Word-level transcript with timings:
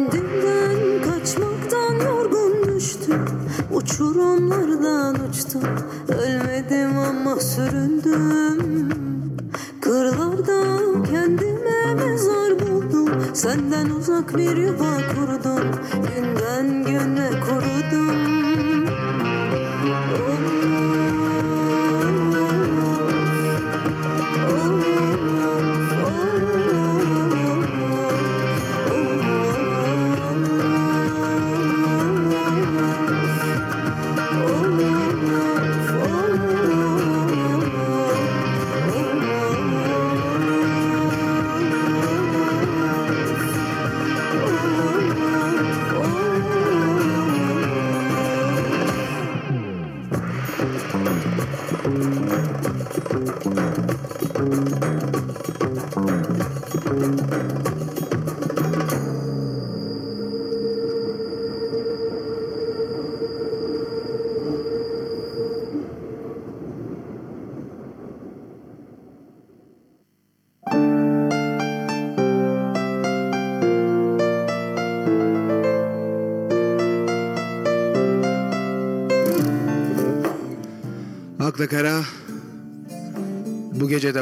Kendinden 0.00 1.02
kaçmaktan 1.02 1.94
yorgun 2.04 2.74
düştüm. 2.74 3.24
Uçurumlardan 3.72 5.28
uçtum. 5.28 5.62
Ölmedim 6.08 6.98
ama 6.98 7.36
süründüm. 7.36 8.88
Kırlarda 9.80 10.62
kendime 11.10 11.94
mezar 11.94 12.60
buldum. 12.60 13.08
Senden 13.34 13.90
uzak 13.90 14.36
bir 14.36 14.56
yuva 14.56 14.96
kurdum. 14.96 15.64
Günden 15.92 16.84
güne 16.84 17.30
kurudum 17.40 18.29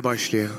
başlıyor. 0.09 0.51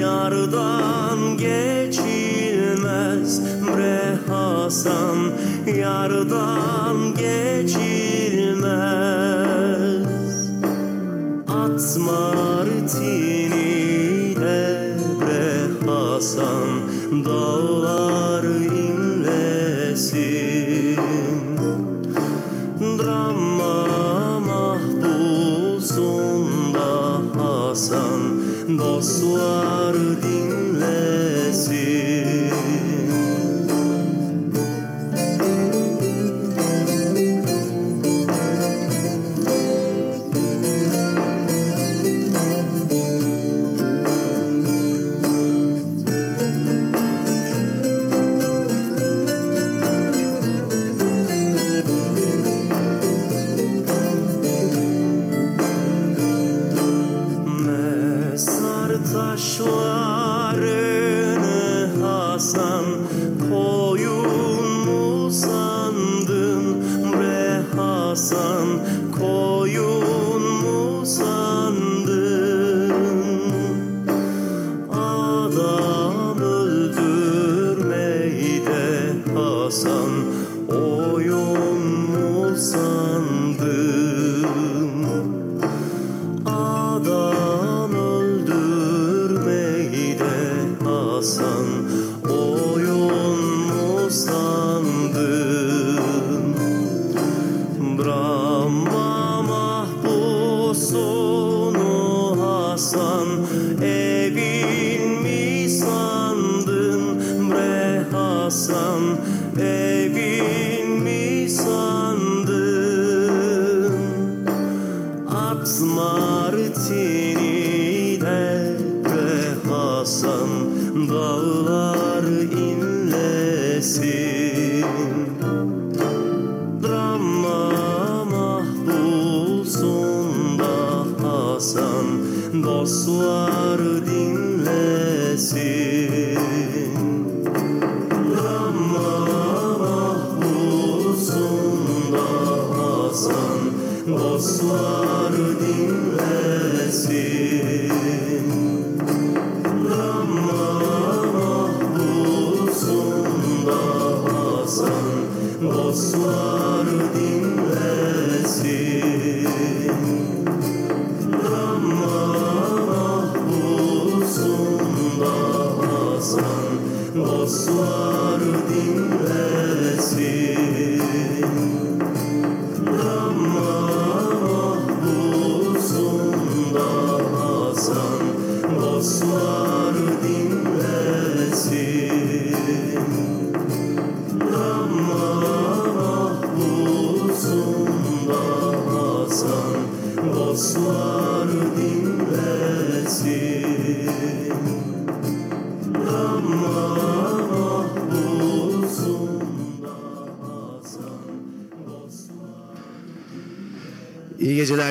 yardan 0.00 1.38
geçilmez 1.38 3.40
bre 3.66 4.18
Hasan. 4.28 5.32
Yardan 5.76 7.13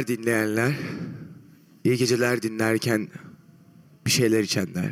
geceler 0.03 0.23
dinleyenler. 0.23 0.73
İyi 1.83 1.97
geceler 1.97 2.41
dinlerken 2.41 3.07
bir 4.05 4.11
şeyler 4.11 4.39
içenler. 4.39 4.91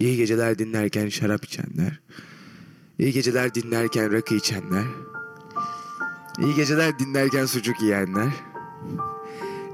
İyi 0.00 0.16
geceler 0.16 0.58
dinlerken 0.58 1.08
şarap 1.08 1.44
içenler. 1.44 2.00
İyi 2.98 3.12
geceler 3.12 3.54
dinlerken 3.54 4.12
rakı 4.12 4.34
içenler. 4.34 4.84
İyi 6.38 6.54
geceler 6.54 6.98
dinlerken 6.98 7.46
sucuk 7.46 7.82
yiyenler. 7.82 8.32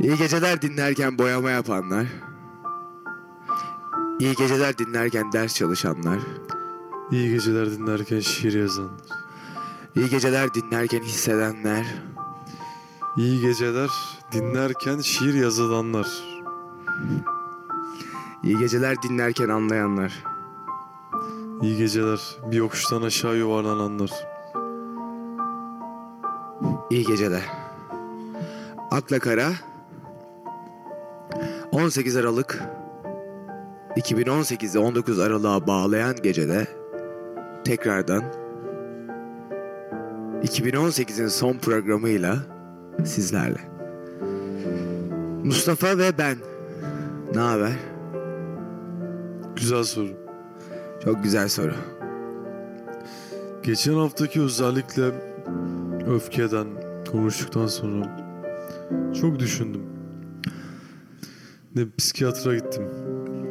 İyi 0.01 0.17
geceler 0.17 0.63
dinlerken 0.63 1.19
boyama 1.19 1.51
yapanlar. 1.51 2.07
İyi 4.21 4.35
geceler 4.35 4.79
dinlerken 4.79 5.33
ders 5.33 5.55
çalışanlar. 5.55 6.19
İyi 7.11 7.31
geceler 7.31 7.71
dinlerken 7.71 8.21
şiir 8.21 8.53
yazan. 8.53 8.91
İyi 9.97 10.09
geceler 10.09 10.55
dinlerken 10.55 11.03
hissedenler. 11.03 11.87
İyi 13.17 13.41
geceler 13.41 13.91
dinlerken 14.33 14.99
şiir 14.99 15.35
yazılanlar. 15.35 16.07
İyi 18.43 18.59
geceler 18.59 19.03
dinlerken 19.03 19.49
anlayanlar. 19.49 20.25
İyi 21.63 21.77
geceler 21.77 22.37
bir 22.51 22.57
yokuştan 22.57 23.03
aşağı 23.03 23.37
yuvarlananlar. 23.37 24.11
İyi 26.91 27.05
geceler. 27.05 27.43
Akla 28.91 29.19
Kara 29.19 29.49
18 31.73 32.17
Aralık 32.17 32.63
2018'i 33.97 34.79
19 34.79 35.19
Aralık'a 35.19 35.67
bağlayan 35.67 36.17
gecede 36.23 36.67
tekrardan 37.65 38.23
2018'in 40.43 41.29
son 41.29 41.59
programıyla 41.59 42.37
sizlerle. 43.05 43.76
Mustafa 45.45 45.99
ve 45.99 46.19
ben. 46.19 46.37
Ne 47.35 47.41
haber? 47.41 47.73
Güzel 49.57 49.85
soru. 49.85 50.09
Çok 51.05 51.23
güzel 51.23 51.49
soru. 51.49 51.75
Geçen 53.63 53.95
haftaki 53.95 54.41
özellikle 54.41 55.03
öfkeden 56.07 56.67
konuştuktan 57.13 57.67
sonra 57.67 58.17
çok 59.21 59.39
düşündüm. 59.39 59.83
Ne 61.75 61.83
psikiyatra 61.99 62.55
gittim. 62.55 62.83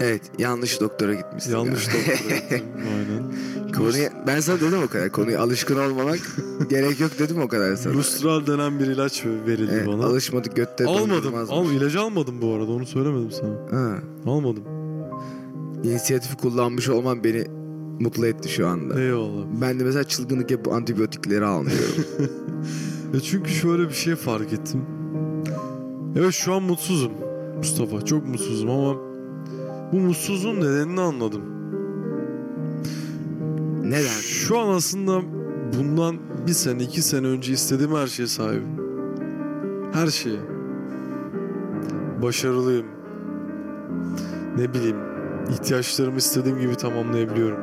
Evet, 0.02 0.32
yanlış 0.40 0.82
doktora 0.82 1.14
gitmişsin. 1.14 1.52
Yanlış 1.52 1.88
galiba. 1.88 2.12
doktora 2.12 2.36
gittim. 2.38 2.64
Aynen. 2.78 3.35
Konuya, 3.78 4.10
ben 4.28 4.40
sana 4.40 4.60
dedim 4.60 4.84
o 4.84 4.88
kadar. 4.88 5.10
Konuya 5.12 5.42
alışkın 5.42 5.80
olmamak 5.90 6.20
gerek 6.70 7.00
yok 7.00 7.12
dedim 7.20 7.42
o 7.42 7.48
kadar 7.48 7.76
sana. 7.76 7.94
Lustral 7.94 8.48
denen 8.48 8.80
bir 8.80 8.86
ilaç 8.88 9.26
verildi 9.26 9.72
Evet, 9.76 9.88
bana. 9.88 10.06
alışmadık 10.06 10.56
götte 10.56 10.86
Almadım. 10.86 11.10
dondurmazmış. 11.10 11.58
Al, 11.58 11.72
ilacı 11.72 12.02
almadım 12.02 12.42
bu 12.42 12.54
arada 12.54 12.72
onu 12.72 12.86
söylemedim 12.86 13.32
sana. 13.32 13.80
Ha, 13.80 13.98
Almadım. 14.26 14.64
inisiyatifi 15.84 16.38
kullanmış 16.38 16.90
olman 16.90 17.24
beni 17.24 17.44
mutlu 18.00 18.28
etti 18.28 18.50
şu 18.50 18.68
anda. 18.68 19.02
Eyvallah. 19.02 19.46
Ben 19.62 19.80
de 19.80 19.84
mesela 19.84 20.04
çılgınlık 20.04 20.52
yapıp 20.52 20.74
antibiyotikleri 20.74 21.46
almıyorum. 21.46 22.06
Ya 23.14 23.22
çünkü 23.22 23.52
şöyle 23.52 23.90
bir 23.90 23.94
şey 23.94 24.16
fark 24.16 24.54
ettim. 24.54 24.82
Evet 26.16 26.34
şu 26.34 26.54
an 26.54 26.64
mutsuzum 26.64 27.12
Mustafa. 27.58 28.06
Çok 28.06 28.28
mutsuzum 28.28 28.70
ama 28.70 28.96
bu 29.92 30.00
mutsuzluğun 30.00 30.56
nedenini 30.56 31.02
anladım. 31.02 31.42
Neden? 33.86 34.22
Şu 34.22 34.60
an 34.60 34.70
aslında 34.70 35.22
bundan 35.78 36.18
bir 36.48 36.54
sene 36.54 36.84
iki 36.84 37.02
sene 37.02 37.28
önce 37.28 37.54
istediğim 37.54 37.96
her 37.96 38.08
şeye 38.08 38.28
sahibim. 38.28 38.80
Her 39.94 40.08
şeye. 40.08 40.40
Başarılıyım. 42.22 42.86
Ne 44.58 44.74
bileyim 44.74 44.98
ihtiyaçlarımı 45.50 46.18
istediğim 46.18 46.60
gibi 46.60 46.76
tamamlayabiliyorum. 46.76 47.58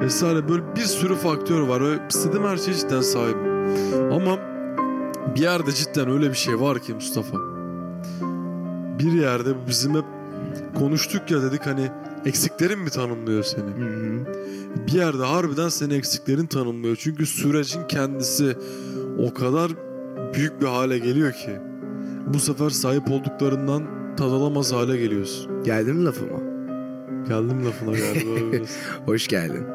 Vesaire 0.00 0.48
böyle 0.48 0.76
bir 0.76 0.80
sürü 0.80 1.14
faktör 1.14 1.60
var 1.60 1.84
ve 1.84 1.98
istediğim 2.10 2.46
her 2.46 2.56
şeye 2.56 2.74
cidden 2.74 3.00
sahibim. 3.00 3.72
Ama 4.12 4.38
bir 5.34 5.40
yerde 5.40 5.72
cidden 5.72 6.10
öyle 6.10 6.28
bir 6.30 6.36
şey 6.36 6.60
var 6.60 6.78
ki 6.78 6.94
Mustafa. 6.94 7.36
Bir 8.98 9.12
yerde 9.12 9.50
bizim 9.68 9.94
hep 9.94 10.04
konuştuk 10.78 11.30
ya 11.30 11.42
dedik 11.42 11.66
hani 11.66 11.90
eksiklerin 12.28 12.78
mi 12.78 12.90
tanımlıyor 12.90 13.42
seni? 13.42 13.70
Hı 13.70 13.84
hı. 13.84 14.26
bir 14.86 14.92
yerde 14.92 15.24
harbiden 15.24 15.68
senin 15.68 15.94
eksiklerin 15.94 16.46
tanımlıyor. 16.46 16.96
Çünkü 16.96 17.26
sürecin 17.26 17.86
kendisi 17.88 18.56
o 19.18 19.34
kadar 19.34 19.72
büyük 20.34 20.60
bir 20.60 20.66
hale 20.66 20.98
geliyor 20.98 21.32
ki 21.32 21.60
bu 22.26 22.38
sefer 22.38 22.70
sahip 22.70 23.10
olduklarından 23.10 23.82
tad 24.16 24.32
alamaz 24.32 24.72
hale 24.72 24.96
geliyorsun. 24.96 25.64
Geldin 25.64 25.96
mi 25.96 26.04
lafıma? 26.04 26.38
Geldim 27.28 27.66
lafına 27.66 27.98
galiba. 27.98 28.64
Hoş 29.06 29.28
geldin. 29.28 29.66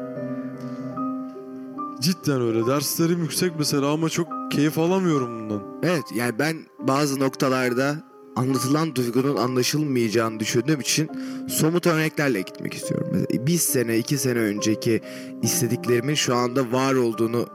Cidden 2.00 2.40
öyle. 2.40 2.66
Derslerim 2.66 3.22
yüksek 3.22 3.52
mesela 3.58 3.90
ama 3.92 4.08
çok 4.08 4.28
keyif 4.50 4.78
alamıyorum 4.78 5.40
bundan. 5.40 5.62
Evet 5.82 6.04
yani 6.14 6.38
ben 6.38 6.56
bazı 6.80 7.20
noktalarda 7.20 8.13
anlatılan 8.36 8.94
duygunun 8.94 9.36
anlaşılmayacağını 9.36 10.40
düşündüğüm 10.40 10.80
için 10.80 11.10
somut 11.48 11.86
örneklerle 11.86 12.40
gitmek 12.40 12.74
istiyorum. 12.74 13.08
Mesela 13.12 13.46
bir 13.46 13.58
sene 13.58 13.98
iki 13.98 14.18
sene 14.18 14.38
önceki 14.38 15.00
istediklerimin 15.42 16.14
şu 16.14 16.34
anda 16.34 16.72
var 16.72 16.94
olduğunu 16.94 17.46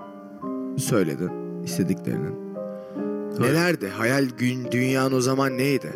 söyledin. 0.78 1.30
istediklerinin. 1.64 2.36
Hayır. 3.40 3.54
Nelerdi? 3.54 3.88
Hayal 3.88 4.26
gün 4.38 4.72
dünyan 4.72 5.14
o 5.14 5.22
zaman 5.22 5.58
neydi? 5.58 5.94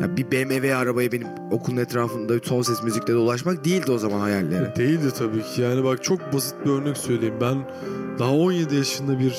Ya 0.00 0.16
bir 0.16 0.30
BMW 0.30 0.74
arabaya 0.74 1.12
benim 1.12 1.26
okulun 1.50 1.76
etrafında 1.76 2.34
son 2.42 2.62
ses 2.62 2.82
müzikle 2.82 3.14
dolaşmak 3.14 3.64
değildi 3.64 3.92
o 3.92 3.98
zaman 3.98 4.20
hayalleri. 4.20 4.76
Değildi 4.76 5.12
tabii 5.18 5.42
ki. 5.42 5.60
Yani 5.62 5.84
bak 5.84 6.04
çok 6.04 6.32
basit 6.32 6.54
bir 6.64 6.70
örnek 6.70 6.96
söyleyeyim. 6.96 7.34
Ben 7.40 7.70
daha 8.18 8.32
17 8.32 8.74
yaşında 8.74 9.18
bir 9.18 9.34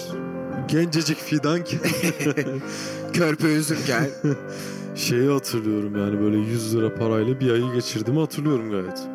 gencecik 0.68 1.18
fidan 1.18 1.60
Körpe 3.13 3.48
üzümken 3.48 4.10
şeyi 4.96 5.30
hatırlıyorum 5.30 5.96
yani 5.98 6.22
böyle 6.22 6.38
100 6.38 6.75
lira 6.75 6.96
parayla 6.96 7.39
bir 7.39 7.51
ayı 7.51 7.74
geçirdiğimi 7.74 8.20
hatırlıyorum 8.20 8.72
gayet. 8.72 9.08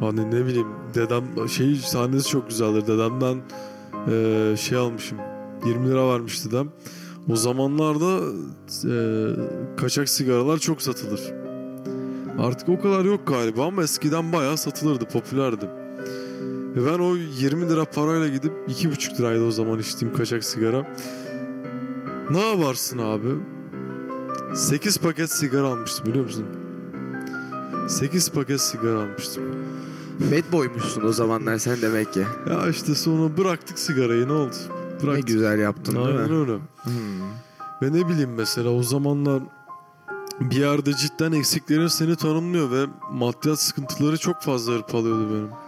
Hani 0.00 0.30
ne 0.30 0.46
bileyim 0.46 0.68
dedem 0.94 1.48
şey 1.48 1.74
sahnesi 1.76 2.28
çok 2.28 2.48
güzeldir. 2.48 2.86
Dedemden 2.86 3.36
eee, 4.08 4.56
şey 4.56 4.78
almışım. 4.78 5.18
20 5.66 5.88
lira 5.90 6.08
vermiş 6.08 6.44
dedem. 6.44 6.68
O 7.30 7.36
zamanlarda 7.36 8.18
eee, 8.84 9.36
kaçak 9.76 10.08
sigaralar 10.08 10.58
çok 10.58 10.82
satılır. 10.82 11.20
Artık 12.38 12.68
o 12.68 12.80
kadar 12.80 13.04
yok 13.04 13.26
galiba 13.26 13.66
ama 13.66 13.82
eskiden 13.82 14.32
bayağı 14.32 14.56
satılırdı, 14.56 15.04
popülerdi. 15.04 15.66
Ve 16.76 16.86
ben 16.86 16.98
o 16.98 17.16
20 17.16 17.68
lira 17.68 17.84
parayla 17.84 18.28
gidip 18.28 18.52
2,5 18.68 19.18
liraydı 19.18 19.44
o 19.46 19.50
zaman 19.50 19.78
içtiğim 19.78 20.14
kaçak 20.14 20.44
sigara. 20.44 20.86
Ne 22.30 22.48
yaparsın 22.50 22.98
abi? 22.98 23.28
8 24.54 24.98
paket 24.98 25.32
sigara 25.32 25.66
almıştım 25.66 26.06
biliyor 26.06 26.24
musun? 26.24 26.46
8 27.88 28.30
paket 28.32 28.60
sigara 28.60 28.98
almıştım. 28.98 29.42
bad 30.20 30.52
boymuşsun 30.52 31.04
o 31.04 31.12
zamanlar 31.12 31.58
sen 31.58 31.82
demek 31.82 32.12
ki. 32.12 32.24
Ya 32.50 32.68
işte 32.68 32.94
sonra 32.94 33.36
bıraktık 33.36 33.78
sigarayı 33.78 34.28
ne 34.28 34.32
oldu? 34.32 34.54
Ne 35.00 35.02
Bıraktık. 35.06 35.26
güzel 35.26 35.58
yaptın 35.58 35.94
değil 35.94 36.06
Aynen 36.06 36.30
mi? 36.30 36.38
öyle. 36.38 36.52
Hmm. 36.82 36.92
Ve 37.82 37.92
ne 37.98 38.08
bileyim 38.08 38.34
mesela 38.36 38.70
o 38.70 38.82
zamanlar 38.82 39.42
bir 40.40 40.56
yerde 40.56 40.94
cidden 40.94 41.32
eksiklerin 41.32 41.86
seni 41.86 42.16
tanımlıyor 42.16 42.70
ve 42.70 42.86
maddiyat 43.12 43.60
sıkıntıları 43.60 44.18
çok 44.18 44.42
fazla 44.42 44.72
hırpalıyordu 44.72 45.30
benim. 45.30 45.65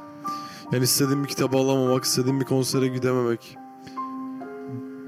Yani 0.73 0.85
istediğim 0.85 1.23
bir 1.25 1.29
kitabı 1.29 1.57
alamamak, 1.57 2.05
istediğim 2.05 2.41
bir 2.41 2.45
konsere 2.45 2.89
gidememek. 2.89 3.57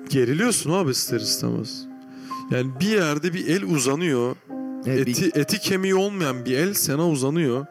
Geriliyorsun 0.08 0.70
abi 0.70 0.90
ister 0.90 1.20
istemez. 1.20 1.86
Yani 2.50 2.70
bir 2.80 2.86
yerde 2.86 3.34
bir 3.34 3.46
el 3.48 3.64
uzanıyor. 3.64 4.36
Evet, 4.86 5.06
bir- 5.06 5.10
Eti, 5.26 5.38
eti 5.40 5.58
kemiği 5.60 5.94
olmayan 5.94 6.44
bir 6.44 6.58
el 6.58 6.74
sana 6.74 7.08
uzanıyor. 7.08 7.66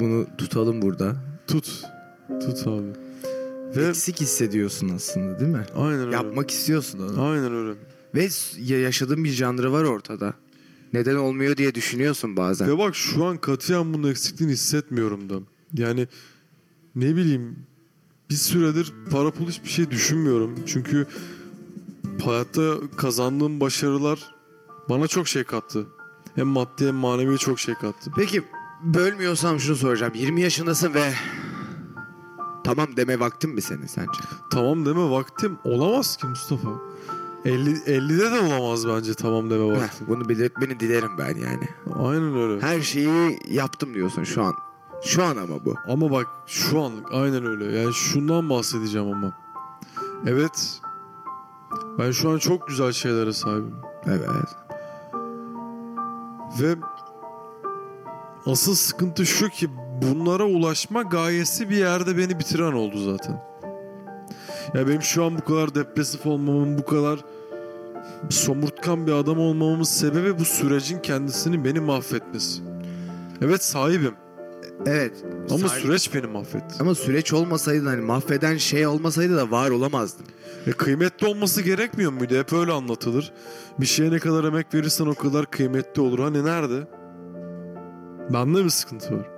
bunu 0.00 0.26
tutalım 0.38 0.82
burada. 0.82 1.16
Tut. 1.46 1.82
Tut 2.40 2.66
abi. 2.66 2.86
Ve 3.76 3.88
Eksik 3.88 4.20
hissediyorsun 4.20 4.88
aslında 4.88 5.40
değil 5.40 5.50
mi? 5.52 5.64
aynen 5.76 6.00
öyle. 6.00 6.14
Yapmak 6.16 6.50
istiyorsun 6.50 6.98
onu. 6.98 7.22
Aynen 7.22 7.54
öyle. 7.54 7.74
Ve 8.14 8.28
yaşadığın 8.74 9.24
bir 9.24 9.28
janrı 9.30 9.72
var 9.72 9.84
ortada. 9.84 10.34
Neden 10.92 11.16
olmuyor 11.16 11.56
diye 11.56 11.74
düşünüyorsun 11.74 12.36
bazen. 12.36 12.68
Ve 12.68 12.78
bak 12.78 12.94
şu 12.94 13.24
an 13.24 13.36
katiyen 13.38 13.94
bunun 13.94 14.10
eksikliğini 14.10 14.52
hissetmiyorum 14.52 15.30
da. 15.30 15.34
Yani 15.74 16.08
ne 16.96 17.16
bileyim 17.16 17.56
bir 18.30 18.34
süredir 18.34 18.92
para 19.10 19.30
pul 19.30 19.48
hiçbir 19.48 19.68
şey 19.68 19.90
düşünmüyorum. 19.90 20.54
Çünkü 20.66 21.06
hayatta 22.24 22.74
kazandığım 22.96 23.60
başarılar 23.60 24.34
bana 24.88 25.06
çok 25.06 25.28
şey 25.28 25.44
kattı. 25.44 25.86
Hem 26.34 26.46
maddi 26.46 26.86
hem 26.86 26.94
manevi 26.94 27.38
çok 27.38 27.60
şey 27.60 27.74
kattı. 27.74 28.10
Peki 28.16 28.42
bölmüyorsam 28.82 29.60
şunu 29.60 29.76
soracağım. 29.76 30.12
20 30.14 30.40
yaşındasın 30.40 30.94
ve 30.94 31.12
tamam 32.64 32.96
deme 32.96 33.20
vaktin 33.20 33.50
mi 33.50 33.62
senin 33.62 33.86
sence? 33.86 34.20
Tamam 34.50 34.86
deme 34.86 35.10
vaktim 35.10 35.58
olamaz 35.64 36.16
ki 36.16 36.26
Mustafa. 36.26 36.68
50, 37.44 37.70
50'de 37.70 38.30
de 38.30 38.40
olamaz 38.40 38.88
bence 38.88 39.14
tamam 39.14 39.50
deme 39.50 39.74
Heh, 39.76 39.80
vaktim. 39.82 40.06
bunu 40.08 40.28
belirtmeni 40.28 40.80
dilerim 40.80 41.10
ben 41.18 41.36
yani. 41.36 41.68
Aynen 41.94 42.36
öyle. 42.36 42.62
Her 42.62 42.80
şeyi 42.80 43.38
yaptım 43.50 43.94
diyorsun 43.94 44.24
şu 44.24 44.42
an. 44.42 44.54
Şu 45.02 45.24
an 45.24 45.36
ama 45.36 45.64
bu. 45.64 45.74
Ama 45.88 46.10
bak 46.10 46.26
şu 46.46 46.82
anlık 46.82 47.12
aynen 47.12 47.46
öyle. 47.46 47.78
Yani 47.78 47.94
şundan 47.94 48.50
bahsedeceğim 48.50 49.12
ama. 49.12 49.32
Evet. 50.26 50.80
Ben 51.98 52.10
şu 52.10 52.30
an 52.30 52.38
çok 52.38 52.68
güzel 52.68 52.92
şeylere 52.92 53.32
sahibim. 53.32 53.74
Evet. 54.06 54.56
Ve 56.60 56.76
asıl 58.46 58.74
sıkıntı 58.74 59.26
şu 59.26 59.48
ki 59.48 59.70
bunlara 60.02 60.44
ulaşma 60.44 61.02
gayesi 61.02 61.70
bir 61.70 61.76
yerde 61.76 62.18
beni 62.18 62.38
bitiren 62.38 62.72
oldu 62.72 62.98
zaten. 62.98 63.42
Ya 64.74 64.88
benim 64.88 65.02
şu 65.02 65.24
an 65.24 65.38
bu 65.38 65.44
kadar 65.44 65.74
depresif 65.74 66.26
olmamın, 66.26 66.78
bu 66.78 66.84
kadar 66.84 67.20
somurtkan 68.30 69.06
bir 69.06 69.12
adam 69.12 69.38
olmamın 69.38 69.82
sebebi 69.82 70.38
bu 70.38 70.44
sürecin 70.44 70.98
kendisini 70.98 71.64
beni 71.64 71.80
mahvetmesi. 71.80 72.62
Evet 73.42 73.64
sahibim 73.64 74.14
Evet. 74.86 75.12
ama 75.50 75.68
Sahip- 75.68 75.82
süreç 75.82 76.14
beni 76.14 76.26
mahvetti. 76.26 76.74
Ama 76.80 76.94
süreç 76.94 77.32
olmasaydı 77.32 77.86
hani 77.88 78.00
mahveden 78.00 78.56
şey 78.56 78.86
olmasaydı 78.86 79.36
da 79.36 79.50
var 79.50 79.70
olamazdın. 79.70 80.26
E 80.66 80.72
kıymetli 80.72 81.26
olması 81.26 81.62
gerekmiyor 81.62 82.12
muydu? 82.12 82.34
Hep 82.38 82.52
öyle 82.52 82.72
anlatılır. 82.72 83.32
Bir 83.80 83.86
şeye 83.86 84.10
ne 84.10 84.18
kadar 84.18 84.44
emek 84.44 84.74
verirsen 84.74 85.06
o 85.06 85.14
kadar 85.14 85.50
kıymetli 85.50 86.02
olur. 86.02 86.18
Hani 86.18 86.44
nerede? 86.44 86.88
Bende 88.32 88.64
bir 88.64 88.70
sıkıntı 88.70 89.14
var. 89.16 89.30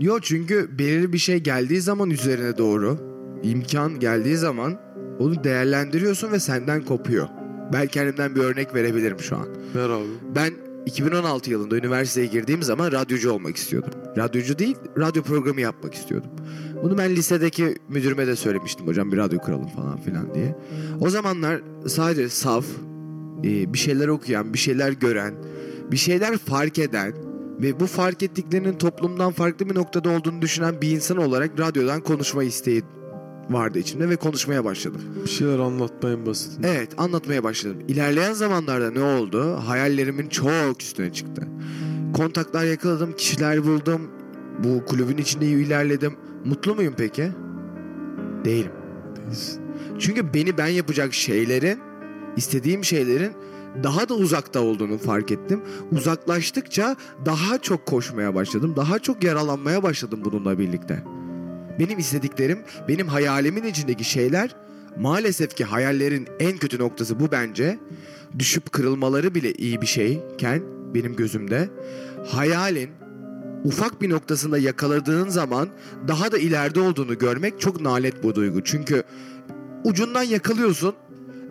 Yok 0.00 0.22
çünkü 0.22 0.78
belirli 0.78 1.12
bir 1.12 1.18
şey 1.18 1.38
geldiği 1.38 1.80
zaman 1.80 2.10
üzerine 2.10 2.58
doğru 2.58 2.98
imkan 3.42 4.00
geldiği 4.00 4.36
zaman 4.36 4.78
onu 5.18 5.44
değerlendiriyorsun 5.44 6.32
ve 6.32 6.40
senden 6.40 6.82
kopuyor. 6.84 7.28
Ben 7.72 7.86
kendimden 7.86 8.34
bir 8.34 8.40
örnek 8.40 8.74
verebilirim 8.74 9.20
şu 9.20 9.36
an. 9.36 9.46
Ver 9.74 9.88
abi. 9.90 10.04
Ben 10.34 10.52
2016 10.86 11.50
yılında 11.50 11.76
üniversiteye 11.76 12.26
girdiğim 12.26 12.62
zaman 12.62 12.92
radyocu 12.92 13.32
olmak 13.32 13.56
istiyordum. 13.56 13.90
Radyocu 14.16 14.58
değil, 14.58 14.76
radyo 14.98 15.22
programı 15.22 15.60
yapmak 15.60 15.94
istiyordum. 15.94 16.30
Bunu 16.82 16.98
ben 16.98 17.10
lisedeki 17.10 17.74
müdürüme 17.88 18.26
de 18.26 18.36
söylemiştim 18.36 18.86
hocam 18.86 19.12
bir 19.12 19.16
radyo 19.16 19.38
kuralım 19.38 19.68
falan 19.68 20.00
filan 20.00 20.34
diye. 20.34 20.56
O 21.00 21.10
zamanlar 21.10 21.60
sadece 21.86 22.28
saf, 22.28 22.64
e, 23.44 23.72
bir 23.72 23.78
şeyler 23.78 24.08
okuyan, 24.08 24.54
bir 24.54 24.58
şeyler 24.58 24.92
gören, 24.92 25.34
bir 25.92 25.96
şeyler 25.96 26.38
fark 26.38 26.78
eden 26.78 27.12
ve 27.62 27.80
bu 27.80 27.86
fark 27.86 28.22
ettiklerinin 28.22 28.78
toplumdan 28.78 29.32
farklı 29.32 29.70
bir 29.70 29.74
noktada 29.74 30.10
olduğunu 30.10 30.42
düşünen 30.42 30.80
bir 30.80 30.90
insan 30.90 31.16
olarak 31.16 31.60
radyodan 31.60 32.00
konuşma 32.00 32.44
isteği 32.44 32.82
vardı 33.50 33.78
içimde 33.78 34.08
ve 34.08 34.16
konuşmaya 34.16 34.64
başladım. 34.64 35.00
Bir 35.24 35.30
şeyler 35.30 35.58
anlatmayın 35.58 36.26
basit. 36.26 36.52
Evet 36.64 36.90
anlatmaya 36.98 37.44
başladım. 37.44 37.78
İlerleyen 37.88 38.32
zamanlarda 38.32 38.90
ne 38.90 39.02
oldu? 39.02 39.60
Hayallerimin 39.66 40.28
çok 40.28 40.82
üstüne 40.82 41.12
çıktı. 41.12 41.48
Kontaklar 42.14 42.64
yakaladım, 42.64 43.12
kişiler 43.12 43.64
buldum. 43.64 44.10
Bu 44.64 44.84
kulübün 44.84 45.16
içinde 45.16 45.46
ilerledim. 45.46 46.16
Mutlu 46.44 46.74
muyum 46.74 46.94
peki? 46.96 47.30
Değilim. 48.44 48.72
Değilsin. 49.16 49.62
Çünkü 49.98 50.34
beni 50.34 50.58
ben 50.58 50.66
yapacak 50.66 51.14
şeylerin, 51.14 51.78
istediğim 52.36 52.84
şeylerin 52.84 53.32
daha 53.82 54.08
da 54.08 54.14
uzakta 54.14 54.60
olduğunu 54.60 54.98
fark 54.98 55.32
ettim. 55.32 55.62
Uzaklaştıkça 55.92 56.96
daha 57.26 57.58
çok 57.58 57.86
koşmaya 57.86 58.34
başladım. 58.34 58.74
Daha 58.76 58.98
çok 58.98 59.24
yaralanmaya 59.24 59.82
başladım 59.82 60.20
bununla 60.24 60.58
birlikte. 60.58 61.04
Benim 61.78 61.98
istediklerim, 61.98 62.58
benim 62.88 63.08
hayalimin 63.08 63.62
içindeki 63.62 64.04
şeyler 64.04 64.56
maalesef 64.98 65.56
ki 65.56 65.64
hayallerin 65.64 66.28
en 66.40 66.58
kötü 66.58 66.78
noktası 66.78 67.20
bu 67.20 67.32
bence. 67.32 67.78
Düşüp 68.38 68.72
kırılmaları 68.72 69.34
bile 69.34 69.52
iyi 69.52 69.80
bir 69.80 69.86
şeyken 69.86 70.62
benim 70.94 71.16
gözümde 71.16 71.68
hayalin 72.28 72.90
ufak 73.64 74.02
bir 74.02 74.10
noktasında 74.10 74.58
yakaladığın 74.58 75.28
zaman 75.28 75.68
daha 76.08 76.32
da 76.32 76.38
ileride 76.38 76.80
olduğunu 76.80 77.18
görmek 77.18 77.60
çok 77.60 77.80
nalet 77.80 78.22
bu 78.22 78.34
duygu. 78.34 78.64
Çünkü 78.64 79.02
ucundan 79.84 80.22
yakalıyorsun 80.22 80.94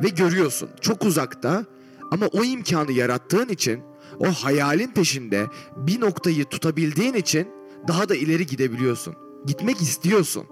ve 0.04 0.10
görüyorsun. 0.10 0.70
Çok 0.82 1.06
uzakta 1.06 1.66
ama 2.12 2.28
o 2.28 2.44
imkanı 2.44 2.92
yarattığın 2.92 3.50
için 3.50 3.82
o 4.20 4.28
hayalin 4.28 4.92
peşinde 4.92 5.46
bir 5.76 6.02
noktayı 6.02 6.46
tutabildiğin 6.46 7.14
için 7.14 7.48
daha 7.88 8.10
da 8.10 8.16
ileri 8.16 8.46
gidebiliyorsun. 8.46 9.16
Gitmek 9.46 9.82
istiyorsun. 9.82 10.44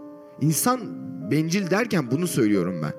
İnsan 0.41 0.79
bencil 1.32 1.70
derken 1.70 2.12
bunu 2.12 2.27
söylüyorum 2.27 2.82
ben. 2.84 2.94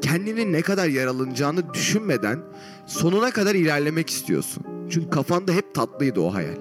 Kendinin 0.00 0.52
ne 0.52 0.62
kadar 0.62 0.88
yaralanacağını 0.88 1.74
düşünmeden 1.74 2.40
sonuna 2.86 3.30
kadar 3.30 3.54
ilerlemek 3.54 4.10
istiyorsun. 4.10 4.64
Çünkü 4.90 5.10
kafanda 5.10 5.52
hep 5.52 5.74
tatlıydı 5.74 6.20
o 6.20 6.34
hayal. 6.34 6.56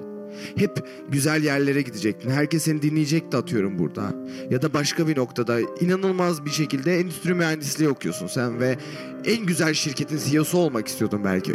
Hep 0.56 0.88
güzel 1.10 1.44
yerlere 1.44 1.82
gidecektin. 1.82 2.29
Herkes 2.29 2.63
seni 2.63 2.82
dinleyecekti 2.82 3.38
atıyorum 3.38 3.79
burada. 3.79 4.13
Ya 4.50 4.62
da 4.62 4.74
başka 4.74 5.08
bir 5.08 5.17
noktada 5.17 5.60
inanılmaz 5.60 6.46
bir 6.46 6.50
şekilde 6.50 7.00
endüstri 7.00 7.34
mühendisliği 7.34 7.89
okuyorsun 7.89 8.27
sen 8.27 8.60
ve 8.60 8.77
en 9.25 9.46
güzel 9.46 9.74
şirketin 9.74 10.17
CEO'su 10.17 10.58
olmak 10.58 10.88
istiyordun 10.88 11.24
belki. 11.24 11.53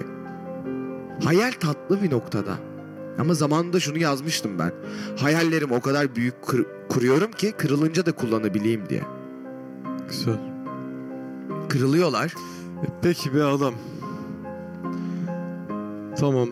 Hayal 1.24 1.52
tatlı 1.60 2.02
bir 2.02 2.10
noktada. 2.10 2.71
Ama 3.18 3.34
zamanında 3.34 3.80
şunu 3.80 3.98
yazmıştım 3.98 4.58
ben. 4.58 4.72
Hayallerim 5.16 5.72
o 5.72 5.80
kadar 5.80 6.16
büyük 6.16 6.46
kır- 6.46 6.66
kuruyorum 6.88 7.30
ki 7.32 7.52
kırılınca 7.52 8.06
da 8.06 8.12
kullanabileyim 8.12 8.88
diye. 8.88 9.02
Güzel. 10.08 10.34
Kırılıyorlar. 11.68 12.34
E 12.82 12.86
peki 13.02 13.34
be 13.34 13.42
adam. 13.44 13.74
Tamam. 16.18 16.48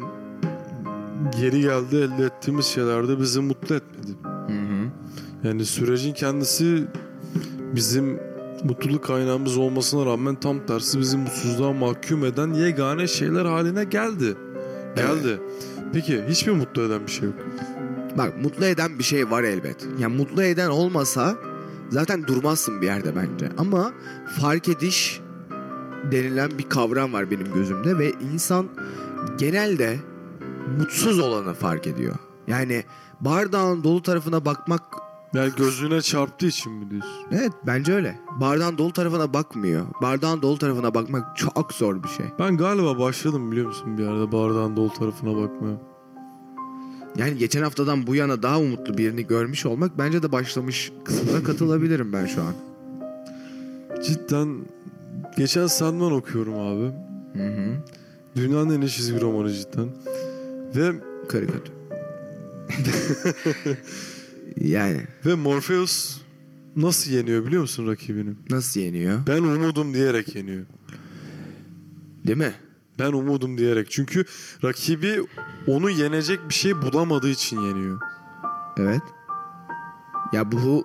Geri 1.41 1.61
geldi 1.61 1.97
elde 1.97 2.25
ettiğimiz 2.25 2.67
şeyler 2.67 3.09
de 3.09 3.21
bizi 3.21 3.41
mutlu 3.41 3.75
etmedi. 3.75 4.11
Yani 5.45 5.65
sürecin 5.65 6.13
kendisi 6.15 6.85
bizim 7.75 8.21
mutluluk 8.65 9.05
kaynağımız 9.05 9.57
olmasına 9.59 10.07
rağmen 10.07 10.35
tam 10.35 10.67
tersi 10.67 10.99
bizi 11.01 11.17
mutsuzluğa 11.17 11.73
mahkum 11.73 12.25
eden 12.25 12.53
yegane 12.55 13.07
şeyler 13.07 13.45
haline 13.45 13.85
geldi. 13.85 14.37
Geldi. 14.97 15.41
Peki 15.93 16.25
hiçbir 16.29 16.53
mutlu 16.53 16.83
eden 16.83 17.07
bir 17.07 17.11
şey 17.11 17.25
yok. 17.29 17.35
Bak 18.19 18.43
mutlu 18.43 18.65
eden 18.65 18.99
bir 18.99 19.05
şey 19.05 19.31
var 19.31 19.43
elbet. 19.43 19.87
Yani 19.99 20.17
mutlu 20.17 20.43
eden 20.43 20.69
olmasa 20.69 21.37
zaten 21.89 22.27
durmazsın 22.27 22.81
bir 22.81 22.87
yerde 22.87 23.17
bence. 23.17 23.53
Ama 23.59 23.93
fark 24.41 24.69
ediş 24.69 25.21
denilen 26.13 26.59
bir 26.59 26.69
kavram 26.69 27.13
var 27.13 27.31
benim 27.31 27.55
gözümde 27.55 27.99
ve 27.99 28.13
insan 28.33 28.69
genelde 29.39 29.99
mutsuz 30.79 31.19
olanı 31.19 31.55
fark 31.55 31.87
ediyor. 31.87 32.15
Yani 32.47 32.85
bardağın 33.21 33.85
dolu 33.85 34.03
tarafına 34.03 34.45
bakmak 34.45 34.83
Yani 35.35 35.53
gözüne 35.57 36.03
çarptığı 36.03 36.47
için 36.47 36.73
mi 36.73 36.91
diyorsun? 36.91 37.27
evet 37.33 37.53
bence 37.67 37.93
öyle. 37.93 38.19
Bardağın 38.41 38.79
dolu 38.79 38.93
tarafına 38.93 39.35
bakmıyor. 39.35 39.87
Bardağın 40.03 40.43
dolu 40.43 40.59
tarafına 40.59 40.95
bakmak 40.95 41.37
çok 41.37 41.73
zor 41.73 42.03
bir 42.03 42.09
şey. 42.09 42.27
Ben 42.39 42.57
galiba 42.57 42.99
başladım 42.99 43.53
biliyor 43.53 43.67
musun 43.67 43.99
bir 43.99 44.03
yerde 44.03 44.33
bardağın 44.33 44.77
dolu 44.77 44.93
tarafına 44.93 45.37
bakmaya. 45.37 45.77
Yani 47.17 47.39
geçen 47.39 47.63
haftadan 47.63 48.07
bu 48.07 48.15
yana 48.15 48.43
daha 48.43 48.61
umutlu 48.61 48.99
birini 48.99 49.27
görmüş 49.27 49.67
olmak 49.67 49.99
bence 49.99 50.23
de 50.23 50.33
başlamış 50.33 50.93
kısmına 51.05 51.43
katılabilirim 51.43 52.13
ben 52.13 52.27
şu 52.27 52.43
an. 52.43 52.55
Cidden 54.03 54.59
geçen 55.37 55.67
Sandman 55.67 56.13
okuyorum 56.13 56.55
abi. 56.55 56.93
Hı 57.39 57.49
hı. 57.49 57.77
Dünyanın 58.37 58.71
en 58.71 58.81
iyi 58.81 58.91
çizgi 58.91 59.21
romanı 59.21 59.53
cidden. 59.53 59.89
Ve 60.77 60.93
Karikatür. 61.29 61.73
yani 64.61 65.07
ve 65.27 65.35
Morpheus 65.35 66.21
nasıl 66.77 67.11
yeniyor 67.11 67.47
biliyor 67.47 67.63
musun 67.63 67.87
rakibini? 67.87 68.35
nasıl 68.51 68.81
yeniyor? 68.81 69.27
Ben 69.27 69.43
umudum 69.43 69.95
diyerek 69.95 70.37
yeniyor. 70.37 70.67
Değil 72.27 72.39
mi? 72.39 72.55
Ben 72.99 73.13
umudum 73.13 73.59
diyerek. 73.59 73.91
Çünkü 73.91 74.25
rakibi 74.65 75.23
onu 75.67 75.91
yenecek 75.91 76.49
bir 76.49 76.55
şey 76.55 76.83
bulamadığı 76.83 77.29
için 77.29 77.61
yeniyor. 77.61 78.01
Evet. 78.77 79.03
Ya 80.33 80.53
bu 80.53 80.85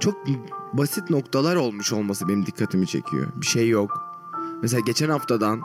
çok 0.00 0.26
basit 0.72 1.10
noktalar 1.10 1.56
olmuş 1.56 1.92
olması 1.92 2.28
benim 2.28 2.46
dikkatimi 2.46 2.86
çekiyor. 2.86 3.26
Bir 3.36 3.46
şey 3.46 3.68
yok. 3.68 4.16
Mesela 4.62 4.80
geçen 4.80 5.08
haftadan 5.08 5.60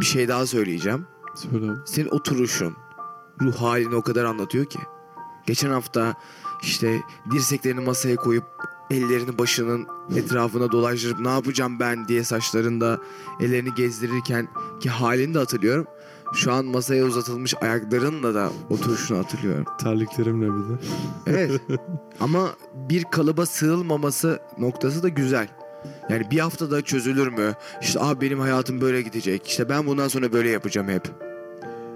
bir 0.00 0.04
şey 0.04 0.28
daha 0.28 0.46
söyleyeceğim. 0.46 1.06
Söyle 1.34 1.70
abi. 1.70 1.78
Senin 1.84 2.08
oturuşun, 2.08 2.76
ruh 3.42 3.56
halini 3.56 3.94
o 3.94 4.02
kadar 4.02 4.24
anlatıyor 4.24 4.64
ki. 4.64 4.78
Geçen 5.48 5.70
hafta 5.70 6.14
işte 6.62 7.02
dirseklerini 7.30 7.80
masaya 7.80 8.16
koyup 8.16 8.44
ellerini 8.90 9.38
başının 9.38 9.86
etrafına 10.16 10.72
dolaştırıp 10.72 11.20
ne 11.20 11.28
yapacağım 11.28 11.80
ben 11.80 12.08
diye 12.08 12.24
saçlarında 12.24 12.98
ellerini 13.40 13.74
gezdirirken 13.74 14.48
ki 14.80 14.90
halini 14.90 15.34
de 15.34 15.38
hatırlıyorum. 15.38 15.86
Şu 16.34 16.52
an 16.52 16.64
masaya 16.64 17.04
uzatılmış 17.04 17.54
ayaklarınla 17.60 18.34
da 18.34 18.50
oturuşunu 18.70 19.18
hatırlıyorum. 19.18 19.64
Terliklerimle 19.78 20.46
bir 20.46 20.68
de. 20.68 20.80
Evet. 21.26 21.60
Ama 22.20 22.48
bir 22.74 23.04
kalıba 23.04 23.46
sığılmaması 23.46 24.40
noktası 24.58 25.02
da 25.02 25.08
güzel. 25.08 25.48
Yani 26.10 26.30
bir 26.30 26.38
haftada 26.38 26.82
çözülür 26.82 27.28
mü? 27.28 27.54
İşte 27.82 28.00
abi 28.00 28.26
benim 28.26 28.40
hayatım 28.40 28.80
böyle 28.80 29.02
gidecek. 29.02 29.46
İşte 29.46 29.68
ben 29.68 29.86
bundan 29.86 30.08
sonra 30.08 30.32
böyle 30.32 30.50
yapacağım 30.50 30.88
hep. 30.88 31.10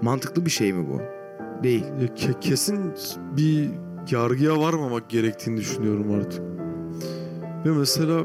Mantıklı 0.01 0.45
bir 0.45 0.51
şey 0.51 0.73
mi 0.73 0.87
bu? 0.89 1.22
Değil. 1.63 1.83
Ke- 2.15 2.39
kesin 2.39 2.93
bir 3.37 3.69
yargıya 4.11 4.59
varmamak 4.59 5.09
gerektiğini 5.09 5.57
düşünüyorum 5.57 6.11
artık. 6.11 6.41
Ve 7.65 7.69
mesela 7.71 8.23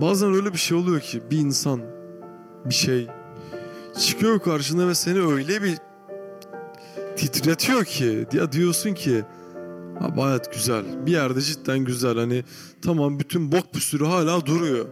bazen 0.00 0.34
öyle 0.34 0.52
bir 0.52 0.58
şey 0.58 0.78
oluyor 0.78 1.00
ki 1.00 1.22
bir 1.30 1.38
insan 1.38 1.80
bir 2.64 2.74
şey 2.74 3.08
çıkıyor 3.98 4.40
karşına 4.40 4.88
ve 4.88 4.94
seni 4.94 5.20
öyle 5.20 5.62
bir 5.62 5.78
titretiyor 7.16 7.84
ki 7.84 8.26
ya 8.32 8.52
diyorsun 8.52 8.94
ki 8.94 9.24
Abi 10.00 10.20
hayat 10.20 10.52
güzel. 10.52 11.06
Bir 11.06 11.12
yerde 11.12 11.40
cidden 11.40 11.78
güzel. 11.78 12.16
Hani 12.16 12.44
tamam 12.82 13.18
bütün 13.18 13.52
bok 13.52 13.74
bir 13.74 13.80
sürü 13.80 14.04
hala 14.04 14.46
duruyor. 14.46 14.86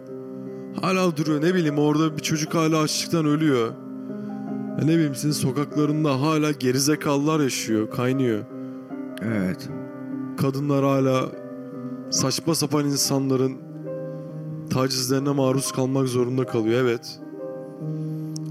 Hala 0.81 1.17
duruyor. 1.17 1.43
Ne 1.43 1.55
bileyim 1.55 1.79
orada 1.79 2.17
bir 2.17 2.23
çocuk 2.23 2.55
hala 2.55 2.79
açlıktan 2.79 3.27
ölüyor. 3.27 3.73
Ya 4.79 4.85
ne 4.85 4.95
bileyim 4.95 5.15
senin 5.15 5.33
sokaklarında 5.33 6.21
hala 6.21 6.53
gerizekalılar 6.53 7.41
yaşıyor. 7.41 7.91
Kaynıyor. 7.91 8.45
Evet. 9.23 9.69
Kadınlar 10.37 10.85
hala 10.85 11.29
saçma 12.11 12.55
sapan 12.55 12.85
insanların 12.85 13.59
tacizlerine 14.71 15.31
maruz 15.31 15.73
kalmak 15.73 16.09
zorunda 16.09 16.47
kalıyor. 16.47 16.81
Evet. 16.83 17.21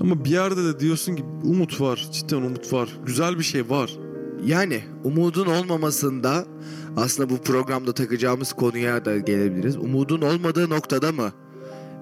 Ama 0.01 0.25
bir 0.25 0.29
yerde 0.29 0.63
de 0.63 0.79
diyorsun 0.79 1.15
ki 1.15 1.25
umut 1.43 1.81
var. 1.81 2.09
Cidden 2.11 2.37
umut 2.41 2.73
var. 2.73 2.97
Güzel 3.05 3.37
bir 3.37 3.43
şey 3.43 3.69
var. 3.69 3.97
Yani 4.45 4.83
umudun 5.03 5.45
olmamasında 5.45 6.45
aslında 6.97 7.29
bu 7.29 7.37
programda 7.37 7.93
takacağımız 7.93 8.53
konuya 8.53 9.05
da 9.05 9.17
gelebiliriz. 9.17 9.77
Umudun 9.77 10.21
olmadığı 10.21 10.69
noktada 10.69 11.11
mı 11.11 11.31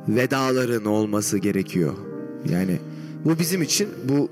vedaların 0.07 0.85
olması 0.85 1.37
gerekiyor? 1.37 1.93
Yani 2.49 2.79
bu 3.25 3.39
bizim 3.39 3.61
için 3.61 3.89
bu 4.09 4.29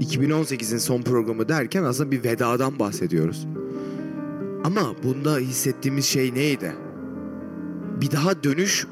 2018'in 0.00 0.78
son 0.78 1.02
programı 1.02 1.48
derken 1.48 1.82
aslında 1.82 2.10
bir 2.10 2.24
vedadan 2.24 2.78
bahsediyoruz. 2.78 3.46
Ama 4.64 4.94
bunda 5.02 5.38
hissettiğimiz 5.38 6.04
şey 6.04 6.34
neydi? 6.34 6.72
Bir 8.00 8.10
daha 8.10 8.42
dönüş 8.42 8.86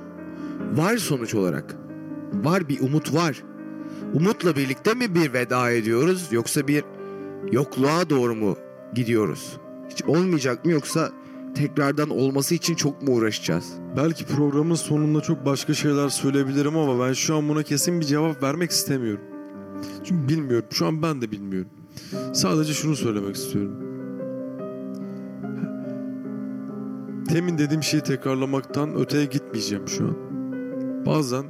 var 0.75 0.97
sonuç 0.97 1.35
olarak. 1.35 1.77
Var 2.33 2.69
bir 2.69 2.81
umut 2.81 3.15
var. 3.15 3.43
Umutla 4.15 4.57
birlikte 4.57 4.95
mi 4.95 5.15
bir 5.15 5.33
veda 5.33 5.71
ediyoruz 5.71 6.29
yoksa 6.31 6.69
bir 6.69 6.85
yokluğa 7.53 8.11
doğru 8.11 8.35
mu 8.35 8.57
gidiyoruz? 8.95 9.57
Hiç 9.91 10.03
olmayacak 10.05 10.65
mı 10.65 10.71
yoksa 10.71 11.11
tekrardan 11.55 12.11
olması 12.11 12.55
için 12.55 12.75
çok 12.75 13.03
mu 13.03 13.15
uğraşacağız? 13.15 13.73
Belki 13.97 14.27
programın 14.27 14.75
sonunda 14.75 15.21
çok 15.21 15.47
başka 15.47 15.75
şeyler 15.75 16.09
söyleyebilirim 16.09 16.77
ama 16.77 17.07
ben 17.07 17.13
şu 17.13 17.37
an 17.37 17.49
buna 17.49 17.63
kesin 17.63 18.01
bir 18.01 18.07
cevap 18.07 18.43
vermek 18.43 18.71
istemiyorum. 18.71 19.25
Çünkü 20.05 20.29
bilmiyorum. 20.29 20.67
Şu 20.71 20.87
an 20.87 21.03
ben 21.03 21.23
de 21.23 21.31
bilmiyorum. 21.31 21.71
Sadece 22.33 22.73
şunu 22.75 22.97
söylemek 22.97 23.37
istiyorum. 23.37 23.91
temin 27.33 27.59
dediğim 27.59 27.83
şeyi 27.83 28.03
tekrarlamaktan 28.03 28.95
öteye 28.95 29.25
gitmeyeceğim 29.25 29.89
şu 29.89 30.05
an. 30.05 30.17
Bazen 31.07 31.45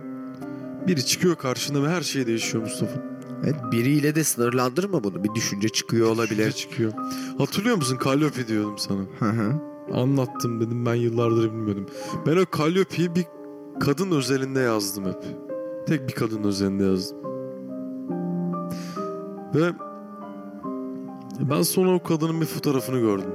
biri 0.86 1.06
çıkıyor 1.06 1.36
karşına 1.36 1.82
ve 1.82 1.88
her 1.88 2.02
şey 2.02 2.26
değişiyor 2.26 2.62
Mustafa. 2.62 3.02
Evet, 3.44 3.56
biriyle 3.72 4.14
de 4.14 4.24
sınırlandırma 4.24 5.04
bunu. 5.04 5.24
Bir 5.24 5.34
düşünce 5.34 5.68
çıkıyor 5.68 6.06
Düşünce 6.06 6.22
olabilir. 6.22 6.52
çıkıyor. 6.52 6.92
Hatırlıyor 7.38 7.76
musun 7.76 7.98
Calliope 8.04 8.48
diyordum 8.48 8.78
sana. 8.78 9.00
Hı 9.18 9.30
hı. 9.30 9.69
Anlattım 9.94 10.60
dedim 10.60 10.86
ben 10.86 10.94
yıllardır 10.94 11.52
bilmiyordum. 11.52 11.86
Ben 12.26 12.36
o 12.36 12.58
Calliope'yi 12.58 13.14
bir 13.14 13.26
kadın 13.80 14.10
özelinde 14.10 14.60
yazdım 14.60 15.04
hep. 15.04 15.24
Tek 15.86 16.08
bir 16.08 16.12
kadın 16.12 16.44
özelinde 16.44 16.84
yazdım. 16.84 17.18
Ve 19.54 19.72
ben 21.50 21.62
sonra 21.62 21.94
o 21.94 22.02
kadının 22.02 22.40
bir 22.40 22.46
fotoğrafını 22.46 23.00
gördüm. 23.00 23.30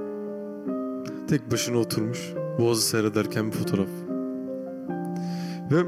Tek 1.28 1.52
başına 1.52 1.78
oturmuş. 1.78 2.34
Boğazı 2.60 2.82
seyrederken 2.82 3.48
bir 3.48 3.58
fotoğraf. 3.58 3.88
Ve 5.72 5.84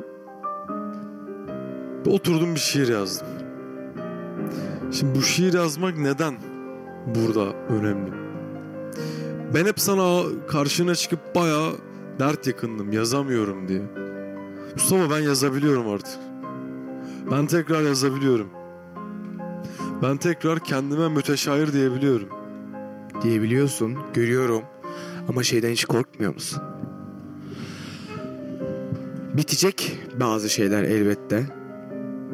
oturdum 2.12 2.56
bir 2.56 2.60
şiir 2.60 2.88
yazdım. 2.88 3.28
Şimdi 4.92 5.16
bu 5.16 5.22
şiir 5.22 5.54
yazmak 5.54 5.98
neden 5.98 6.36
burada 7.16 7.54
önemli? 7.54 8.27
Ben 9.54 9.66
hep 9.66 9.80
sana 9.80 10.24
karşına 10.48 10.96
çıkıp 10.96 11.36
bayağı 11.36 11.72
dert 12.20 12.48
yakındım 12.48 12.92
yazamıyorum 12.92 13.68
diye. 13.68 13.82
Mustafa 14.74 15.10
ben 15.16 15.20
yazabiliyorum 15.20 15.90
artık. 15.90 16.20
Ben 17.32 17.48
tekrar 17.48 17.82
yazabiliyorum. 17.82 18.50
Ben 20.02 20.18
tekrar 20.18 20.60
kendime 20.60 21.10
müteşair 21.10 21.74
diyebiliyorum. 21.74 22.30
Diyebiliyorsun. 23.24 23.98
Görüyorum. 24.14 24.62
Ama 25.30 25.44
şeyden 25.44 25.72
hiç 25.72 25.86
korkmuyor 25.86 26.34
musun? 26.34 26.64
Bitecek 29.34 30.00
bazı 30.20 30.50
şeyler 30.50 30.84
elbette. 30.84 31.46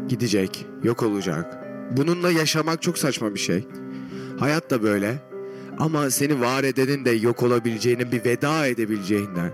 Gidecek. 0.08 0.66
Yok 0.84 1.04
olacak. 1.04 1.58
Bununla 1.98 2.32
yaşamak 2.32 2.82
çok 2.82 2.98
saçma 2.98 3.34
bir 3.34 3.40
şey. 3.40 3.68
Hayat 4.40 4.70
da 4.72 4.84
böyle. 4.84 5.33
Ama 5.80 6.10
seni 6.10 6.42
var 6.42 6.64
edenin 6.64 7.06
de 7.06 7.12
yok 7.12 7.44
olabileceğini 7.44 8.12
bir 8.12 8.26
veda 8.26 8.68
edebileceğinden 8.68 9.52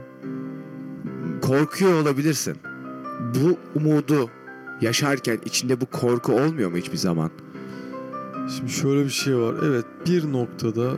korkuyor 1.42 2.02
olabilirsin. 2.02 2.58
Bu 3.20 3.58
umudu 3.80 4.30
yaşarken 4.82 5.40
içinde 5.46 5.82
bu 5.82 5.86
korku 5.86 6.34
olmuyor 6.34 6.72
mu 6.72 6.78
hiçbir 6.78 6.98
zaman? 6.98 7.32
Şimdi 8.58 8.72
şöyle 8.72 9.06
bir 9.06 9.10
şey 9.10 9.38
var. 9.38 9.56
Evet 9.64 9.86
bir 10.08 10.32
noktada 10.32 10.92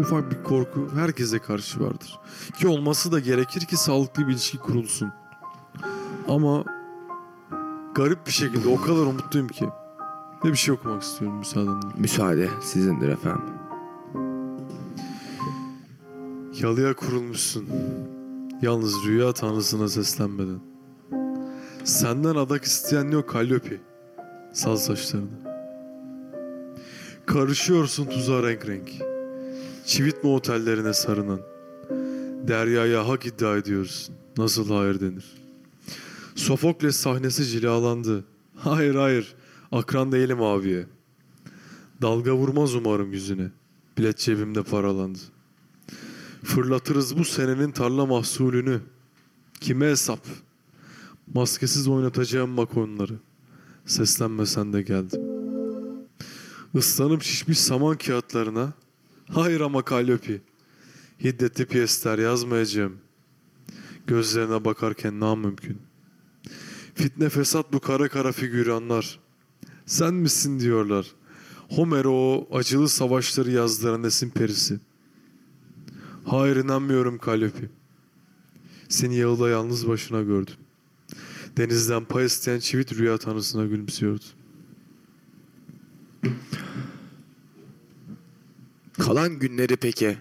ufak 0.00 0.30
bir 0.30 0.44
korku 0.44 0.88
herkese 0.94 1.38
karşı 1.38 1.80
vardır. 1.80 2.18
Ki 2.58 2.68
olması 2.68 3.12
da 3.12 3.20
gerekir 3.20 3.60
ki 3.60 3.76
sağlıklı 3.76 4.28
bir 4.28 4.32
ilişki 4.32 4.58
kurulsun. 4.58 5.12
Ama 6.28 6.64
garip 7.94 8.26
bir 8.26 8.32
şekilde 8.32 8.68
o 8.68 8.80
kadar 8.80 9.06
umutluyum 9.06 9.48
ki. 9.48 9.68
Ve 10.44 10.48
bir 10.48 10.56
şey 10.56 10.74
okumak 10.74 11.02
istiyorum 11.02 11.38
müsaadenle. 11.38 11.86
Müsaade 11.98 12.48
sizindir 12.62 13.08
efendim. 13.08 13.59
Yalıya 16.58 16.94
kurulmuşsun. 16.94 17.68
Yalnız 18.62 18.94
rüya 19.06 19.32
tanrısına 19.32 19.88
seslenmeden. 19.88 20.60
Senden 21.84 22.34
adak 22.34 22.64
isteyen 22.64 23.10
yok 23.10 23.32
Calliope. 23.32 23.80
Sal 24.52 24.76
saçlarını. 24.76 25.28
Karışıyorsun 27.26 28.06
tuzağa 28.06 28.42
renk 28.42 28.68
renk. 28.68 28.90
Çivitme 29.86 30.30
otellerine 30.30 30.92
sarınan. 30.92 31.40
Deryaya 32.48 33.08
hak 33.08 33.26
iddia 33.26 33.56
ediyorsun. 33.56 34.14
Nasıl 34.38 34.70
hayır 34.70 35.00
denir? 35.00 35.24
Sofokles 36.34 36.96
sahnesi 36.96 37.44
cilalandı. 37.44 38.24
Hayır 38.56 38.94
hayır. 38.94 39.34
Akran 39.72 40.12
değilim 40.12 40.42
abiye. 40.42 40.86
Dalga 42.02 42.32
vurmaz 42.32 42.74
umarım 42.74 43.12
yüzüne. 43.12 43.50
Bilet 43.98 44.18
cebimde 44.18 44.62
paralandı. 44.62 45.18
Fırlatırız 46.54 47.18
bu 47.18 47.24
senenin 47.24 47.70
tarla 47.70 48.06
mahsulünü. 48.06 48.80
Kime 49.60 49.86
hesap? 49.86 50.26
Maskesiz 51.34 51.88
oynatacağım 51.88 52.56
bak 52.56 52.76
onları. 52.76 53.14
Seslenmesen 53.86 54.72
de 54.72 54.82
geldim. 54.82 55.20
Islanıp 56.74 57.22
şişmiş 57.22 57.60
saman 57.60 57.96
kağıtlarına. 57.96 58.72
Hayır 59.28 59.60
ama 59.60 59.82
Kalyopi. 59.82 60.42
Hiddetli 61.24 61.66
piyesler 61.66 62.18
yazmayacağım. 62.18 62.96
Gözlerine 64.06 64.64
bakarken 64.64 65.20
namümkün. 65.20 65.78
Fitne 66.94 67.28
fesat 67.28 67.72
bu 67.72 67.80
kara 67.80 68.08
kara 68.08 68.32
figüranlar. 68.32 69.18
Sen 69.86 70.14
misin 70.14 70.60
diyorlar. 70.60 71.06
Homer 71.68 72.04
o 72.04 72.48
acılı 72.52 72.88
savaşları 72.88 73.50
yazdıran 73.50 74.04
esin 74.04 74.30
perisi. 74.30 74.80
Hayır 76.24 76.56
inanmıyorum 76.56 77.18
Kalyopi. 77.18 77.68
Seni 78.88 79.16
yağıla 79.16 79.48
yalnız 79.48 79.88
başına 79.88 80.22
gördüm. 80.22 80.54
Denizden 81.56 82.04
pay 82.04 82.26
isteyen 82.26 82.58
çivit 82.58 82.92
rüya 82.92 83.18
tanrısına 83.18 83.66
gülümsüyordu. 83.66 84.24
Kalan 88.92 89.38
günleri 89.38 89.76
peki? 89.76 90.18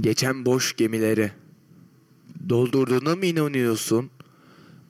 Geçen 0.00 0.44
boş 0.44 0.76
gemileri 0.76 1.32
doldurduğuna 2.48 3.16
mı 3.16 3.26
inanıyorsun? 3.26 4.10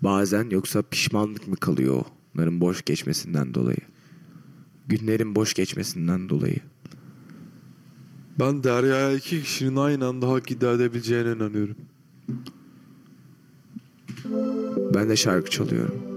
Bazen 0.03 0.51
yoksa 0.51 0.83
pişmanlık 0.83 1.49
mı 1.49 1.57
kalıyor 1.57 2.05
onların 2.35 2.61
boş 2.61 2.83
geçmesinden 2.83 3.55
dolayı? 3.55 3.77
Günlerin 4.89 5.35
boş 5.35 5.55
geçmesinden 5.55 6.29
dolayı. 6.29 6.72
Ben 8.39 8.65
Derya'ya 8.65 9.13
iki 9.13 9.43
kişinin 9.43 9.77
aynı 9.77 10.07
anda 10.07 10.29
hak 10.29 10.51
iddia 10.51 10.73
edebileceğine 10.73 11.33
inanıyorum. 11.33 11.77
Ben 14.95 15.09
de 15.09 15.17
şarkı 15.17 15.51
çalıyorum. 15.51 16.13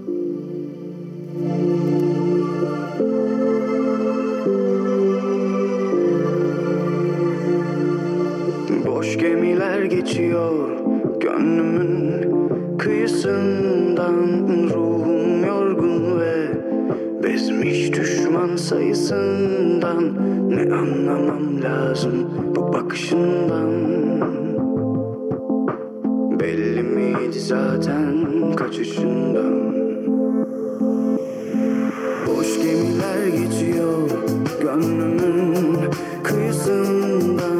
Boş 8.86 9.18
gemiler 9.18 9.82
geçiyor 9.82 10.78
gönlümün 11.20 12.78
kıyısından 12.78 14.14
Ruhum 14.74 15.44
yorgun 15.46 16.20
ve 16.20 16.52
bezmiş 17.26 17.92
düşman 17.92 18.56
sayısından 18.56 20.14
Ne 20.48 20.74
anlamam 20.74 21.62
lazım 21.62 22.30
bu 22.56 22.72
bakışından? 22.72 23.70
Belli 26.40 26.82
miydi 26.82 27.40
zaten 27.40 28.26
kaçışından? 28.56 29.74
Boş 32.26 32.56
gemiler 32.62 33.26
geçiyor 33.26 34.10
gönlümün 34.60 35.78
kıyısından 36.22 37.55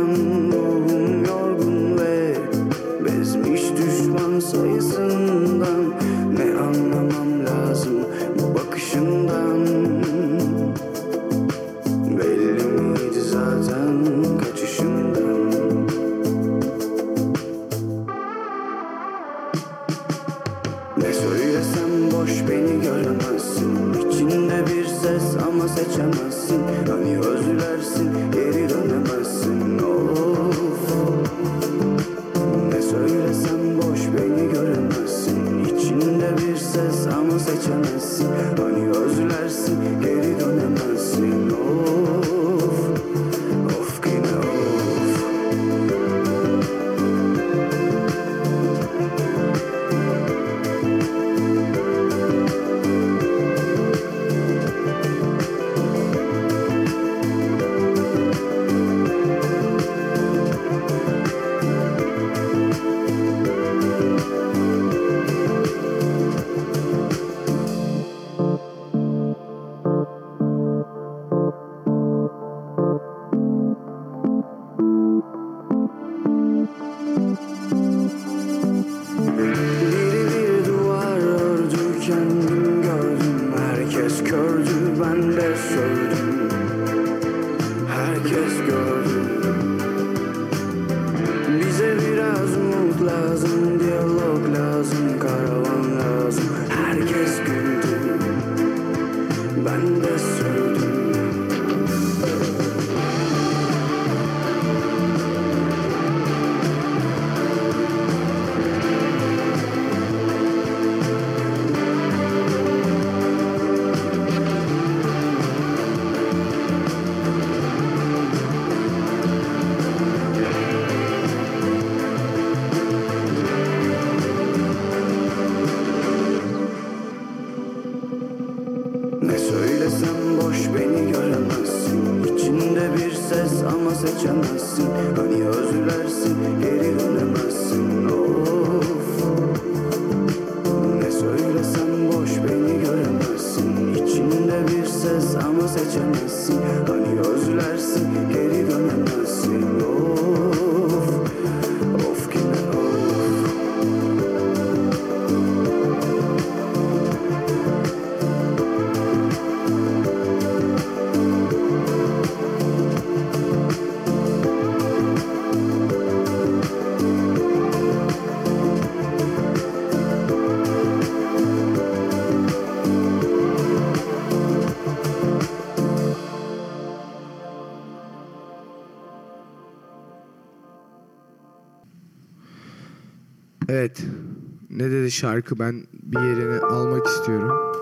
Dedi 185.07 185.13
şarkı 185.13 185.59
ben 185.59 185.87
bir 185.93 186.21
yerini 186.21 186.61
almak 186.61 187.07
istiyorum. 187.07 187.73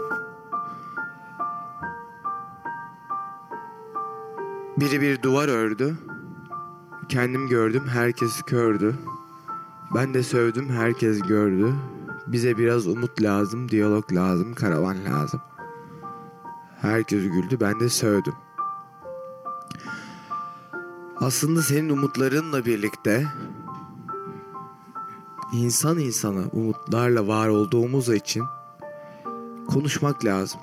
Biri 4.77 5.01
bir 5.01 5.23
duvar 5.23 5.49
ördü. 5.49 5.97
Kendim 7.09 7.49
gördüm 7.49 7.85
herkes 7.89 8.43
kördü. 8.43 8.95
Ben 9.95 10.15
de 10.15 10.23
sövdüm 10.23 10.69
herkes 10.69 11.23
gördü. 11.23 11.75
Bize 12.27 12.59
biraz 12.59 12.87
umut 12.87 13.23
lazım, 13.23 13.69
diyalog 13.69 14.13
lazım, 14.13 14.55
karavan 14.55 15.05
lazım. 15.05 15.41
Herkes 16.81 17.23
güldü 17.23 17.61
ben 17.61 17.81
de 17.81 17.89
sövdüm. 17.89 18.35
Aslında 21.17 21.63
senin 21.63 21.89
umutlarınla 21.89 22.65
birlikte 22.65 23.27
İnsan 25.53 25.99
insana 25.99 26.43
umutlarla 26.53 27.27
var 27.27 27.49
olduğumuz 27.49 28.09
için 28.09 28.43
konuşmak 29.69 30.25
lazım. 30.25 30.61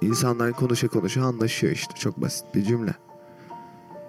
İnsanlar 0.00 0.52
konuşa 0.52 0.88
konuşa 0.88 1.22
anlaşıyor 1.22 1.72
işte 1.72 1.94
çok 1.94 2.20
basit 2.20 2.44
bir 2.54 2.64
cümle. 2.64 2.94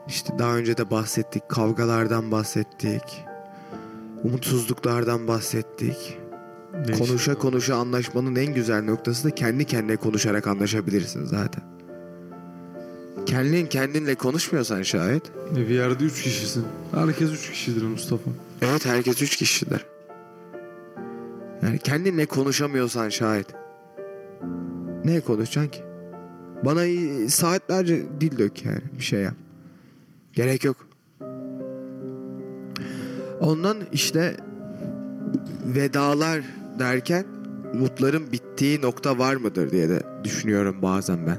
İşte 0.08 0.40
daha 0.40 0.56
önce 0.56 0.78
de 0.78 0.92
bahsettik 0.92 1.50
kavgalardan 1.50 2.32
bahsettik. 2.32 3.26
Umutsuzluklardan 4.24 5.28
bahsettik. 5.28 6.18
Değişik. 6.74 7.08
Konuşa 7.08 7.36
konuşa 7.36 7.76
anlaşmanın 7.76 8.36
en 8.36 8.54
güzel 8.54 8.84
noktası 8.84 9.28
da 9.28 9.36
kendi 9.36 9.66
kendine 9.66 9.96
konuşarak 9.96 10.48
anlaşabilirsin 10.48 11.26
zaten. 11.26 11.64
Kendin 13.26 13.66
kendinle 13.66 14.16
konuşmuyorsan 14.16 14.82
şayet 14.82 15.24
Bir 15.56 15.70
yerde 15.70 16.04
üç 16.04 16.24
kişisin. 16.24 16.66
Herkes 16.96 17.32
üç 17.32 17.52
kişidir 17.52 17.84
Mustafa. 17.84 18.32
Evet 18.62 18.86
herkes 18.86 19.22
üç 19.22 19.36
kişidir. 19.36 19.86
Yani 21.62 21.80
kendinle 21.80 22.26
konuşamıyorsan 22.26 23.10
şayet. 23.10 23.48
Ne 25.06 25.20
konuşacaksın 25.20 25.72
ki? 25.72 25.84
Bana 26.66 26.82
saatlerce 27.30 28.06
dil 28.22 28.38
dök 28.38 28.66
yani 28.66 28.82
bir 28.98 29.04
şey 29.04 29.22
yap. 29.22 29.36
Gerek 30.34 30.64
yok. 30.64 30.88
Ondan 33.40 33.78
işte 33.92 34.38
vedalar 35.66 36.42
derken 36.80 37.26
umutların 37.74 38.32
bittiği 38.32 38.82
nokta 38.82 39.20
var 39.20 39.36
mıdır 39.36 39.72
diye 39.72 39.90
de 39.90 40.04
düşünüyorum 40.24 40.82
bazen 40.82 41.28
ben. 41.28 41.38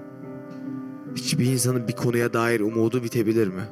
Hiçbir 1.17 1.47
insanın 1.47 1.89
bir 1.89 1.93
konuya 1.93 2.33
dair 2.33 2.61
umudu 2.61 3.03
bitebilir 3.03 3.49
mi? 3.49 3.63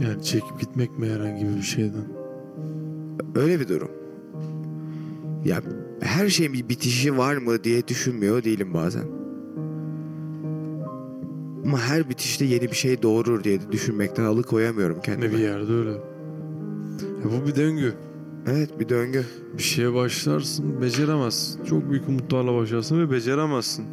Yani 0.00 0.22
çekip 0.24 0.60
gitmek 0.60 0.98
mi 0.98 1.08
herhangi 1.10 1.56
bir 1.56 1.62
şeyden? 1.62 2.04
Öyle 3.34 3.60
bir 3.60 3.68
durum. 3.68 3.90
Ya 5.44 5.60
her 6.00 6.28
şeyin 6.28 6.52
bir 6.52 6.68
bitişi 6.68 7.18
var 7.18 7.36
mı 7.36 7.64
diye 7.64 7.88
düşünmüyor 7.88 8.44
değilim 8.44 8.74
bazen. 8.74 9.04
Ama 11.66 11.78
her 11.80 12.08
bitişte 12.10 12.44
yeni 12.44 12.62
bir 12.62 12.76
şey 12.76 13.02
doğurur 13.02 13.44
diye 13.44 13.60
de 13.60 13.72
düşünmekten 13.72 14.24
alıkoyamıyorum 14.24 14.96
Ne 14.96 15.02
kendimi. 15.02 15.32
bir 15.32 15.38
yerde 15.38 15.72
öyle. 15.72 15.90
Ya 15.90 17.24
bu 17.24 17.46
bir 17.46 17.54
döngü. 17.56 17.94
Evet 18.46 18.80
bir 18.80 18.88
döngü. 18.88 19.24
Bir 19.58 19.62
şeye 19.62 19.94
başlarsın 19.94 20.80
beceremezsin. 20.82 21.64
Çok 21.64 21.90
büyük 21.90 22.08
umutlarla 22.08 22.54
başlarsın 22.54 23.00
ve 23.00 23.10
beceremezsin. 23.10 23.84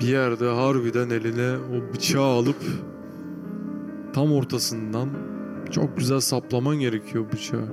Bir 0.00 0.06
yerde 0.06 0.48
harbiden 0.48 1.10
eline 1.10 1.56
o 1.56 1.94
bıçağı 1.94 2.24
alıp 2.24 2.56
tam 4.12 4.32
ortasından 4.32 5.08
çok 5.70 5.96
güzel 5.96 6.20
saplaman 6.20 6.76
gerekiyor 6.76 7.24
bıçağı. 7.32 7.68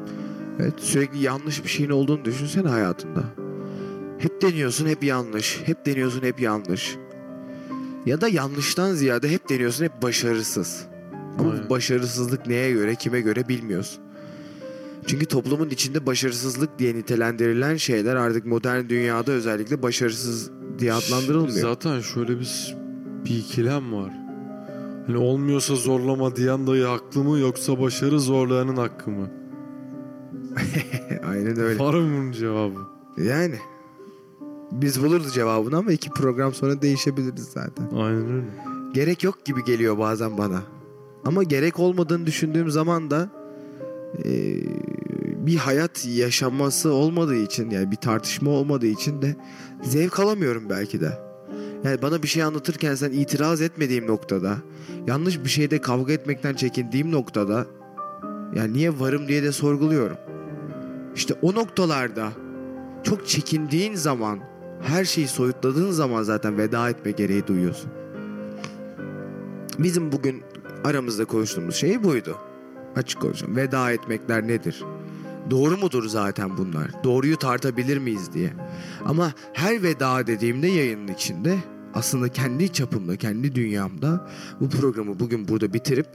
Evet 0.59 0.73
sürekli 0.77 1.23
yanlış 1.23 1.63
bir 1.63 1.69
şeyin 1.69 1.89
olduğunu 1.89 2.25
düşünsene 2.25 2.67
hayatında. 2.67 3.23
Hep 4.17 4.41
deniyorsun 4.41 4.87
hep 4.87 5.03
yanlış. 5.03 5.61
Hep 5.65 5.85
deniyorsun 5.85 6.21
hep 6.21 6.39
yanlış. 6.39 6.97
Ya 8.05 8.21
da 8.21 8.27
yanlıştan 8.27 8.93
ziyade 8.93 9.31
hep 9.31 9.49
deniyorsun 9.49 9.85
hep 9.85 10.01
başarısız. 10.01 10.85
Ama 11.39 11.51
Aynen. 11.51 11.65
bu 11.65 11.69
başarısızlık 11.69 12.47
neye 12.47 12.71
göre 12.71 12.95
kime 12.95 13.21
göre 13.21 13.47
bilmiyorsun. 13.47 14.03
Çünkü 15.07 15.25
toplumun 15.25 15.69
içinde 15.69 16.05
başarısızlık 16.05 16.79
diye 16.79 16.95
nitelendirilen 16.95 17.75
şeyler 17.75 18.15
artık 18.15 18.45
modern 18.45 18.89
dünyada 18.89 19.31
özellikle 19.31 19.81
başarısız 19.81 20.51
diye 20.79 20.93
adlandırılmıyor. 20.93 21.69
Zaten 21.69 22.01
şöyle 22.01 22.39
bir, 22.39 22.75
bir 23.25 23.37
ikilem 23.37 23.93
var. 23.93 24.18
Hani 25.09 25.17
olmuyorsa 25.17 25.75
zorlama 25.75 26.35
diyen 26.35 26.67
dayı 26.67 26.85
haklı 26.85 27.23
mı 27.23 27.39
yoksa 27.39 27.81
başarı 27.81 28.19
zorlayanın 28.19 28.77
hakkı 28.77 29.11
mı? 29.11 29.29
Aynen 31.29 31.59
öyle. 31.59 31.79
Var 31.79 31.93
mı 31.93 32.17
bunun 32.17 32.31
cevabı? 32.31 32.79
Yani 33.17 33.55
biz 34.71 35.03
buluruz 35.03 35.33
cevabını 35.33 35.77
ama 35.77 35.91
iki 35.91 36.09
program 36.09 36.53
sonra 36.53 36.81
değişebiliriz 36.81 37.43
zaten. 37.43 37.89
Aynen 37.95 38.31
öyle. 38.31 38.45
gerek 38.93 39.23
yok 39.23 39.45
gibi 39.45 39.63
geliyor 39.63 39.97
bazen 39.97 40.37
bana. 40.37 40.63
Ama 41.25 41.43
gerek 41.43 41.79
olmadığını 41.79 42.25
düşündüğüm 42.25 42.69
zaman 42.69 43.11
da 43.11 43.29
e, 44.25 44.61
bir 45.45 45.55
hayat 45.55 46.05
yaşaması 46.05 46.93
olmadığı 46.93 47.35
için 47.35 47.69
yani 47.69 47.91
bir 47.91 47.97
tartışma 47.97 48.51
olmadığı 48.51 48.87
için 48.87 49.21
de 49.21 49.35
zevk 49.83 50.19
alamıyorum 50.19 50.69
belki 50.69 51.01
de. 51.01 51.28
Yani 51.83 52.01
bana 52.01 52.23
bir 52.23 52.27
şey 52.27 52.43
anlatırken 52.43 52.95
sen 52.95 53.11
itiraz 53.11 53.61
etmediğim 53.61 54.07
noktada, 54.07 54.57
yanlış 55.07 55.43
bir 55.43 55.49
şeyde 55.49 55.81
kavga 55.81 56.13
etmekten 56.13 56.53
çekindiğim 56.53 57.11
noktada 57.11 57.65
yani 58.55 58.73
niye 58.73 58.99
varım 58.99 59.27
diye 59.27 59.43
de 59.43 59.51
sorguluyorum. 59.51 60.17
İşte 61.15 61.33
o 61.41 61.55
noktalarda 61.55 62.31
çok 63.03 63.27
çekindiğin 63.27 63.95
zaman, 63.95 64.39
her 64.81 65.05
şeyi 65.05 65.27
soyutladığın 65.27 65.91
zaman 65.91 66.23
zaten 66.23 66.57
veda 66.57 66.89
etme 66.89 67.11
gereği 67.11 67.47
duyuyorsun. 67.47 67.91
Bizim 69.79 70.11
bugün 70.11 70.43
aramızda 70.83 71.25
konuştuğumuz 71.25 71.75
şey 71.75 72.03
buydu. 72.03 72.37
Açık 72.95 73.21
konuşalım. 73.21 73.55
Veda 73.55 73.91
etmekler 73.91 74.47
nedir? 74.47 74.83
Doğru 75.49 75.77
mudur 75.77 76.07
zaten 76.07 76.57
bunlar? 76.57 77.03
Doğruyu 77.03 77.37
tartabilir 77.37 77.97
miyiz 77.97 78.33
diye. 78.33 78.53
Ama 79.05 79.33
her 79.53 79.83
veda 79.83 80.27
dediğimde 80.27 80.67
yayının 80.67 81.07
içinde 81.07 81.57
aslında 81.93 82.29
kendi 82.29 82.73
çapımda, 82.73 83.15
kendi 83.15 83.55
dünyamda 83.55 84.27
bu 84.59 84.69
programı 84.69 85.19
bugün 85.19 85.47
burada 85.47 85.73
bitirip 85.73 86.07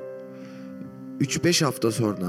3-5 1.20 1.64
hafta 1.64 1.90
sonra, 1.90 2.26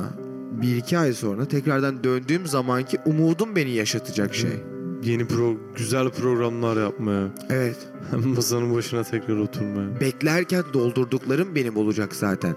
1-2 0.61 0.97
ay 0.97 1.13
sonra 1.13 1.45
tekrardan 1.45 2.03
döndüğüm 2.03 2.47
zamanki 2.47 2.97
umudum 3.05 3.55
beni 3.55 3.71
yaşatacak 3.71 4.35
şey. 4.35 4.63
Yeni 5.03 5.27
pro 5.27 5.57
güzel 5.77 6.09
programlar 6.09 6.77
yapmaya. 6.81 7.27
Evet. 7.49 7.77
Masanın 8.35 8.75
başına 8.75 9.03
tekrar 9.03 9.37
oturmaya. 9.37 9.99
Beklerken 9.99 10.63
doldurduklarım 10.73 11.55
benim 11.55 11.77
olacak 11.77 12.15
zaten. 12.15 12.55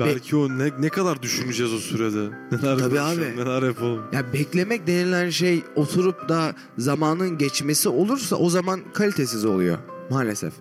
Belki 0.00 0.36
o 0.36 0.48
ne, 0.48 0.70
ne 0.80 0.88
kadar 0.88 1.22
düşüneceğiz 1.22 1.72
o 1.72 1.78
sürede. 1.78 2.30
Neler 2.52 2.78
Tabii 2.78 3.00
abi. 3.00 3.36
Neler 3.36 3.62
yapalım. 3.62 4.02
Ya 4.12 4.32
beklemek 4.32 4.86
denilen 4.86 5.30
şey 5.30 5.62
oturup 5.76 6.28
da 6.28 6.54
zamanın 6.78 7.38
geçmesi 7.38 7.88
olursa 7.88 8.36
o 8.36 8.50
zaman 8.50 8.80
kalitesiz 8.92 9.44
oluyor 9.44 9.78
maalesef. 10.10 10.52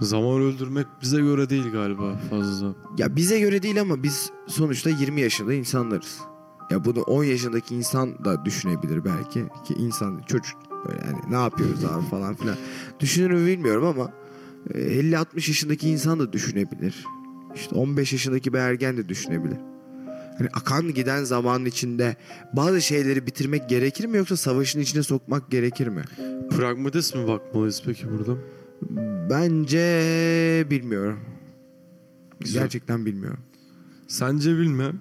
Zaman 0.00 0.40
öldürmek 0.40 0.86
bize 1.02 1.20
göre 1.20 1.50
değil 1.50 1.72
galiba 1.72 2.16
fazla. 2.30 2.74
Ya 2.98 3.16
bize 3.16 3.40
göre 3.40 3.62
değil 3.62 3.80
ama 3.80 4.02
biz 4.02 4.30
sonuçta 4.46 4.90
20 4.90 5.20
yaşında 5.20 5.54
insanlarız. 5.54 6.18
Ya 6.70 6.84
bunu 6.84 7.02
10 7.02 7.24
yaşındaki 7.24 7.74
insan 7.74 8.24
da 8.24 8.44
düşünebilir 8.44 9.04
belki 9.04 9.44
ki 9.64 9.74
insan 9.78 10.22
çocuk 10.26 10.60
yani 10.88 11.18
ne 11.30 11.36
yapıyoruz 11.36 11.84
abi 11.84 12.06
falan 12.06 12.34
filan. 12.34 12.56
Düşünür 13.00 13.30
mü 13.30 13.46
bilmiyorum 13.46 13.84
ama 13.84 14.12
e, 14.74 14.78
50-60 14.78 15.26
yaşındaki 15.34 15.88
insan 15.88 16.20
da 16.20 16.32
düşünebilir. 16.32 17.04
İşte 17.54 17.74
15 17.74 18.12
yaşındaki 18.12 18.52
bir 18.52 18.58
ergen 18.58 18.96
de 18.96 19.08
düşünebilir. 19.08 19.56
Hani 20.38 20.48
akan 20.52 20.94
giden 20.94 21.24
zamanın 21.24 21.64
içinde 21.64 22.16
bazı 22.52 22.82
şeyleri 22.82 23.26
bitirmek 23.26 23.68
gerekir 23.68 24.04
mi 24.04 24.16
yoksa 24.16 24.36
savaşın 24.36 24.80
içine 24.80 25.02
sokmak 25.02 25.50
gerekir 25.50 25.86
mi? 25.86 26.02
Pragmatist 26.50 27.14
mi 27.14 27.28
bakmalıyız 27.28 27.82
peki 27.86 28.06
burada? 28.10 28.36
Bence 29.30 30.66
bilmiyorum. 30.70 31.20
Güzel. 32.40 32.62
Gerçekten 32.62 33.06
bilmiyorum. 33.06 33.40
Sence 34.08 34.58
bilmem. 34.58 35.00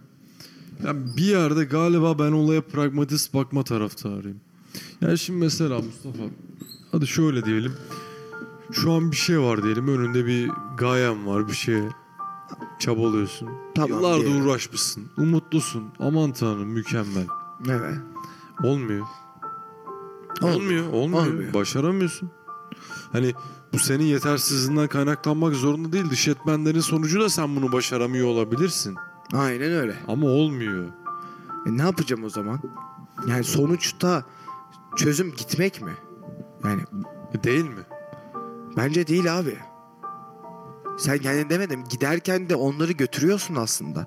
Ya 0.85 0.95
bir 1.17 1.25
yerde 1.25 1.63
galiba 1.63 2.19
ben 2.19 2.31
olaya 2.31 2.61
pragmatist 2.61 3.33
bakma 3.33 3.63
taraftarıyım. 3.63 4.39
Yani 5.01 5.17
şimdi 5.17 5.39
mesela 5.39 5.81
Mustafa 5.81 6.23
hadi 6.91 7.07
şöyle 7.07 7.45
diyelim. 7.45 7.73
Şu 8.71 8.91
an 8.91 9.11
bir 9.11 9.17
şey 9.17 9.39
var 9.39 9.63
diyelim 9.63 9.87
önünde 9.87 10.25
bir 10.25 10.51
gayen 10.77 11.27
var 11.27 11.47
bir 11.47 11.53
şeye 11.53 11.89
çabalıyorsun. 12.79 13.49
Tamam 13.75 13.89
Yıllardır 13.89 14.25
diyelim. 14.25 14.45
uğraşmışsın. 14.45 15.03
Umutlusun. 15.17 15.83
Aman 15.99 16.31
tanrım 16.31 16.69
mükemmel. 16.69 17.27
Evet. 17.69 17.95
Olmuyor. 18.63 19.05
Olmuyor. 20.41 20.87
Olmuyor. 20.93 21.25
Olmuyor. 21.27 21.53
Başaramıyorsun. 21.53 22.31
Hani 23.11 23.33
bu 23.73 23.79
senin 23.79 24.03
yetersizliğinden 24.03 24.87
kaynaklanmak 24.87 25.53
zorunda 25.55 25.91
değil. 25.93 26.09
Dış 26.09 26.27
etmenlerin 26.27 26.79
sonucu 26.79 27.21
da 27.21 27.29
sen 27.29 27.55
bunu 27.55 27.71
başaramıyor 27.71 28.27
olabilirsin. 28.27 28.95
Aynen 29.33 29.71
öyle. 29.71 29.95
Ama 30.07 30.27
olmuyor. 30.27 30.85
E 31.67 31.77
ne 31.77 31.81
yapacağım 31.81 32.23
o 32.23 32.29
zaman? 32.29 32.59
Yani 33.27 33.43
sonuçta 33.43 34.23
çözüm 34.95 35.31
gitmek 35.31 35.81
mi? 35.81 35.91
Yani 36.63 36.81
E 37.33 37.43
değil 37.43 37.65
mi? 37.65 37.81
bence 38.77 39.07
değil 39.07 39.39
abi. 39.39 39.57
Sen 41.01 41.17
kendin 41.17 41.49
demedin. 41.49 41.83
Giderken 41.89 42.49
de 42.49 42.55
onları 42.55 42.91
götürüyorsun 42.91 43.55
aslında. 43.55 44.05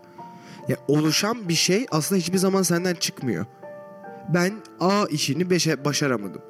Ya 0.68 0.76
oluşan 0.88 1.48
bir 1.48 1.54
şey 1.54 1.86
aslında 1.90 2.18
hiçbir 2.18 2.38
zaman 2.38 2.62
senden 2.62 2.94
çıkmıyor. 2.94 3.46
Ben 4.34 4.52
A 4.80 5.06
işini 5.10 5.50
beşe 5.50 5.84
başaramadım. 5.84 6.42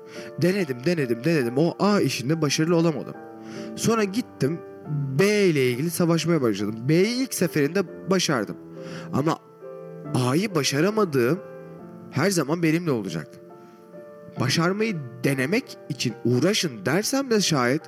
Denedim, 0.43 0.85
denedim, 0.87 1.25
denedim. 1.25 1.59
O 1.59 1.75
A 1.79 2.01
işinde 2.01 2.43
başarılı 2.43 2.77
olamadım. 2.77 3.15
Sonra 3.77 4.05
gittim 4.05 4.61
B 5.19 5.27
ile 5.27 5.71
ilgili 5.71 5.91
savaşmaya 5.91 6.43
başladım. 6.43 6.75
B'yi 6.89 7.23
ilk 7.23 7.35
seferinde 7.35 8.11
başardım. 8.11 8.57
Ama 9.13 9.39
A'yı 10.15 10.55
başaramadığım 10.55 11.41
her 12.11 12.31
zaman 12.31 12.63
benimle 12.63 12.91
olacak. 12.91 13.29
Başarmayı 14.41 14.97
denemek 15.25 15.79
için 15.89 16.15
uğraşın 16.25 16.87
dersem 16.87 17.31
de 17.31 17.41
şayet 17.41 17.83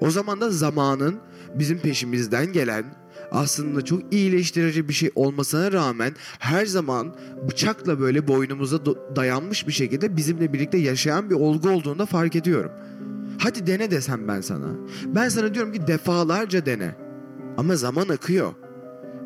o 0.00 0.10
zaman 0.10 0.40
da 0.40 0.50
zamanın 0.50 1.20
bizim 1.58 1.78
peşimizden 1.78 2.52
gelen 2.52 2.84
aslında 3.30 3.82
çok 3.82 4.12
iyileştirici 4.12 4.88
bir 4.88 4.92
şey 4.92 5.10
olmasına 5.14 5.72
rağmen 5.72 6.14
her 6.38 6.66
zaman 6.66 7.16
bıçakla 7.48 8.00
böyle 8.00 8.28
boynumuza 8.28 8.86
dayanmış 9.16 9.68
bir 9.68 9.72
şekilde 9.72 10.16
bizimle 10.16 10.52
birlikte 10.52 10.78
yaşayan 10.78 11.30
bir 11.30 11.34
olgu 11.34 11.68
olduğunu 11.68 11.98
da 11.98 12.06
fark 12.06 12.36
ediyorum. 12.36 12.70
Hadi 13.38 13.66
dene 13.66 13.90
desem 13.90 14.28
ben 14.28 14.40
sana. 14.40 14.66
Ben 15.06 15.28
sana 15.28 15.54
diyorum 15.54 15.72
ki 15.72 15.86
defalarca 15.86 16.66
dene. 16.66 16.94
Ama 17.56 17.76
zaman 17.76 18.08
akıyor. 18.08 18.52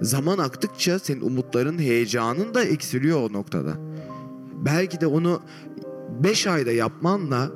Zaman 0.02 0.38
aktıkça 0.38 0.98
senin 0.98 1.20
umutların, 1.20 1.78
heyecanın 1.78 2.54
da 2.54 2.64
eksiliyor 2.64 3.30
o 3.30 3.32
noktada. 3.32 3.76
Belki 4.64 5.00
de 5.00 5.06
onu 5.06 5.42
5 6.22 6.46
ayda 6.46 6.72
yapmanla 6.72 7.50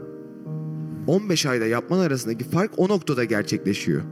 15 1.07 1.47
ayda 1.47 1.67
yapman 1.67 1.99
arasındaki 1.99 2.45
fark 2.45 2.71
o 2.77 2.89
noktada 2.89 3.25
gerçekleşiyor. 3.25 4.03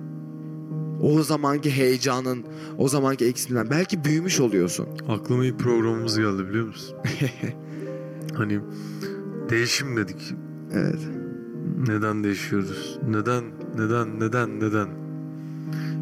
O 1.03 1.23
zamanki 1.23 1.71
heyecanın, 1.71 2.45
o 2.79 2.89
zamanki 2.89 3.25
eksilmen 3.25 3.71
belki 3.71 4.05
büyümüş 4.05 4.41
oluyorsun. 4.41 4.87
Aklıma 5.09 5.45
ilk 5.45 5.59
programımız 5.59 6.19
geldi 6.19 6.49
biliyor 6.49 6.67
musun? 6.67 6.97
hani 8.37 8.61
değişim 9.51 9.97
dedik. 9.97 10.35
Evet. 10.73 10.99
Neden 11.89 12.25
değişiyoruz? 12.25 12.99
Neden, 13.09 13.45
neden, 13.79 14.21
neden, 14.21 14.61
neden? 14.61 14.89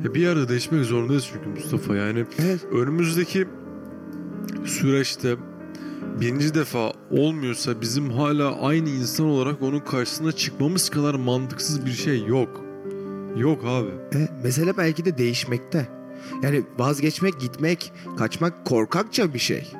E 0.05 0.15
bir 0.15 0.21
yerde 0.21 0.49
değişmek 0.49 0.85
zorundayız 0.85 1.29
çünkü 1.33 1.49
Mustafa. 1.49 1.97
Yani 1.97 2.25
Evet. 2.39 2.67
önümüzdeki 2.73 3.47
süreçte 4.65 5.37
birinci 6.21 6.55
defa 6.55 6.93
olmuyorsa 7.11 7.81
bizim 7.81 8.11
hala 8.11 8.61
aynı 8.61 8.89
insan 8.89 9.27
olarak 9.27 9.63
onun 9.63 9.81
karşısına 9.81 10.33
çıkmamız 10.33 10.89
kadar 10.91 11.15
mantıksız 11.15 11.87
bir 11.87 11.91
şey 11.91 12.25
yok. 12.27 12.68
Yok 13.39 13.65
abi. 13.65 13.91
E, 14.15 14.29
mesele 14.45 14.77
belki 14.77 15.05
de 15.05 15.19
değişmekte. 15.19 15.89
Yani 16.43 16.63
vazgeçmek, 16.79 17.41
gitmek, 17.41 17.93
kaçmak 18.19 18.65
korkakça 18.67 19.35
bir 19.35 19.39
şey. 19.39 19.73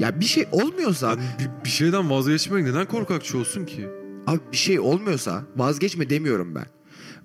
Ya 0.00 0.20
bir 0.20 0.24
şey 0.24 0.46
olmuyorsa, 0.52 1.08
Yani 1.08 1.20
bir, 1.38 1.64
bir 1.64 1.70
şeyden 1.70 2.10
vazgeçmek 2.10 2.64
neden 2.64 2.86
korkakçı 2.86 3.38
olsun 3.38 3.66
ki? 3.66 3.88
abi 4.26 4.40
bir 4.52 4.56
şey 4.56 4.80
olmuyorsa 4.80 5.42
vazgeçme 5.56 6.10
demiyorum 6.10 6.54
ben. 6.54 6.66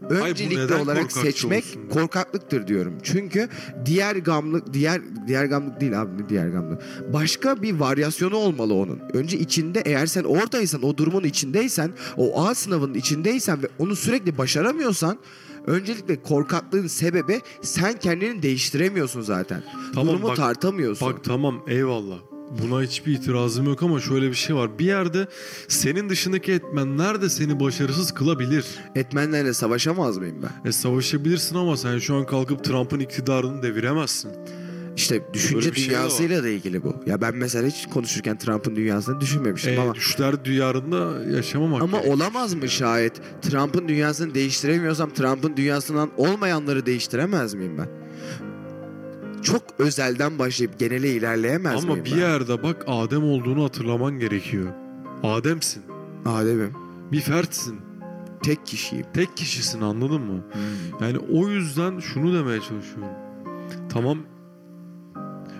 Öncelikli 0.09 0.57
neden 0.57 0.79
olarak 0.79 1.01
korkakça 1.01 1.21
seçmek 1.21 1.63
korkaklıktır 1.91 2.67
diyorum. 2.67 2.97
Çünkü 3.03 3.49
diğer 3.85 4.15
gamlık, 4.15 4.73
diğer 4.73 5.01
diğer 5.27 5.45
gamlık 5.45 5.81
değil 5.81 6.01
abi 6.01 6.29
diğer 6.29 6.47
gamlık. 6.47 6.81
Başka 7.13 7.61
bir 7.61 7.73
varyasyonu 7.79 8.35
olmalı 8.35 8.73
onun. 8.73 8.99
Önce 9.13 9.39
içinde 9.39 9.81
eğer 9.85 10.05
sen 10.05 10.23
oradaysan, 10.23 10.83
o 10.83 10.97
durumun 10.97 11.23
içindeysen, 11.23 11.91
o 12.17 12.45
A 12.45 12.55
sınavının 12.55 12.93
içindeysen 12.93 13.63
ve 13.63 13.67
onu 13.79 13.95
sürekli 13.95 14.37
başaramıyorsan 14.37 15.17
Öncelikle 15.67 16.21
korkaklığın 16.21 16.87
sebebi 16.87 17.41
sen 17.61 17.99
kendini 17.99 18.43
değiştiremiyorsun 18.43 19.21
zaten. 19.21 19.63
Tamam, 19.93 20.13
Durumu 20.13 20.27
bak- 20.27 20.35
tartamıyorsun. 20.37 21.07
Bak 21.07 21.23
tamam 21.23 21.63
eyvallah. 21.67 22.17
Buna 22.61 22.81
hiçbir 22.81 23.11
itirazım 23.13 23.65
yok 23.65 23.83
ama 23.83 23.99
şöyle 23.99 24.29
bir 24.29 24.33
şey 24.35 24.55
var. 24.55 24.79
Bir 24.79 24.85
yerde 24.85 25.27
senin 25.67 26.09
dışındaki 26.09 26.51
etmenler 26.51 27.21
de 27.21 27.29
seni 27.29 27.59
başarısız 27.59 28.11
kılabilir. 28.13 28.65
Etmenlerle 28.95 29.53
savaşamaz 29.53 30.17
mıyım 30.17 30.35
ben? 30.43 30.69
E 30.69 30.71
savaşabilirsin 30.71 31.55
ama 31.55 31.77
sen 31.77 31.99
şu 31.99 32.15
an 32.15 32.25
kalkıp 32.25 32.63
Trump'ın 32.63 32.99
iktidarını 32.99 33.63
deviremezsin. 33.63 34.31
İşte 34.95 35.21
düşünce 35.33 35.55
Böyle 35.55 35.75
bir 35.75 35.81
şey 35.81 35.89
dünyasıyla 35.89 36.43
da 36.43 36.49
ilgili 36.49 36.83
bu. 36.83 36.95
Ya 37.05 37.21
ben 37.21 37.35
mesela 37.35 37.67
hiç 37.67 37.85
konuşurken 37.93 38.37
Trump'ın 38.37 38.75
dünyasını 38.75 39.21
düşünmemiştim 39.21 39.73
E, 39.73 39.79
ama 39.79 39.95
düşler 39.95 40.45
diyarında 40.45 41.23
yaşamamak 41.35 41.81
ama 41.81 42.01
olamaz 42.01 42.53
mı 42.53 42.69
şayet 42.69 43.21
Trump'ın 43.41 43.87
dünyasını 43.87 44.33
değiştiremiyorsam 44.35 45.09
Trump'ın 45.13 45.57
dünyasından 45.57 46.09
olmayanları 46.17 46.85
değiştiremez 46.85 47.53
miyim 47.53 47.77
ben? 47.77 47.87
Çok 49.43 49.61
özelden 49.79 50.39
başlayıp 50.39 50.79
genele 50.79 51.09
ilerleyemez 51.11 51.83
Ama 51.83 51.93
miyim 51.93 52.05
bir 52.05 52.11
ben? 52.11 52.17
yerde 52.17 52.63
bak 52.63 52.83
Adem 52.87 53.23
olduğunu 53.23 53.63
hatırlaman 53.63 54.19
gerekiyor. 54.19 54.67
Ademsin. 55.23 55.83
Adem'im. 56.25 56.73
Bir 57.11 57.21
fertsin. 57.21 57.75
Tek 58.43 58.65
kişiyim. 58.65 59.05
Tek 59.13 59.37
kişisin 59.37 59.81
anladın 59.81 60.21
mı? 60.21 60.43
Hmm. 60.53 61.07
Yani 61.07 61.17
o 61.33 61.49
yüzden 61.49 61.99
şunu 61.99 62.33
demeye 62.33 62.59
çalışıyorum. 62.59 63.13
Tamam 63.89 64.17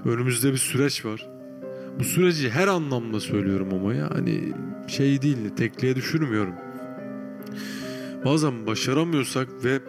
önümüzde 0.06 0.52
bir 0.52 0.58
süreç 0.58 1.06
var. 1.06 1.28
Bu 2.00 2.04
süreci 2.04 2.50
her 2.50 2.68
anlamda 2.68 3.20
söylüyorum 3.20 3.68
ama 3.74 3.94
yani 3.94 4.54
şey 4.88 5.22
değil 5.22 5.38
tekliğe 5.58 5.96
düşürmüyorum. 5.96 6.54
Bazen 8.26 8.68
başaramıyorsak 8.68 9.48
ve 9.64 9.80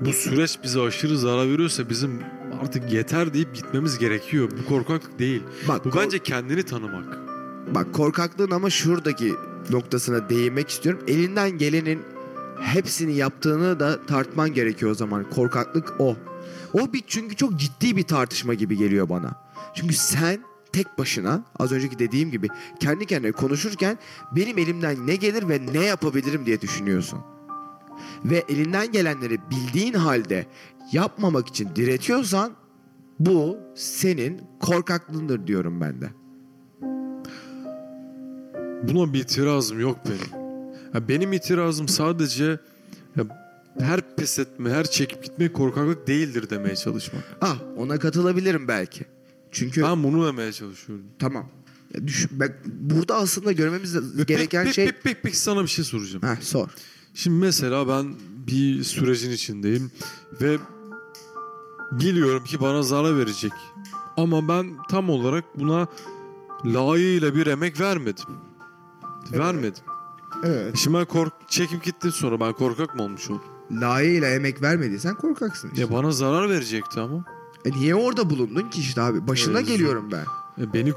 bu 0.00 0.12
süreç 0.12 0.58
bize 0.62 0.80
aşırı 0.80 1.18
zarar 1.18 1.48
veriyorsa 1.48 1.90
bizim 1.90 2.20
artık 2.62 2.92
yeter 2.92 3.34
deyip 3.34 3.54
gitmemiz 3.54 3.98
gerekiyor. 3.98 4.50
Bu 4.62 4.68
korkaklık 4.68 5.18
değil. 5.18 5.42
Bak, 5.68 5.84
Bu 5.84 5.90
bence 5.96 6.18
kendini 6.18 6.62
tanımak. 6.62 7.18
Bak 7.74 7.92
korkaklığın 7.92 8.50
ama 8.50 8.70
şuradaki 8.70 9.34
noktasına 9.70 10.28
değinmek 10.28 10.68
istiyorum. 10.68 11.00
Elinden 11.08 11.50
gelenin 11.58 12.02
hepsini 12.60 13.16
yaptığını 13.16 13.80
da 13.80 14.06
tartman 14.06 14.54
gerekiyor 14.54 14.90
o 14.90 14.94
zaman. 14.94 15.30
Korkaklık 15.30 15.94
o. 15.98 16.16
O 16.72 16.92
bir 16.92 17.02
çünkü 17.06 17.36
çok 17.36 17.60
ciddi 17.60 17.96
bir 17.96 18.02
tartışma 18.02 18.54
gibi 18.54 18.76
geliyor 18.76 19.08
bana. 19.08 19.34
Çünkü 19.74 19.94
sen 19.94 20.40
tek 20.72 20.98
başına 20.98 21.42
az 21.58 21.72
önceki 21.72 21.98
dediğim 21.98 22.30
gibi 22.30 22.48
kendi 22.80 23.06
kendine 23.06 23.32
konuşurken 23.32 23.98
benim 24.36 24.58
elimden 24.58 25.06
ne 25.06 25.16
gelir 25.16 25.48
ve 25.48 25.60
ne 25.72 25.84
yapabilirim 25.84 26.46
diye 26.46 26.60
düşünüyorsun. 26.60 27.18
Ve 28.24 28.44
elinden 28.48 28.92
gelenleri 28.92 29.38
bildiğin 29.50 29.94
halde 29.94 30.46
yapmamak 30.92 31.48
için 31.48 31.68
diretiyorsan 31.76 32.52
bu 33.18 33.58
senin 33.74 34.40
korkaklığındır 34.60 35.46
diyorum 35.46 35.80
ben 35.80 36.00
de. 36.00 36.08
Buna 38.82 39.12
bir 39.12 39.20
itirazım 39.20 39.80
yok 39.80 39.98
benim. 40.06 41.08
Benim 41.08 41.32
itirazım 41.32 41.88
sadece 41.88 42.58
her 43.80 44.16
pes 44.16 44.38
etme, 44.38 44.70
her 44.70 44.90
çekip 44.90 45.24
gitme 45.24 45.52
korkaklık 45.52 46.06
değildir 46.06 46.50
demeye 46.50 46.76
çalışmak. 46.76 47.24
Ah 47.40 47.58
ona 47.76 47.98
katılabilirim 47.98 48.68
belki. 48.68 49.06
Çünkü 49.52 49.82
Ben 49.82 50.04
bunu 50.04 50.26
demeye 50.26 50.52
çalışıyorum. 50.52 51.04
tamam. 51.18 51.48
Ya 51.94 52.06
düş, 52.06 52.26
bak, 52.30 52.58
burada 52.66 53.16
aslında 53.16 53.52
görmemiz 53.52 53.96
gereken 54.26 54.64
peki, 54.64 54.74
şey... 54.74 54.86
Peki, 54.86 54.98
peki, 55.02 55.20
peki 55.22 55.38
sana 55.38 55.62
bir 55.62 55.68
şey 55.68 55.84
soracağım. 55.84 56.22
Heh, 56.22 56.40
sor. 56.40 56.68
Şimdi 57.14 57.36
mesela 57.36 57.88
ben 57.88 58.14
bir 58.46 58.84
sürecin 58.84 59.30
içindeyim 59.30 59.90
ve 60.40 60.58
biliyorum 61.92 62.44
ki 62.44 62.60
bana 62.60 62.82
zarar 62.82 63.18
verecek. 63.18 63.52
Ama 64.16 64.48
ben 64.48 64.76
tam 64.90 65.10
olarak 65.10 65.44
buna 65.58 65.86
layığıyla 66.64 67.34
bir 67.34 67.46
emek 67.46 67.80
vermedim. 67.80 68.24
Vermedim. 69.32 69.82
Evet. 70.44 70.76
Şimdi 70.76 70.96
ben 70.98 71.04
kork 71.04 71.32
çekip 71.48 71.84
gittim 71.84 72.12
sonra 72.12 72.40
ben 72.40 72.52
korkak 72.52 72.94
mı 72.94 73.02
olmuş 73.02 73.30
oldum? 73.30 73.42
Layığıyla 73.80 74.28
emek 74.28 74.62
vermediysen 74.62 75.14
korkaksın 75.14 75.68
işte. 75.68 75.80
Ya 75.80 75.92
bana 75.92 76.10
zarar 76.10 76.48
verecekti 76.50 77.00
ama. 77.00 77.24
E 77.64 77.70
niye 77.70 77.94
orada 77.94 78.30
bulundun 78.30 78.70
ki 78.70 78.80
işte 78.80 79.00
abi? 79.00 79.26
Başına 79.28 79.58
Evet. 79.58 79.68
geliyorum 79.68 80.10
ben. 80.12 80.24
E 80.64 80.72
beni 80.72 80.92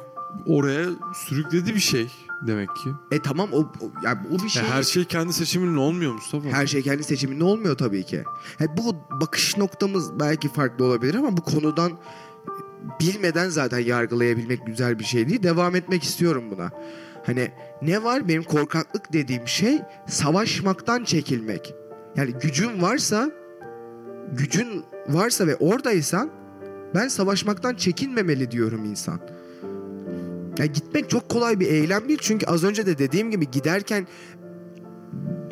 oraya 0.46 0.86
sürükledi 1.14 1.76
bir 1.76 1.80
şey 1.80 2.12
demek 2.48 2.76
ki. 2.76 2.90
E 3.12 3.22
tamam 3.22 3.50
o, 3.54 3.60
o, 3.60 3.92
yani 4.04 4.20
o 4.32 4.44
bir 4.44 4.50
şey. 4.50 4.64
Ya 4.64 4.70
her 4.70 4.84
şey 4.84 5.06
kendi 5.06 5.34
seçiminle 5.34 5.80
olmuyor 5.80 6.14
Mustafa. 6.14 6.50
Her 6.50 6.68
şey 6.68 6.82
kendi 6.82 7.04
seçiminde 7.04 7.44
olmuyor 7.44 7.78
tabii 7.78 8.04
ki. 8.04 8.24
Ha, 8.60 8.66
bu 8.78 8.96
bakış 9.22 9.58
noktamız 9.58 10.20
belki 10.20 10.50
farklı 10.50 10.86
olabilir 10.86 11.16
ama 11.16 11.38
bu 11.38 11.42
konudan 11.42 11.92
bilmeden 13.00 13.50
zaten 13.50 13.80
yargılayabilmek 13.80 14.66
güzel 14.66 15.00
bir 15.00 15.04
şey 15.04 15.30
değil. 15.30 15.44
Devam 15.44 15.76
etmek 15.76 16.04
istiyorum 16.04 16.44
buna. 16.52 16.72
Hani 17.24 17.52
ne 17.82 18.04
var 18.04 18.28
benim 18.28 18.44
korkaklık 18.44 19.14
dediğim 19.14 19.48
şey 19.48 19.80
savaşmaktan 20.08 21.04
çekilmek. 21.04 21.74
Yani 22.16 22.32
gücün 22.32 22.82
varsa 22.82 23.32
gücün 24.32 24.84
varsa 25.08 25.48
ve 25.48 25.56
oradaysan 25.56 26.32
ben 26.96 27.08
savaşmaktan 27.08 27.76
çekinmemeli 27.76 28.52
diyorum 28.52 28.86
insan. 28.86 29.20
Ya 30.58 30.66
gitmek 30.66 31.10
çok 31.10 31.30
kolay 31.30 31.60
bir 31.60 31.68
eylem 31.68 32.08
değil 32.08 32.20
çünkü 32.22 32.46
az 32.46 32.64
önce 32.64 32.86
de 32.86 32.98
dediğim 32.98 33.32
gibi 33.32 33.52
giderken 33.52 34.08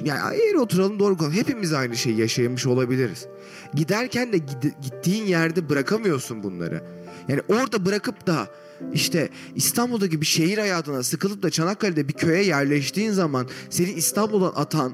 yani 0.04 0.20
eğer 0.36 0.54
oturalım 0.56 1.00
doğru 1.00 1.18
konu. 1.18 1.32
Hepimiz 1.32 1.74
aynı 1.74 1.96
şeyi 1.96 2.20
yaşamış 2.20 2.68
olabiliriz. 2.68 3.28
Giderken 3.74 4.34
de 4.34 4.38
gittiğin 4.82 5.26
yerde 5.26 5.70
bırakamıyorsun 5.70 6.44
bunları. 6.44 6.84
Yani 7.28 7.42
orada 7.50 7.86
bırakıp 7.86 8.28
da 8.28 8.48
işte 8.94 9.30
İstanbul'daki 9.56 10.22
bir 10.22 10.26
şehir 10.26 10.58
hayatına 10.58 11.04
sıkılıp 11.04 11.44
da 11.44 11.50
Çanakkale'de 11.50 12.08
bir 12.08 12.14
köye 12.14 12.44
yerleştiğin 12.44 13.12
zaman 13.12 13.48
seni 13.70 13.92
İstanbul'dan 13.92 14.54
atan 14.56 14.94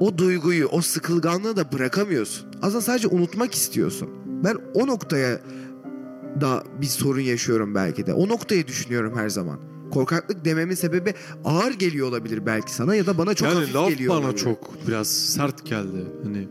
o 0.00 0.18
duyguyu, 0.18 0.66
o 0.66 0.80
sıkılganlığı 0.80 1.56
da 1.56 1.72
bırakamıyorsun. 1.72 2.46
Aslında 2.62 2.80
sadece 2.80 3.08
unutmak 3.08 3.54
istiyorsun. 3.54 4.08
Ben 4.44 4.56
o 4.74 4.86
noktaya 4.86 5.40
da 6.40 6.64
bir 6.80 6.86
sorun 6.86 7.20
yaşıyorum 7.20 7.74
belki 7.74 8.06
de. 8.06 8.14
O 8.14 8.28
noktayı 8.28 8.66
düşünüyorum 8.66 9.12
her 9.16 9.28
zaman. 9.28 9.58
Korkaklık 9.90 10.44
dememin 10.44 10.74
sebebi 10.74 11.14
ağır 11.44 11.72
geliyor 11.72 12.08
olabilir 12.08 12.46
belki 12.46 12.74
sana 12.74 12.94
ya 12.94 13.06
da 13.06 13.18
bana 13.18 13.34
çok 13.34 13.48
yani 13.48 13.58
hafif 13.58 13.74
laf 13.74 13.88
geliyor 13.88 14.14
bana 14.14 14.20
olabilir. 14.20 14.38
çok 14.38 14.86
biraz 14.88 15.08
sert 15.08 15.66
geldi. 15.66 16.04
Hani 16.24 16.48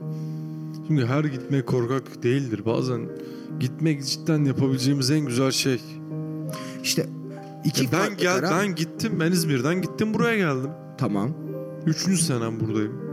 çünkü 0.87 1.05
her 1.05 1.23
gitmek 1.23 1.67
korkak 1.67 2.23
değildir. 2.23 2.65
Bazen 2.65 3.09
gitmek 3.59 4.05
cidden 4.05 4.45
yapabileceğimiz 4.45 5.11
en 5.11 5.25
güzel 5.25 5.51
şey. 5.51 5.81
İşte 6.85 7.05
iki 7.63 7.83
Ya 7.83 7.89
ben 7.91 8.17
gel 8.17 8.35
taraf- 8.39 8.51
ben 8.51 8.75
gittim 8.75 9.13
ben 9.19 9.31
İzmir'den 9.31 9.81
gittim 9.81 10.13
buraya 10.13 10.37
geldim. 10.37 10.69
Tamam. 10.97 11.29
Üçüncü 11.85 12.21
senem 12.21 12.59
buradayım. 12.59 13.05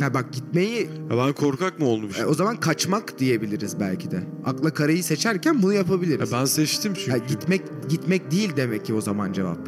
Ya 0.00 0.14
bak 0.14 0.32
gitmeyi 0.32 0.90
Ya 1.10 1.16
ben 1.18 1.32
korkak 1.32 1.78
mı 1.78 1.86
olmuşum? 1.86 2.22
e, 2.24 2.26
o 2.26 2.34
zaman 2.34 2.56
kaçmak 2.56 3.18
diyebiliriz 3.18 3.80
belki 3.80 4.10
de. 4.10 4.20
Akla 4.44 4.74
karayı 4.74 5.04
seçerken 5.04 5.62
bunu 5.62 5.72
Ya 5.72 5.78
yapabiliriz. 5.78 6.32
ben 6.32 6.44
seçtim 6.44 6.94
çünkü. 6.94 7.10
Ya 7.10 7.16
gitmek 7.16 7.62
gitmek 7.88 8.30
değil 8.30 8.52
demek 8.56 8.84
ki 8.86 8.94
o 8.94 9.00
zaman 9.00 9.32
cevap. 9.32 9.58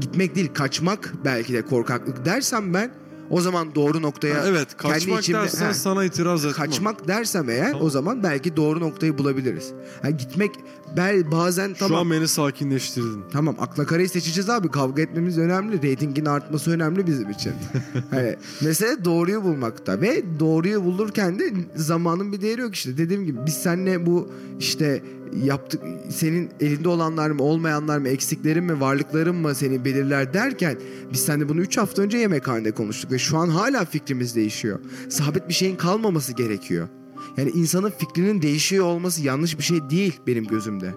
Gitmek 0.00 0.34
değil 0.34 0.50
kaçmak 0.54 1.14
belki 1.24 1.52
de 1.52 1.62
korkaklık 1.62 2.24
dersem 2.24 2.74
ben 2.74 2.90
o 3.30 3.40
zaman 3.40 3.74
doğru 3.74 4.02
noktaya 4.02 4.34
Ha, 4.34 4.42
evet 4.46 4.76
kaçmak 4.76 5.20
içimde- 5.22 5.38
dersen 5.38 5.68
He. 5.68 5.74
sana 5.74 6.04
itiraz 6.04 6.44
etmem. 6.44 6.66
kaçmak 6.66 7.08
dersem 7.08 7.50
eğer 7.50 7.70
Tamam. 7.72 7.86
o 7.86 7.90
zaman 7.90 8.22
belki 8.22 8.56
doğru 8.56 8.80
noktayı 8.80 9.18
bulabiliriz. 9.18 9.72
Ha, 10.02 10.10
gitmek 10.10 10.50
bel 10.96 11.30
bazen 11.30 11.68
Şu 11.68 11.78
tamam 11.78 12.00
an 12.00 12.10
beni 12.10 12.28
sakinleştirdin. 12.28 13.24
Tamam 13.32 13.56
akla 13.58 13.86
karayı 13.86 14.08
seçeceğiz 14.08 14.50
abi. 14.50 14.70
Kavga 14.70 15.02
etmemiz 15.02 15.38
önemli. 15.38 15.82
Reytingin 15.82 16.24
artması 16.24 16.70
önemli 16.70 17.06
bizim 17.06 17.30
için. 17.30 17.52
hani, 18.10 18.36
mesele 18.60 19.04
doğruyu 19.04 19.44
bulmakta. 19.44 20.00
Ve 20.00 20.22
doğruyu 20.40 20.84
bulurken 20.84 21.38
de 21.38 21.52
zamanın 21.74 22.32
bir 22.32 22.40
değeri 22.40 22.60
yok 22.60 22.74
işte. 22.74 22.98
Dediğim 22.98 23.24
gibi 23.24 23.38
biz 23.46 23.54
seninle 23.54 24.06
bu 24.06 24.28
işte 24.58 25.02
yaptık 25.44 25.80
senin 26.10 26.50
elinde 26.60 26.88
olanlar 26.88 27.30
mı 27.30 27.42
olmayanlar 27.42 27.98
mı 27.98 28.08
eksiklerin 28.08 28.64
mi 28.64 28.80
varlıkların 28.80 29.36
mı 29.36 29.54
seni 29.54 29.84
belirler 29.84 30.34
derken 30.34 30.78
biz 31.12 31.20
seninle 31.20 31.48
bunu 31.48 31.60
3 31.60 31.78
hafta 31.78 32.02
önce 32.02 32.18
yemekhanede 32.18 32.70
konuştuk 32.70 33.12
ve 33.12 33.18
şu 33.18 33.38
an 33.38 33.48
hala 33.48 33.84
fikrimiz 33.84 34.36
değişiyor. 34.36 34.78
Sabit 35.08 35.48
bir 35.48 35.54
şeyin 35.54 35.76
kalmaması 35.76 36.32
gerekiyor. 36.32 36.88
Yani 37.36 37.50
insanın 37.50 37.90
fikrinin 37.90 38.42
değişiyor 38.42 38.84
olması 38.84 39.22
yanlış 39.22 39.58
bir 39.58 39.62
şey 39.62 39.90
değil 39.90 40.20
benim 40.26 40.44
gözümde. 40.44 40.94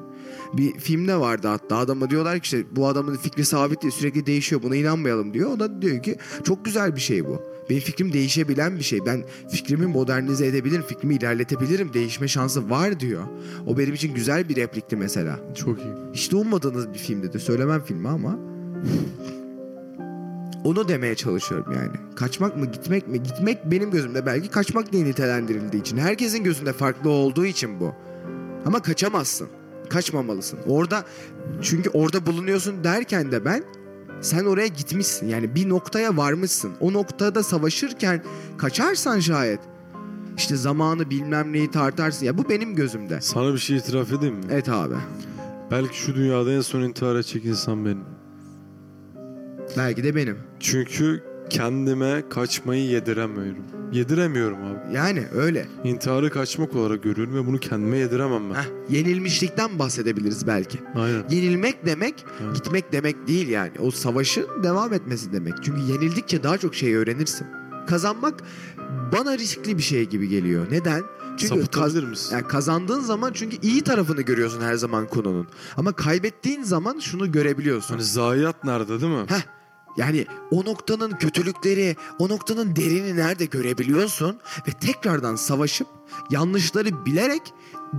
Bir 0.53 0.79
filmde 0.79 1.15
vardı 1.15 1.47
hatta 1.47 1.77
adama 1.77 2.09
diyorlar 2.09 2.39
ki 2.39 2.43
işte 2.43 2.75
bu 2.75 2.87
adamın 2.87 3.15
fikri 3.15 3.45
sabit 3.45 3.81
değil 3.81 3.93
sürekli 3.93 4.25
değişiyor 4.25 4.61
buna 4.63 4.75
inanmayalım 4.75 5.33
diyor. 5.33 5.51
O 5.51 5.59
da 5.59 5.81
diyor 5.81 6.03
ki 6.03 6.15
çok 6.43 6.65
güzel 6.65 6.95
bir 6.95 7.01
şey 7.01 7.25
bu. 7.25 7.41
Benim 7.69 7.81
fikrim 7.81 8.13
değişebilen 8.13 8.77
bir 8.77 8.83
şey. 8.83 8.99
Ben 9.05 9.23
fikrimi 9.51 9.85
modernize 9.85 10.45
edebilirim, 10.45 10.83
fikrimi 10.83 11.15
ilerletebilirim. 11.15 11.93
Değişme 11.93 12.27
şansı 12.27 12.69
var 12.69 12.99
diyor. 12.99 13.23
O 13.67 13.77
benim 13.77 13.93
için 13.93 14.13
güzel 14.13 14.49
bir 14.49 14.55
replikti 14.55 14.95
mesela. 14.95 15.39
Çok 15.55 15.79
iyi. 15.79 15.93
Hiç 16.13 16.31
de 16.31 16.35
ummadığınız 16.35 16.93
bir 16.93 16.99
filmdi 16.99 17.33
de 17.33 17.39
söylemem 17.39 17.83
filmi 17.83 18.09
ama. 18.09 18.39
Onu 20.64 20.88
demeye 20.88 21.16
çalışıyorum 21.16 21.74
yani. 21.74 21.91
Kaçmak 22.16 22.57
mı 22.57 22.66
gitmek 22.66 23.07
mi? 23.07 23.24
Gitmek 23.24 23.72
benim 23.72 23.91
gözümde 23.91 24.26
belki 24.26 24.49
kaçmak 24.49 24.91
diye 24.91 25.05
nitelendirildiği 25.05 25.82
için. 25.82 25.97
Herkesin 25.97 26.43
gözünde 26.43 26.74
farklı 26.74 27.10
olduğu 27.10 27.45
için 27.45 27.80
bu. 27.80 27.95
Ama 28.66 28.82
kaçamazsın. 28.82 29.47
Kaçmamalısın. 29.89 30.60
Orada 30.68 31.03
çünkü 31.62 31.89
orada 31.89 32.26
bulunuyorsun 32.26 32.84
derken 32.84 33.32
de 33.32 33.45
ben 33.45 33.64
sen 34.22 34.45
oraya 34.45 34.68
gitmişsin. 34.68 35.28
Yani 35.28 35.55
bir 35.55 35.70
noktaya 35.70 36.18
varmışsın. 36.18 36.72
O 36.80 36.93
noktada 36.93 37.43
savaşırken 37.43 38.24
kaçarsan 38.57 39.20
şayet 39.20 39.60
işte 40.38 40.55
zamanı 40.55 41.10
bilmem 41.10 41.53
neyi 41.53 41.72
tartarsın. 41.72 42.26
Ya 42.26 42.38
bu 42.38 42.49
benim 42.49 42.76
gözümde. 42.76 43.22
Sana 43.22 43.53
bir 43.53 43.57
şey 43.57 43.78
itiraf 43.78 44.14
edeyim 44.14 44.36
mi? 44.36 44.43
Evet 44.51 44.70
abi. 44.70 44.95
Belki 45.72 45.97
şu 45.97 46.16
dünyada 46.16 46.51
en 46.51 46.62
son 46.62 46.82
intihar 46.82 47.16
edecek 47.16 47.45
insan 47.45 47.86
benim. 47.86 48.18
Belki 49.78 50.03
de 50.03 50.15
benim. 50.15 50.38
Çünkü 50.59 51.24
kendime 51.49 52.24
kaçmayı 52.30 52.84
yediremiyorum. 52.86 53.63
Yediremiyorum 53.91 54.57
abi. 54.65 54.95
Yani 54.95 55.24
öyle. 55.36 55.67
İntiharı 55.84 56.30
kaçmak 56.30 56.76
olarak 56.76 57.03
görüyorum 57.03 57.36
ve 57.36 57.47
bunu 57.47 57.59
kendime 57.59 57.97
yediremem 57.97 58.49
ben. 58.49 58.55
Heh, 58.55 58.65
yenilmişlikten 58.89 59.80
bahsedebiliriz 59.80 60.47
belki. 60.47 60.78
Aynen. 60.95 61.24
Yenilmek 61.30 61.86
demek 61.86 62.26
Evet. 62.43 62.55
gitmek 62.55 62.91
demek 62.91 63.28
değil 63.28 63.47
yani. 63.47 63.72
O 63.80 63.91
savaşın 63.91 64.47
devam 64.63 64.93
etmesi 64.93 65.34
demek. 65.34 65.53
Çünkü 65.63 65.82
yenildikçe 65.82 66.43
daha 66.43 66.57
çok 66.57 66.76
şey 66.76 66.95
öğrenirsin. 66.95 67.47
Kazanmak 67.88 68.43
bana 69.17 69.38
riskli 69.38 69.78
bir 69.78 69.84
şey 69.84 70.09
gibi 70.09 70.28
geliyor. 70.28 70.67
Neden? 70.72 71.03
Çünkü 71.38 71.67
kaz- 71.67 71.95
misin? 71.95 72.36
yani 72.36 72.47
kazandığın 72.47 72.99
zaman 72.99 73.32
çünkü 73.34 73.57
iyi 73.61 73.82
tarafını 73.82 74.22
görüyorsun 74.22 74.61
her 74.61 74.76
zaman 74.76 75.07
konunun. 75.07 75.47
Ama 75.78 75.91
kaybettiğin 75.91 76.63
zaman 76.63 76.99
şunu 76.99 77.32
görebiliyorsun. 77.32 77.93
Hani 77.93 78.03
zayiat 78.03 78.63
nerede 78.63 79.01
değil 79.01 79.13
mi? 79.13 79.26
Heh. 79.28 79.59
Yani 79.97 80.25
o 80.51 80.65
noktanın 80.65 81.11
kötülükleri, 81.11 81.95
o 82.19 82.29
noktanın 82.29 82.75
derini 82.75 83.17
nerede 83.17 83.45
görebiliyorsun 83.45 84.39
ve 84.67 84.71
tekrardan 84.71 85.35
savaşıp 85.35 85.87
yanlışları 86.31 87.05
bilerek 87.05 87.41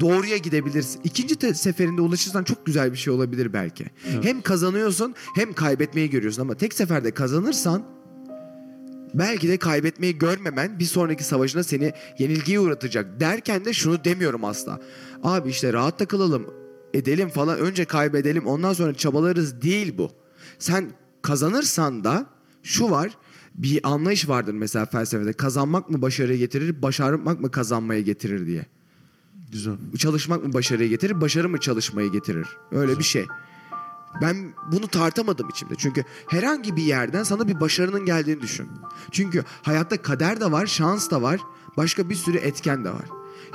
doğruya 0.00 0.36
gidebilirsin. 0.36 1.00
İkinci 1.04 1.54
seferinde 1.54 2.00
ulaşırsan 2.00 2.44
çok 2.44 2.66
güzel 2.66 2.92
bir 2.92 2.96
şey 2.96 3.12
olabilir 3.12 3.52
belki. 3.52 3.86
Evet. 4.12 4.24
Hem 4.24 4.42
kazanıyorsun 4.42 5.14
hem 5.34 5.52
kaybetmeyi 5.52 6.10
görüyorsun 6.10 6.42
ama 6.42 6.54
tek 6.54 6.74
seferde 6.74 7.10
kazanırsan 7.10 7.82
belki 9.14 9.48
de 9.48 9.56
kaybetmeyi 9.56 10.18
görmemen 10.18 10.78
bir 10.78 10.84
sonraki 10.84 11.24
savaşına 11.24 11.62
seni 11.62 11.92
yenilgiye 12.18 12.60
uğratacak 12.60 13.20
derken 13.20 13.64
de 13.64 13.72
şunu 13.72 14.04
demiyorum 14.04 14.44
asla. 14.44 14.80
Abi 15.22 15.50
işte 15.50 15.72
rahat 15.72 15.98
takılalım 15.98 16.46
edelim 16.94 17.28
falan 17.28 17.58
önce 17.58 17.84
kaybedelim 17.84 18.46
ondan 18.46 18.72
sonra 18.72 18.94
çabalarız 18.94 19.62
değil 19.62 19.98
bu. 19.98 20.10
Sen 20.58 20.90
kazanırsan 21.22 22.04
da 22.04 22.26
şu 22.62 22.90
var 22.90 23.16
bir 23.54 23.80
anlayış 23.88 24.28
vardır 24.28 24.52
mesela 24.52 24.86
felsefede 24.86 25.32
kazanmak 25.32 25.90
mı 25.90 26.02
başarıyı 26.02 26.38
getirir 26.38 26.82
başarmak 26.82 27.40
mı 27.40 27.50
kazanmayı 27.50 28.04
getirir 28.04 28.46
diye. 28.46 28.66
Güzel. 29.52 29.74
Çalışmak 29.98 30.44
mı 30.44 30.52
başarıyı 30.52 30.88
getirir 30.88 31.20
başarı 31.20 31.48
mı 31.48 31.60
çalışmayı 31.60 32.12
getirir 32.12 32.46
öyle 32.72 32.98
bir 32.98 33.04
şey. 33.04 33.26
Ben 34.22 34.54
bunu 34.72 34.88
tartamadım 34.88 35.48
içimde. 35.48 35.74
Çünkü 35.78 36.04
herhangi 36.28 36.76
bir 36.76 36.82
yerden 36.82 37.22
sana 37.22 37.48
bir 37.48 37.60
başarının 37.60 38.04
geldiğini 38.04 38.42
düşün. 38.42 38.68
Çünkü 39.10 39.44
hayatta 39.62 40.02
kader 40.02 40.40
de 40.40 40.52
var, 40.52 40.66
şans 40.66 41.10
da 41.10 41.22
var, 41.22 41.40
başka 41.76 42.08
bir 42.10 42.14
sürü 42.14 42.36
etken 42.36 42.84
de 42.84 42.90
var. 42.90 43.04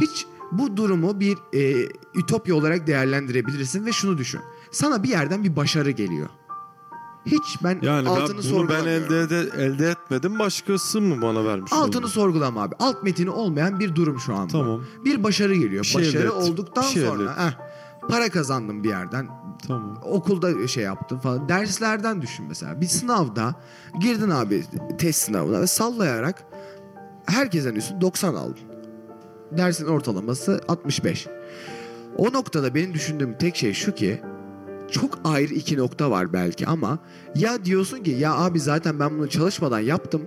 Hiç 0.01 0.25
bu 0.51 0.77
durumu 0.77 1.19
bir 1.19 1.37
e, 1.53 1.89
ütopya 2.15 2.55
olarak 2.55 2.87
değerlendirebilirsin 2.87 3.85
ve 3.85 3.91
şunu 3.91 4.17
düşün. 4.17 4.41
Sana 4.71 5.03
bir 5.03 5.09
yerden 5.09 5.43
bir 5.43 5.55
başarı 5.55 5.91
geliyor. 5.91 6.29
Hiç 7.25 7.63
ben 7.63 7.79
Yani 7.81 8.05
ben 8.05 8.11
altını 8.11 8.37
ben 8.37 8.41
sorgulamıyorum. 8.41 9.13
elde 9.15 9.19
ede- 9.19 9.63
elde 9.63 9.89
etmedim. 9.89 10.39
Başkası 10.39 11.01
mı 11.01 11.21
bana 11.21 11.45
vermiş? 11.45 11.73
Altını 11.73 12.01
oldu? 12.01 12.07
sorgulama 12.07 12.63
abi. 12.63 12.75
Alt 12.79 13.03
metini 13.03 13.29
olmayan 13.29 13.79
bir 13.79 13.95
durum 13.95 14.19
şu 14.19 14.35
anda. 14.35 14.51
Tamam. 14.51 14.83
Bir 15.05 15.23
başarı 15.23 15.55
geliyor. 15.55 15.83
Bir 15.83 15.87
şey 15.87 16.01
başarı 16.01 16.23
elde 16.23 16.31
olduktan 16.31 16.83
Bir 16.83 16.89
şey 16.89 17.05
sonra 17.05 17.37
heh, 17.47 17.51
para 18.09 18.29
kazandım 18.29 18.83
bir 18.83 18.89
yerden. 18.89 19.27
Tamam. 19.67 19.99
Okulda 20.03 20.67
şey 20.67 20.83
yaptım 20.83 21.19
falan. 21.19 21.49
Derslerden 21.49 22.21
düşün 22.21 22.45
mesela. 22.49 22.81
Bir 22.81 22.85
sınavda 22.87 23.55
girdin 23.99 24.29
abi 24.29 24.63
test 24.97 25.21
sınavına 25.21 25.61
ve 25.61 25.67
sallayarak 25.67 26.43
herkesten 27.25 27.75
üstün 27.75 28.01
90 28.01 28.35
aldın. 28.35 28.57
Dersin 29.51 29.85
ortalaması 29.85 30.61
65. 30.67 31.27
O 32.17 32.33
noktada 32.33 32.75
benim 32.75 32.93
düşündüğüm 32.93 33.37
tek 33.37 33.55
şey 33.55 33.73
şu 33.73 33.95
ki 33.95 34.21
çok 34.91 35.19
ayrı 35.23 35.53
iki 35.53 35.77
nokta 35.77 36.11
var 36.11 36.33
belki 36.33 36.67
ama 36.67 36.99
ya 37.35 37.65
diyorsun 37.65 38.03
ki 38.03 38.11
ya 38.11 38.35
abi 38.35 38.59
zaten 38.59 38.99
ben 38.99 39.17
bunu 39.17 39.29
çalışmadan 39.29 39.79
yaptım. 39.79 40.21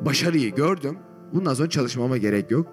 Başarıyı 0.00 0.54
gördüm. 0.54 0.98
Bundan 1.32 1.54
sonra 1.54 1.70
çalışmama 1.70 2.16
gerek 2.16 2.50
yok. 2.50 2.66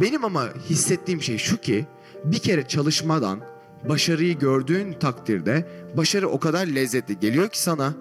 Benim 0.00 0.24
ama 0.24 0.48
hissettiğim 0.68 1.22
şey 1.22 1.38
şu 1.38 1.56
ki 1.56 1.86
bir 2.24 2.38
kere 2.38 2.68
çalışmadan 2.68 3.40
başarıyı 3.88 4.38
gördüğün 4.38 4.92
takdirde 4.92 5.68
başarı 5.96 6.28
o 6.28 6.40
kadar 6.40 6.66
lezzetli 6.66 7.18
geliyor 7.18 7.48
ki 7.48 7.62
sana 7.62 7.94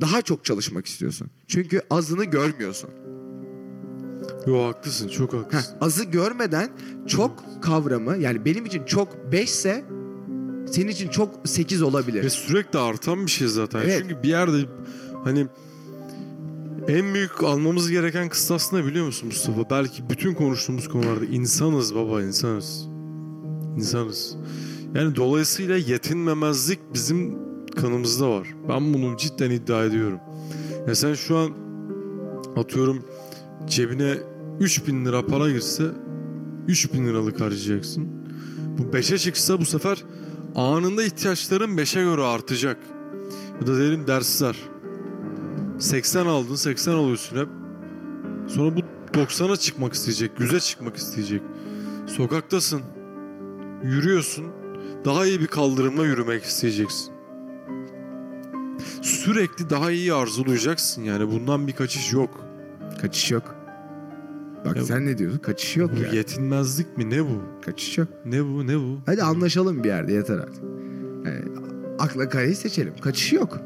daha 0.00 0.22
çok 0.22 0.44
çalışmak 0.44 0.86
istiyorsun. 0.86 1.30
Çünkü 1.46 1.82
azını 1.90 2.24
görmüyorsun. 2.24 2.90
Yo 4.46 4.64
haklısın. 4.64 5.08
Çok 5.08 5.32
Heh, 5.32 5.38
haklısın. 5.38 5.76
azı 5.80 6.04
görmeden 6.04 6.68
çok 7.06 7.44
kavramı 7.62 8.16
yani 8.16 8.44
benim 8.44 8.66
için 8.66 8.84
çok 8.84 9.32
5 9.32 9.48
ise 9.48 9.84
senin 10.70 10.88
için 10.88 11.08
çok 11.08 11.34
8 11.44 11.82
olabilir. 11.82 12.24
Ve 12.24 12.30
sürekli 12.30 12.78
artan 12.78 13.26
bir 13.26 13.30
şey 13.30 13.48
zaten. 13.48 13.80
Evet. 13.80 13.98
Çünkü 14.02 14.22
bir 14.22 14.28
yerde 14.28 14.56
hani 15.24 15.46
en 16.88 17.14
büyük 17.14 17.44
almamız 17.44 17.90
gereken 17.90 18.28
kıstas 18.28 18.72
ne 18.72 18.84
biliyor 18.84 19.06
musun 19.06 19.26
Mustafa? 19.26 19.70
Belki 19.70 20.10
bütün 20.10 20.34
konuştuğumuz 20.34 20.88
konularda 20.88 21.24
insanız 21.24 21.94
baba 21.94 22.22
insanız. 22.22 22.88
İnsanız. 23.76 24.36
Yani 24.94 25.16
dolayısıyla 25.16 25.76
yetinmemezlik 25.76 26.78
bizim 26.94 27.38
kanımızda 27.76 28.30
var. 28.30 28.48
Ben 28.68 28.94
bunu 28.94 29.16
cidden 29.16 29.50
iddia 29.50 29.84
ediyorum. 29.84 30.20
Ya 30.88 30.94
sen 30.94 31.14
şu 31.14 31.36
an 31.36 31.50
atıyorum 32.56 33.04
cebine 33.66 34.14
3000 34.60 35.04
lira 35.04 35.26
para 35.26 35.50
girse 35.50 35.84
3000 36.68 37.06
liralık 37.06 37.40
harcayacaksın. 37.40 38.08
Bu 38.78 38.82
5'e 38.82 39.18
çıksa 39.18 39.60
bu 39.60 39.64
sefer 39.64 40.04
anında 40.56 41.02
ihtiyaçların 41.02 41.76
5'e 41.76 42.02
göre 42.02 42.22
artacak. 42.22 42.78
Ya 43.60 43.66
da 43.66 43.78
derin 43.78 44.06
dersler. 44.06 44.56
80 45.78 46.26
aldın 46.26 46.54
80 46.54 46.92
alıyorsun 46.92 47.36
hep. 47.36 47.48
Sonra 48.48 48.76
bu 48.76 48.80
90'a 49.18 49.56
çıkmak 49.56 49.92
isteyecek, 49.92 50.30
100'e 50.38 50.60
çıkmak 50.60 50.96
isteyecek. 50.96 51.42
Sokaktasın. 52.06 52.82
Yürüyorsun. 53.82 54.46
Daha 55.04 55.26
iyi 55.26 55.40
bir 55.40 55.46
kaldırımla 55.46 56.06
yürümek 56.06 56.44
isteyeceksin. 56.44 57.12
Sürekli 59.02 59.70
daha 59.70 59.90
iyi 59.90 60.14
arzulayacaksın 60.14 61.02
yani 61.02 61.28
bundan 61.28 61.66
bir 61.66 61.72
kaçış 61.72 62.12
yok. 62.12 62.40
Kaçış 63.00 63.30
yok. 63.30 63.55
Bak 64.68 64.76
Ya- 64.76 64.84
sen 64.84 65.06
ne 65.06 65.18
diyorsun? 65.18 65.38
Kaçış 65.38 65.76
yok 65.76 65.90
Bu 65.96 66.02
yani. 66.02 66.16
yetinmezlik 66.16 66.98
mi 66.98 67.10
ne 67.10 67.24
bu? 67.24 67.42
Kaçış 67.64 67.98
yok. 67.98 68.08
Ne 68.24 68.44
bu 68.44 68.66
ne 68.66 68.76
bu? 68.78 68.98
Hadi 69.06 69.22
anlaşalım 69.22 69.84
bir 69.84 69.88
yerde 69.88 70.12
yeter 70.12 70.38
artık. 70.38 70.62
Yani, 71.24 71.42
akla 71.98 72.28
kareyi 72.28 72.54
seçelim. 72.54 72.92
Kaçış 73.00 73.32
yok. 73.32 73.58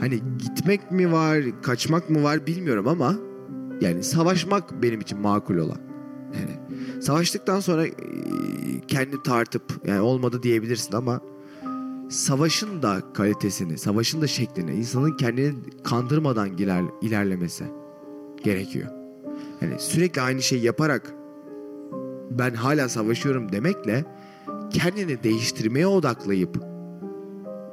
Hani 0.00 0.20
gitmek 0.38 0.90
mi 0.90 1.12
var, 1.12 1.38
kaçmak 1.62 2.10
mı 2.10 2.22
var 2.22 2.46
bilmiyorum 2.46 2.88
ama 2.88 3.16
yani 3.80 4.02
savaşmak 4.02 4.82
benim 4.82 5.00
için 5.00 5.20
makul 5.20 5.56
olan. 5.56 5.78
Yani 6.34 6.80
savaştıktan 7.02 7.60
sonra 7.60 7.86
e, 7.86 7.92
kendi 8.88 9.22
tartıp 9.22 9.62
yani 9.86 10.00
olmadı 10.00 10.42
diyebilirsin 10.42 10.92
ama 10.96 11.20
savaşın 12.10 12.82
da 12.82 13.02
kalitesini, 13.14 13.78
savaşın 13.78 14.20
da 14.22 14.26
şeklini, 14.26 14.72
insanın 14.72 15.16
kendini 15.16 15.54
kandırmadan 15.84 16.48
iler, 16.56 16.84
ilerlemesi 17.02 17.64
gerekiyor. 18.44 18.99
Yani 19.60 19.74
sürekli 19.78 20.22
aynı 20.22 20.42
şeyi 20.42 20.64
yaparak 20.64 21.14
ben 22.30 22.54
hala 22.54 22.88
savaşıyorum 22.88 23.52
demekle 23.52 24.04
kendini 24.70 25.22
değiştirmeye 25.22 25.86
odaklayıp 25.86 26.56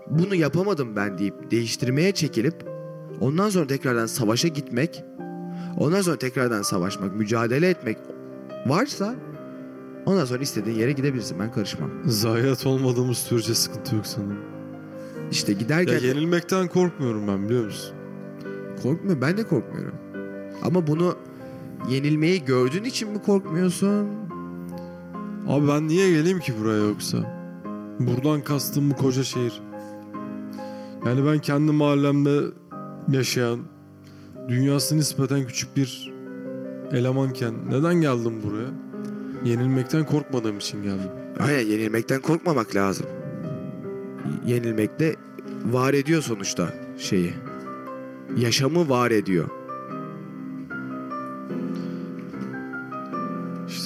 bunu 0.10 0.36
yapamadım 0.36 0.96
ben 0.96 1.18
deyip 1.18 1.52
değiştirmeye 1.52 2.12
çekilip 2.12 2.66
ondan 3.22 3.50
sonra 3.50 3.68
tekrardan 3.68 4.06
savaşa 4.06 4.48
gitmek 4.48 5.04
ondan 5.78 6.02
sonra 6.02 6.18
tekrardan 6.18 6.62
savaşmak 6.62 7.16
mücadele 7.16 7.70
etmek 7.70 7.98
varsa 8.66 9.16
ondan 10.06 10.26
sonra 10.26 10.40
istediğin 10.40 10.78
yere 10.78 10.92
gidebilirsin 10.92 11.40
ben 11.40 11.52
karışmam. 11.52 11.90
Zayiat 12.06 12.66
olmadığımız 12.66 13.18
sürece 13.18 13.56
sıkıntı 13.56 13.96
yok 13.96 14.08
sanırım. 14.08 14.40
İşte 15.32 15.52
Ya 15.52 15.58
giderken 15.58 16.00
yenilmekten 16.00 16.68
korkmuyorum 16.68 17.28
ben 17.28 17.46
biliyor 17.46 17.66
musun? 17.66 17.96
korkmuyor 18.84 19.22
ben 19.22 19.38
de 19.38 19.44
korkmuyorum. 19.44 19.96
Ama 20.64 20.88
bunu 20.88 21.16
yenilmeyi 21.89 22.45
gördüğün 22.45 22.84
için 22.84 23.09
mi 23.09 23.21
korkmuyorsun? 23.21 24.07
Abi 25.47 25.67
ben 25.67 25.88
niye 25.88 26.09
geleyim 26.11 26.39
ki 26.39 26.53
buraya 26.59 26.84
yoksa? 26.84 27.17
Buradan 27.99 28.41
kastım 28.41 28.91
bu 28.91 28.95
koca 28.95 29.23
şehir. 29.23 29.61
Yani 31.05 31.25
ben 31.25 31.39
kendi 31.39 31.71
mahallemde 31.71 32.41
yaşayan, 33.11 33.59
dünyası 34.47 34.97
nispeten 34.97 35.47
küçük 35.47 35.78
bir 35.78 36.13
elemanken 36.91 37.53
neden 37.69 38.01
geldim 38.01 38.34
buraya? 38.43 38.69
Yenilmekten 39.45 40.05
korkmadığım 40.05 40.57
için 40.57 40.84
geldim. 40.84 41.09
Aynen 41.39 41.59
yenilmekten 41.59 42.21
korkmamak 42.21 42.75
lazım. 42.75 43.05
Yenilmek 44.45 44.99
de 44.99 45.15
var 45.65 45.93
ediyor 45.93 46.21
sonuçta 46.21 46.73
şeyi. 46.97 47.34
Yaşamı 48.38 48.89
var 48.89 49.11
ediyor. 49.11 49.49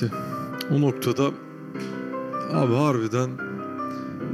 İşte 0.02 0.16
o 0.72 0.82
noktada 0.82 1.32
abi 2.54 2.74
harbiden 2.74 3.30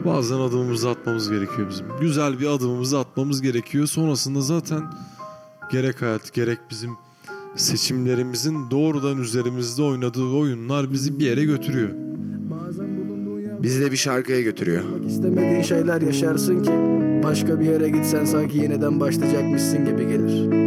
bazen 0.06 0.36
adımımızı 0.36 0.90
atmamız 0.90 1.30
gerekiyor 1.30 1.70
bizim. 1.70 1.86
Güzel 2.02 2.40
bir 2.40 2.48
adımımızı 2.48 3.00
atmamız 3.00 3.42
gerekiyor. 3.42 3.88
Sonrasında 3.88 4.42
zaten 4.42 4.82
gerek 5.72 6.02
hayat 6.02 6.34
gerek 6.34 6.60
bizim 6.70 6.92
seçimlerimizin 7.56 8.72
doğrudan 8.72 9.18
üzerimizde 9.18 9.82
oynadığı 9.84 10.30
oyunlar 10.30 10.92
bizi 10.92 11.20
bir 11.20 11.26
yere 11.26 11.44
götürüyor. 11.44 11.90
Bizi 13.64 13.82
de 13.82 13.92
bir 13.92 13.98
şarkıya 13.98 14.42
götürüyor. 14.42 14.84
İstemediğin 15.08 15.62
şeyler 15.62 16.02
yaşarsın 16.02 16.64
ki 16.64 16.72
Başka 17.24 17.60
bir 17.60 17.66
yere 17.66 17.90
gitsen 17.90 18.26
sanki 18.26 18.58
yeniden 18.58 19.00
başlayacakmışsın 19.00 19.86
gibi 19.86 20.08
gelir 20.08 20.67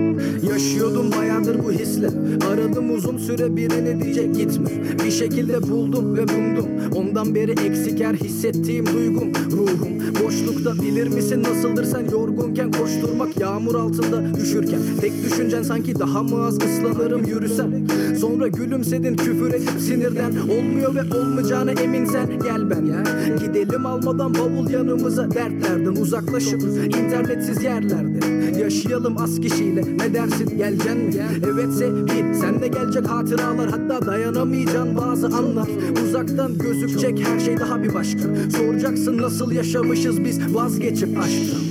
Yaşıyordum 0.61 1.13
bayağıdır 1.13 1.65
bu 1.65 1.73
hisle. 1.73 2.09
Aradım 2.53 2.95
uzun 2.95 3.19
süre 3.19 3.57
birine 3.57 4.03
diyecek 4.03 4.35
gitme. 4.35 4.71
Bir 5.05 5.11
şekilde 5.11 5.63
buldum 5.63 6.17
ve 6.17 6.29
bulundum 6.29 6.67
Ondan 6.95 7.35
beri 7.35 7.51
eksik 7.51 8.01
her 8.01 8.15
hissettiğim 8.15 8.87
duygum 8.87 9.33
Ruhum. 9.53 10.25
Boşlukta 10.25 10.83
bilir 10.83 11.07
misin 11.07 11.43
nasıldır 11.43 11.85
sen? 11.85 12.11
Yorgunken 12.13 12.71
Koşturmak 12.73 13.41
yağmur 13.41 13.75
altında 13.75 14.39
üşürken. 14.43 14.81
Tek 15.01 15.13
düşüncen 15.25 15.63
sanki 15.63 15.99
daha 15.99 16.23
mı 16.23 16.45
az 16.45 16.55
ıslanırım 16.55 17.25
yürüsem 17.25 17.87
Sonra 18.21 18.49
gülümsedin 18.49 19.17
küfür 19.17 19.55
edip 19.55 19.81
sinirden. 19.81 20.33
Olmuyor 20.49 20.95
ve 20.95 21.19
olmayacağına 21.19 21.73
eminsen 21.73 22.41
Gel 22.43 22.71
ben 22.71 22.85
ya. 22.85 23.03
Gidelim 23.41 23.87
almadan 23.87 24.35
bavul 24.35 24.71
yanımıza. 24.71 25.31
Dertlerden 25.31 26.01
uzaklaşıp 26.01 26.63
internetsiz 26.63 27.63
yerlerde. 27.63 28.27
Yaşayalım 28.61 29.19
az 29.19 29.41
kişiyle. 29.41 29.97
Ne 29.97 30.15
dersin? 30.15 30.59
Geleceksin 30.59 30.99
mi? 30.99 31.15
Evetse 31.53 31.95
bir 31.95 32.35
Sen 32.35 32.61
de 32.61 32.69
gelecek 32.69 33.09
hatıralar. 33.09 33.71
Hatta 33.71 34.07
dayanamayacaksın 34.07 34.97
bazı 34.97 35.27
anlar. 35.27 35.69
Uzaktan 36.05 36.59
gözükecek 36.59 37.29
her 37.29 37.41
şey 37.41 37.59
daha 37.59 37.83
bir 37.83 37.95
başka. 37.95 38.21
Soracaksın 38.57 39.19
nasıl 39.19 39.53
yaşamışız 39.53 40.25
biz? 40.25 40.55
Vazgeçip 40.55 41.19
aşktan 41.19 41.70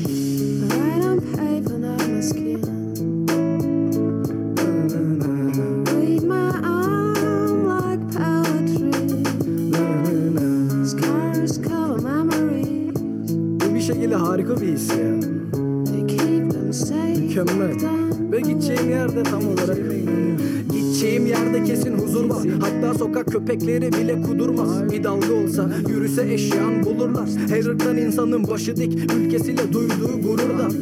ırktan 27.65 27.97
insanın 27.97 28.47
başı 28.47 28.75
dik 28.75 29.13
Ülkesiyle 29.13 29.73
duyduğu 29.73 30.21
gururdan 30.21 30.73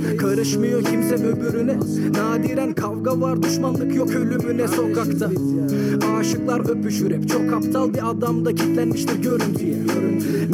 Karışmıyor 0.47 0.83
kimse 0.83 1.15
öbürüne. 1.15 1.77
Nadiren 2.17 2.73
kavga 2.73 3.21
var 3.21 3.43
düşmanlık 3.43 3.95
yok 3.95 4.09
ölümüne 4.09 4.67
sokakta. 4.67 5.29
Aşıklar 6.19 6.69
öpüşür 6.69 7.11
hep 7.11 7.29
Çok 7.29 7.53
aptal 7.53 7.93
bir 7.93 8.09
adamda 8.09 8.55
kitlenmiştir 8.55 9.21
görüntüye. 9.21 9.75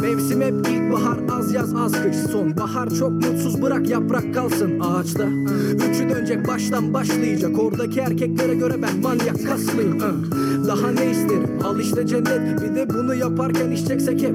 Mevsim 0.00 0.40
hep 0.40 0.54
ilkbahar 0.68 1.18
az 1.32 1.54
yaz 1.54 1.74
az 1.74 1.92
kış. 1.92 2.16
Son 2.16 2.56
bahar 2.56 2.90
çok 2.90 3.12
mutsuz 3.12 3.62
bırak 3.62 3.88
yaprak 3.88 4.34
kalsın 4.34 4.80
ağaçta. 4.80 5.24
Üçü 5.90 6.08
dönecek 6.08 6.48
baştan 6.48 6.94
başlayacak. 6.94 7.58
Oradaki 7.58 8.00
erkeklere 8.00 8.54
göre 8.54 8.74
ben 8.82 9.00
manyak 9.02 9.46
kaslıyım. 9.46 10.00
Daha 10.66 10.90
ne 10.90 11.10
isterim? 11.10 11.58
Al 11.64 11.80
işte 11.80 12.06
cennet. 12.06 12.62
Bir 12.62 12.74
de 12.74 12.88
bunu 12.90 13.14
yaparken 13.14 13.70
iş 13.70 13.86
çeksek 13.86 14.22
hep. 14.22 14.34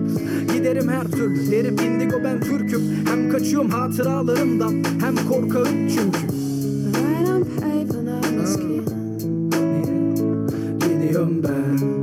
Giderim 0.53 0.89
her 0.89 1.11
türlü. 1.11 1.51
Derim 1.51 1.75
indigo 1.79 2.17
ben 2.23 2.39
Türk'üm. 2.41 2.81
Hem 3.09 3.29
kaçıyorum 3.29 3.69
hatıralarımdan 3.69 4.73
Hem 5.01 5.15
korkarım 5.49 5.87
çünkü 5.87 6.19
Right 6.87 7.29
on 7.29 7.43
paper, 7.43 8.05
not 8.05 8.31
my 8.31 8.45
skin. 8.47 8.85
Gidiyorum 10.79 11.43
ben 11.43 11.98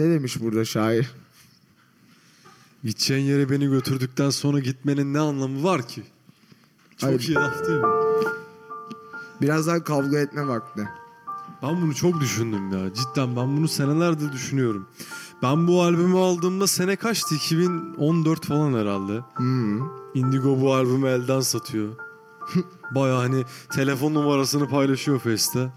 Ne 0.00 0.10
demiş 0.10 0.40
burada 0.40 0.64
şair? 0.64 1.10
Gideceğin 2.84 3.26
yere 3.26 3.50
beni 3.50 3.66
götürdükten 3.66 4.30
sonra 4.30 4.58
gitmenin 4.58 5.14
ne 5.14 5.18
anlamı 5.18 5.64
var 5.64 5.88
ki? 5.88 6.02
Çok 6.96 7.10
Hayır. 7.10 7.20
iyi 7.20 7.34
laf 7.34 7.66
değil 7.66 7.80
mi? 7.80 7.86
Birazdan 9.40 9.84
kavga 9.84 10.18
etme 10.18 10.48
vakti. 10.48 10.88
Ben 11.62 11.82
bunu 11.82 11.94
çok 11.94 12.20
düşündüm 12.20 12.72
ya. 12.72 12.94
Cidden 12.94 13.36
ben 13.36 13.56
bunu 13.56 13.68
senelerdir 13.68 14.32
düşünüyorum. 14.32 14.86
Ben 15.42 15.68
bu 15.68 15.82
albümü 15.82 16.18
aldığımda 16.18 16.66
sene 16.66 16.96
kaçtı? 16.96 17.34
2014 17.34 18.46
falan 18.46 18.74
herhalde. 18.74 19.20
Hmm. 19.34 19.80
Indigo 20.14 20.60
bu 20.60 20.74
albümü 20.74 21.08
elden 21.08 21.40
satıyor. 21.40 21.94
Baya 22.94 23.18
hani 23.18 23.44
telefon 23.72 24.14
numarasını 24.14 24.68
paylaşıyor 24.68 25.20
Feste. 25.20 25.72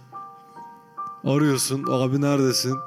Arıyorsun 1.23 1.85
abi 1.89 2.21
neredesin? 2.21 2.77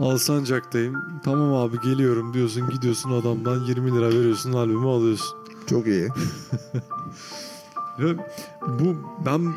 Alsancak'tayım. 0.00 1.20
Tamam 1.24 1.54
abi 1.54 1.80
geliyorum 1.80 2.34
diyorsun 2.34 2.70
gidiyorsun 2.70 3.12
adamdan 3.12 3.64
20 3.64 3.96
lira 3.96 4.08
veriyorsun 4.08 4.52
albümü 4.52 4.86
alıyorsun. 4.86 5.38
Çok 5.66 5.86
iyi. 5.86 6.08
Ve 7.98 8.16
bu 8.62 8.96
ben 9.26 9.54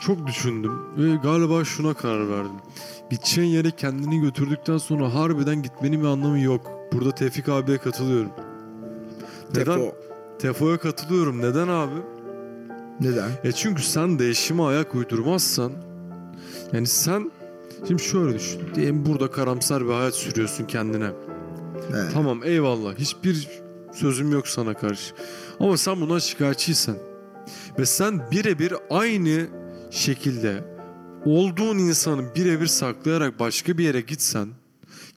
çok 0.00 0.26
düşündüm 0.26 0.72
ve 0.96 1.16
galiba 1.16 1.64
şuna 1.64 1.94
karar 1.94 2.28
verdim. 2.30 2.52
Gideceğin 3.10 3.48
yere 3.48 3.70
kendini 3.70 4.20
götürdükten 4.20 4.78
sonra 4.78 5.14
harbiden 5.14 5.62
gitmenin 5.62 6.00
bir 6.00 6.06
anlamı 6.06 6.40
yok. 6.40 6.66
Burada 6.92 7.10
Tevfik 7.14 7.48
abiye 7.48 7.78
katılıyorum. 7.78 8.30
Neden? 9.54 9.64
Tefo. 9.64 9.94
Tefo'ya 10.38 10.78
katılıyorum. 10.78 11.38
Neden 11.38 11.68
abi? 11.68 11.94
Neden? 13.00 13.30
E 13.44 13.52
çünkü 13.52 13.82
sen 13.82 14.18
değişime 14.18 14.62
ayak 14.62 14.94
uydurmazsan 14.94 15.72
yani 16.72 16.86
sen 16.86 17.30
şimdi 17.88 18.02
şöyle 18.02 18.34
düşün. 18.34 18.60
Diyelim 18.74 19.06
burada 19.06 19.30
karamsar 19.30 19.86
bir 19.86 19.92
hayat 19.92 20.14
sürüyorsun 20.14 20.64
kendine. 20.64 21.10
Evet. 21.92 22.10
Tamam 22.12 22.40
eyvallah. 22.44 22.94
Hiçbir 22.98 23.48
sözüm 23.92 24.32
yok 24.32 24.48
sana 24.48 24.74
karşı. 24.74 25.14
Ama 25.60 25.76
sen 25.76 26.00
bundan 26.00 26.18
şikayetçiysen 26.18 26.96
ve 27.78 27.86
sen 27.86 28.30
birebir 28.30 28.74
aynı 28.90 29.46
şekilde 29.90 30.64
olduğun 31.24 31.78
insanı 31.78 32.34
birebir 32.34 32.66
saklayarak 32.66 33.40
başka 33.40 33.78
bir 33.78 33.84
yere 33.84 34.00
gitsen 34.00 34.48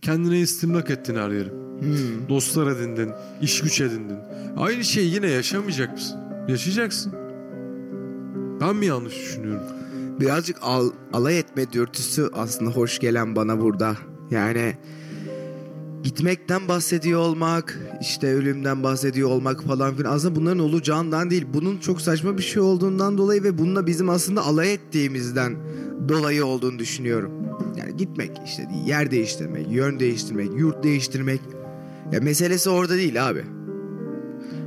kendine 0.02 0.40
istimlak 0.40 0.90
ettin 0.90 1.16
her 1.16 1.30
yeri. 1.30 1.50
Hmm. 1.50 2.30
Dostlar 2.30 2.68
edindin, 2.68 3.12
iş 3.42 3.62
güç 3.62 3.82
edindin. 3.82 4.18
Aynı 4.58 4.84
şeyi 4.84 5.14
yine 5.14 5.28
yaşamayacak 5.28 5.92
mısın? 5.94 6.20
Yaşayacaksın. 6.48 7.14
Ben 8.62 8.76
mi 8.76 8.86
yanlış 8.86 9.16
düşünüyorum? 9.16 9.64
Birazcık 10.22 10.58
al, 10.62 10.92
alay 11.14 11.40
etme 11.40 11.72
dürtüsü 11.72 12.30
aslında 12.34 12.72
hoş 12.72 13.00
gelen 13.00 13.36
bana 13.36 13.62
burada. 13.62 13.98
Yani 14.32 14.76
gitmekten 16.04 16.68
bahsediyor 16.68 17.20
olmak, 17.20 17.80
işte 18.02 18.34
ölümden 18.34 18.84
bahsediyor 18.84 19.30
olmak 19.30 19.64
falan 19.64 19.96
filan. 19.96 20.14
Aslında 20.14 20.36
bunların 20.36 20.60
olacağından 20.60 21.30
değil. 21.30 21.46
Bunun 21.54 21.78
çok 21.78 22.02
saçma 22.02 22.38
bir 22.38 22.44
şey 22.44 22.62
olduğundan 22.62 23.18
dolayı 23.18 23.44
ve 23.44 23.58
bununla 23.58 23.88
bizim 23.88 24.10
aslında 24.10 24.42
alay 24.42 24.74
ettiğimizden 24.74 25.56
dolayı 26.10 26.46
olduğunu 26.46 26.80
düşünüyorum. 26.80 27.32
Yani 27.78 27.98
gitmek 27.98 28.32
işte 28.46 28.68
yer 28.86 29.12
değiştirmek, 29.12 29.72
yön 29.72 30.00
değiştirmek, 30.00 30.50
yurt 30.60 30.84
değiştirmek. 30.84 31.42
Ya 32.12 32.20
meselesi 32.20 32.70
orada 32.70 32.96
değil 32.96 33.30
abi. 33.30 33.44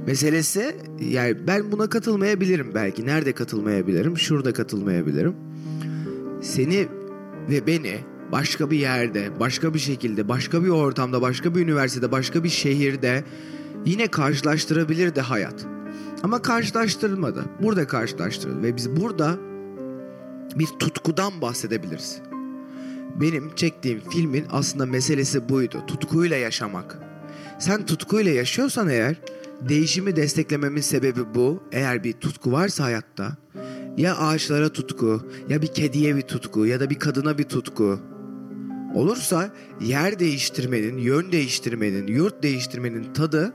Meselesi 0.06 0.76
yani 1.00 1.46
ben 1.46 1.72
buna 1.72 1.88
katılmayabilirim 1.88 2.74
belki. 2.74 3.06
Nerede 3.06 3.32
katılmayabilirim? 3.32 4.18
Şurada 4.18 4.52
katılmayabilirim. 4.52 5.43
Seni 6.44 6.88
ve 7.50 7.66
beni 7.66 7.98
başka 8.32 8.70
bir 8.70 8.78
yerde, 8.78 9.40
başka 9.40 9.74
bir 9.74 9.78
şekilde, 9.78 10.28
başka 10.28 10.64
bir 10.64 10.68
ortamda, 10.68 11.22
başka 11.22 11.54
bir 11.54 11.60
üniversitede, 11.60 12.12
başka 12.12 12.44
bir 12.44 12.48
şehirde 12.48 13.24
yine 13.84 14.06
karşılaştırabilirdi 14.06 15.20
hayat. 15.20 15.66
Ama 16.22 16.42
karşılaştırılmadı. 16.42 17.44
Burada 17.62 17.86
karşılaştırıldı 17.86 18.62
ve 18.62 18.76
biz 18.76 18.96
burada 18.96 19.36
bir 20.54 20.66
tutkudan 20.66 21.40
bahsedebiliriz. 21.40 22.20
Benim 23.20 23.54
çektiğim 23.54 24.00
filmin 24.10 24.44
aslında 24.50 24.86
meselesi 24.86 25.48
buydu. 25.48 25.82
Tutkuyla 25.86 26.36
yaşamak. 26.36 26.98
Sen 27.58 27.86
tutkuyla 27.86 28.32
yaşıyorsan 28.32 28.88
eğer 28.88 29.16
değişimi 29.68 30.16
desteklememin 30.16 30.80
sebebi 30.80 31.34
bu. 31.34 31.62
Eğer 31.72 32.04
bir 32.04 32.12
tutku 32.12 32.52
varsa 32.52 32.84
hayatta 32.84 33.36
ya 33.96 34.16
ağaçlara 34.16 34.68
tutku 34.68 35.20
ya 35.48 35.62
bir 35.62 35.66
kediye 35.66 36.16
bir 36.16 36.22
tutku 36.22 36.66
ya 36.66 36.80
da 36.80 36.90
bir 36.90 36.98
kadına 36.98 37.38
bir 37.38 37.44
tutku 37.44 37.98
olursa 38.94 39.50
yer 39.80 40.18
değiştirmenin, 40.18 40.98
yön 40.98 41.32
değiştirmenin, 41.32 42.06
yurt 42.06 42.42
değiştirmenin 42.42 43.12
tadı 43.12 43.52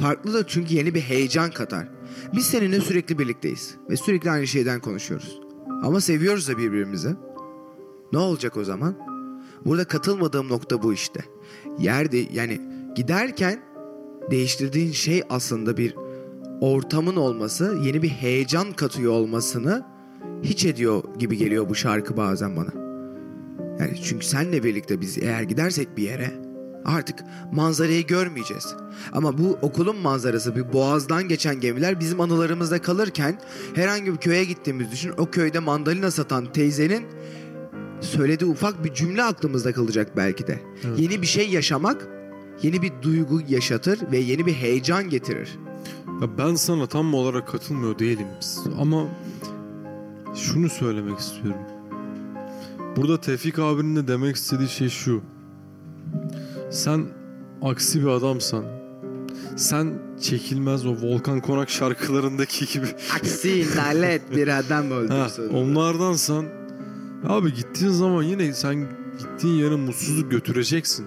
farklıdır 0.00 0.44
çünkü 0.48 0.74
yeni 0.74 0.94
bir 0.94 1.00
heyecan 1.00 1.50
katar. 1.50 1.88
Biz 2.34 2.46
seninle 2.46 2.80
sürekli 2.80 3.18
birlikteyiz 3.18 3.74
ve 3.90 3.96
sürekli 3.96 4.30
aynı 4.30 4.46
şeyden 4.46 4.80
konuşuyoruz. 4.80 5.40
Ama 5.82 6.00
seviyoruz 6.00 6.48
da 6.48 6.58
birbirimizi. 6.58 7.16
Ne 8.12 8.18
olacak 8.18 8.56
o 8.56 8.64
zaman? 8.64 8.98
Burada 9.64 9.84
katılmadığım 9.84 10.48
nokta 10.48 10.82
bu 10.82 10.92
işte. 10.92 11.20
Yerde 11.78 12.18
yani 12.32 12.60
giderken 12.96 13.62
değiştirdiğin 14.30 14.92
şey 14.92 15.22
aslında 15.30 15.76
bir 15.76 15.94
ortamın 16.60 17.16
olması, 17.16 17.78
yeni 17.82 18.02
bir 18.02 18.08
heyecan 18.08 18.72
katıyor 18.72 19.12
olmasını 19.12 19.84
hiç 20.42 20.64
ediyor 20.64 21.02
gibi 21.18 21.36
geliyor 21.36 21.68
bu 21.68 21.74
şarkı 21.74 22.16
bazen 22.16 22.56
bana. 22.56 22.70
Yani 23.80 24.02
çünkü 24.02 24.26
senle 24.26 24.64
birlikte 24.64 25.00
biz 25.00 25.18
eğer 25.18 25.42
gidersek 25.42 25.96
bir 25.96 26.02
yere 26.02 26.44
Artık 26.84 27.18
manzarayı 27.52 28.06
görmeyeceğiz. 28.06 28.74
Ama 29.12 29.38
bu 29.38 29.58
okulun 29.62 29.96
manzarası 29.96 30.56
bir 30.56 30.72
boğazdan 30.72 31.28
geçen 31.28 31.60
gemiler 31.60 32.00
bizim 32.00 32.20
anılarımızda 32.20 32.82
kalırken 32.82 33.40
herhangi 33.74 34.12
bir 34.12 34.16
köye 34.16 34.44
gittiğimiz 34.44 34.92
düşün. 34.92 35.12
O 35.18 35.30
köyde 35.30 35.58
mandalina 35.58 36.10
satan 36.10 36.52
teyzenin 36.52 37.06
söylediği 38.00 38.50
ufak 38.50 38.84
bir 38.84 38.94
cümle 38.94 39.22
aklımızda 39.22 39.72
kalacak 39.72 40.16
belki 40.16 40.46
de. 40.46 40.60
Evet. 40.84 40.98
Yeni 40.98 41.22
bir 41.22 41.26
şey 41.26 41.48
yaşamak 41.48 42.08
yeni 42.62 42.82
bir 42.82 42.92
duygu 43.02 43.40
yaşatır 43.48 44.12
ve 44.12 44.18
yeni 44.18 44.46
bir 44.46 44.54
heyecan 44.54 45.10
getirir. 45.10 45.58
Ya 46.22 46.38
ben 46.38 46.54
sana 46.54 46.86
tam 46.86 47.14
olarak 47.14 47.48
katılmıyor 47.48 47.98
değilim. 47.98 48.26
Ama 48.80 49.04
şunu 50.34 50.68
söylemek 50.68 51.18
istiyorum. 51.18 51.60
Burada 52.96 53.20
Tevfik 53.20 53.58
abinin 53.58 53.96
de 53.96 54.08
demek 54.08 54.36
istediği 54.36 54.68
şey 54.68 54.88
şu. 54.88 55.20
Sen 56.70 57.06
aksi 57.62 58.02
bir 58.02 58.06
adamsan, 58.06 58.64
sen 59.56 59.92
çekilmez 60.20 60.86
o 60.86 60.90
Volkan 61.02 61.40
Konak 61.40 61.70
şarkılarındaki 61.70 62.66
gibi 62.72 62.86
Aksi 63.16 63.66
nalet 63.76 64.36
bir 64.36 64.48
adam 64.58 64.90
ha, 64.90 64.94
öldürsün. 64.96 65.48
onlardansan 65.48 66.46
abi 67.28 67.54
gittiğin 67.54 67.92
zaman 67.92 68.22
yine 68.22 68.52
sen 68.52 68.86
gittiğin 69.18 69.54
yere 69.54 69.76
mutsuzluk 69.76 70.30
götüreceksin. 70.30 71.06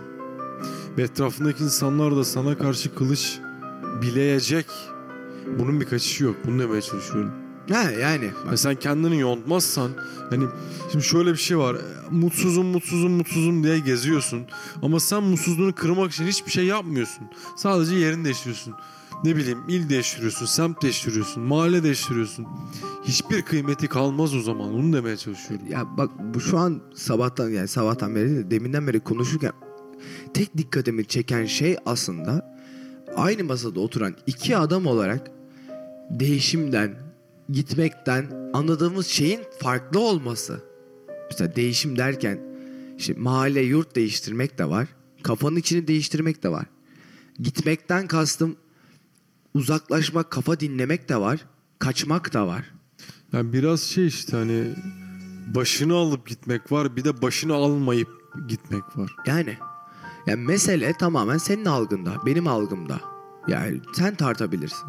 Ve 0.98 1.02
etrafındaki 1.04 1.64
insanlar 1.64 2.16
da 2.16 2.24
sana 2.24 2.58
karşı 2.58 2.96
kılıç 2.96 3.40
bileyecek. 4.02 4.66
Bunun 5.60 5.82
bir 5.82 5.86
kaçışı 5.86 6.24
yok. 6.24 6.36
Bunu 6.46 6.60
demeye 6.60 6.82
çalışıyorum. 6.82 7.32
Ha 7.70 7.92
yani. 7.92 8.32
Ya 8.52 8.58
sen 8.58 8.76
kendini 8.76 9.20
yontmazsan 9.20 9.92
hani 10.30 10.44
şimdi 10.92 11.06
şöyle 11.06 11.32
bir 11.32 11.38
şey 11.38 11.58
var. 11.58 11.78
Mutsuzum 12.12 12.66
mutsuzum 12.66 13.12
mutsuzum 13.12 13.64
diye 13.64 13.80
geziyorsun. 13.80 14.46
Ama 14.82 15.00
sen 15.00 15.24
mutsuzluğunu 15.24 15.76
kırmak 15.76 16.12
için 16.12 16.28
hiçbir 16.28 16.52
şey 16.52 16.66
yapmıyorsun. 16.66 17.28
Sadece 17.58 17.96
yerini 17.96 18.26
değiştiriyorsun. 18.26 18.74
Ne 19.24 19.36
bileyim 19.36 19.60
il 19.68 19.90
değiştiriyorsun, 19.90 20.46
semt 20.46 20.82
değiştiriyorsun, 20.82 21.44
mahalle 21.44 21.84
değiştiriyorsun. 21.84 22.48
Hiçbir 23.04 23.42
kıymeti 23.42 23.88
kalmaz 23.88 24.36
o 24.36 24.42
zaman. 24.42 24.74
Onu 24.74 24.94
demeye 24.94 25.18
çalışıyorum. 25.18 25.68
Ya 25.70 25.98
bak 25.98 26.10
bu 26.34 26.40
şu 26.42 26.58
an 26.58 26.82
sabahtan 26.96 27.50
yani 27.50 27.68
sabahtan 27.68 28.16
beri 28.16 28.30
de 28.30 28.52
deminden 28.52 28.88
beri 28.88 29.00
konuşurken 29.00 29.52
tek 30.34 30.58
dikkatimi 30.58 31.06
çeken 31.06 31.46
şey 31.46 31.78
aslında 31.86 32.58
aynı 33.16 33.44
masada 33.44 33.80
oturan 33.80 34.16
iki 34.28 34.58
adam 34.58 34.86
olarak 34.86 35.32
değişimden, 36.10 36.96
gitmekten 37.50 38.52
anladığımız 38.54 39.08
şeyin 39.08 39.42
farklı 39.60 40.00
olması. 40.00 40.62
Mesela 41.32 41.56
değişim 41.56 41.98
derken 41.98 42.40
işte 42.98 43.14
mahalle, 43.18 43.62
yurt 43.62 43.96
değiştirmek 43.96 44.58
de 44.58 44.70
var. 44.70 44.88
Kafanın 45.24 45.56
içini 45.56 45.88
değiştirmek 45.88 46.44
de 46.44 46.50
var. 46.50 46.66
Gitmekten 47.40 48.08
kastım 48.08 48.56
uzaklaşmak, 49.54 50.32
kafa 50.32 50.60
dinlemek 50.60 51.10
de 51.10 51.18
var. 51.18 51.46
Kaçmak 51.80 52.34
da 52.34 52.48
var. 52.48 52.72
Yani 53.34 53.54
biraz 53.54 53.82
şey 53.82 54.08
işte 54.08 54.38
hani 54.38 54.64
başını 55.56 55.94
alıp 55.94 56.28
gitmek 56.28 56.72
var 56.72 56.96
bir 56.96 57.04
de 57.04 57.22
başını 57.22 57.54
almayıp 57.54 58.10
gitmek 58.48 58.98
var. 58.98 59.16
Yani 59.26 59.58
yani 60.28 60.46
mesele 60.46 60.94
tamamen 60.94 61.38
senin 61.38 61.66
algında, 61.66 62.26
benim 62.26 62.48
algımda. 62.48 63.00
Yani 63.48 63.82
sen 63.94 64.16
tartabilirsin. 64.16 64.88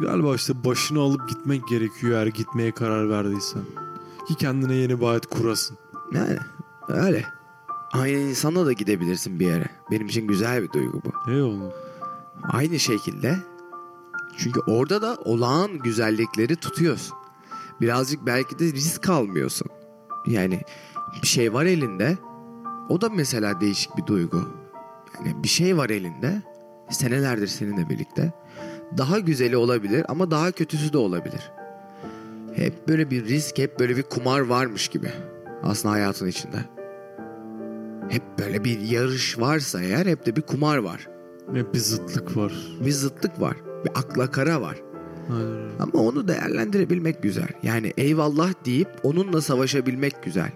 Galiba 0.00 0.34
işte 0.34 0.64
başını 0.64 1.00
alıp 1.00 1.28
gitmek 1.28 1.68
gerekiyor 1.68 2.18
eğer 2.18 2.26
gitmeye 2.26 2.72
karar 2.72 3.10
verdiysen. 3.10 3.62
Ki 4.28 4.34
kendine 4.34 4.74
yeni 4.74 5.00
bir 5.00 5.06
hayat 5.06 5.26
kurasın. 5.26 5.78
Yani 6.12 6.38
öyle. 6.88 7.24
Aynı 7.92 8.18
insanla 8.18 8.66
da 8.66 8.72
gidebilirsin 8.72 9.40
bir 9.40 9.46
yere. 9.46 9.66
Benim 9.90 10.06
için 10.06 10.26
güzel 10.26 10.62
bir 10.62 10.72
duygu 10.72 11.02
bu. 11.04 11.30
Eyvallah. 11.30 11.72
Aynı 12.42 12.78
şekilde 12.78 13.36
çünkü 14.36 14.60
orada 14.60 15.02
da 15.02 15.16
olağan 15.24 15.78
güzellikleri 15.78 16.56
tutuyorsun. 16.56 17.16
Birazcık 17.80 18.26
belki 18.26 18.58
de 18.58 18.64
risk 18.64 19.08
almıyorsun. 19.08 19.68
Yani 20.26 20.60
bir 21.22 21.26
şey 21.26 21.52
var 21.52 21.64
elinde. 21.64 22.18
O 22.88 23.00
da 23.00 23.08
mesela 23.08 23.60
değişik 23.60 23.96
bir 23.96 24.06
duygu. 24.06 24.48
Yani 25.18 25.42
bir 25.42 25.48
şey 25.48 25.76
var 25.76 25.90
elinde. 25.90 26.42
Senelerdir 26.90 27.46
seninle 27.46 27.88
birlikte. 27.88 28.32
Daha 28.98 29.18
güzeli 29.18 29.56
olabilir 29.56 30.04
ama 30.08 30.30
daha 30.30 30.52
kötüsü 30.52 30.92
de 30.92 30.98
olabilir. 30.98 31.50
Hep 32.54 32.88
böyle 32.88 33.10
bir 33.10 33.24
risk, 33.24 33.58
hep 33.58 33.80
böyle 33.80 33.96
bir 33.96 34.02
kumar 34.02 34.40
varmış 34.40 34.88
gibi. 34.88 35.08
Aslında 35.62 35.94
hayatın 35.94 36.26
içinde. 36.26 36.56
Hep 38.08 38.22
böyle 38.38 38.64
bir 38.64 38.80
yarış 38.80 39.38
varsa 39.38 39.82
eğer 39.82 40.06
hep 40.06 40.26
de 40.26 40.36
bir 40.36 40.42
kumar 40.42 40.78
var. 40.78 41.08
Hep 41.54 41.74
bir 41.74 41.78
zıtlık 41.78 42.36
var. 42.36 42.52
Bir 42.84 42.90
zıtlık 42.90 43.40
var. 43.40 43.56
Bir 43.84 43.90
akla 43.90 44.30
kara 44.30 44.60
var. 44.60 44.76
Aynen. 45.30 45.70
Ama 45.80 45.92
onu 46.02 46.28
değerlendirebilmek 46.28 47.22
güzel. 47.22 47.48
Yani 47.62 47.92
eyvallah 47.96 48.52
deyip 48.64 48.88
onunla 49.02 49.40
savaşabilmek 49.40 50.22
güzel. 50.22 50.50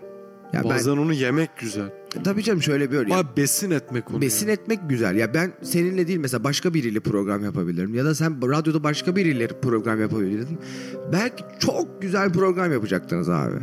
Ya 0.53 0.65
Bazen 0.65 0.91
onu 0.91 1.13
yemek 1.13 1.51
güzel. 1.59 1.91
ben 2.17 2.23
tabii 2.23 2.43
canım 2.43 2.63
şöyle 2.63 2.91
bir 2.91 2.97
örnek. 2.97 3.13
Abi 3.13 3.29
besin 3.37 3.71
etmek 3.71 4.11
onu. 4.11 4.21
Besin 4.21 4.49
etmek 4.49 4.81
güzel. 4.89 5.17
Ya 5.17 5.35
ben 5.35 5.53
seninle 5.63 6.07
değil 6.07 6.19
mesela 6.19 6.45
başka 6.45 6.75
biriyle 6.75 7.01
program 7.01 7.45
yapabilirim. 7.45 7.95
Ya 7.95 8.05
da 8.05 8.15
sen 8.15 8.53
radyoda 8.53 8.83
başka 8.83 9.17
biriyle 9.17 9.47
program 9.47 10.01
yapabilirdin. 10.01 10.59
Belki 11.13 11.45
çok 11.59 12.03
güzel 12.03 12.33
program 12.33 12.73
yapacaktınız 12.73 13.29
abi. 13.29 13.57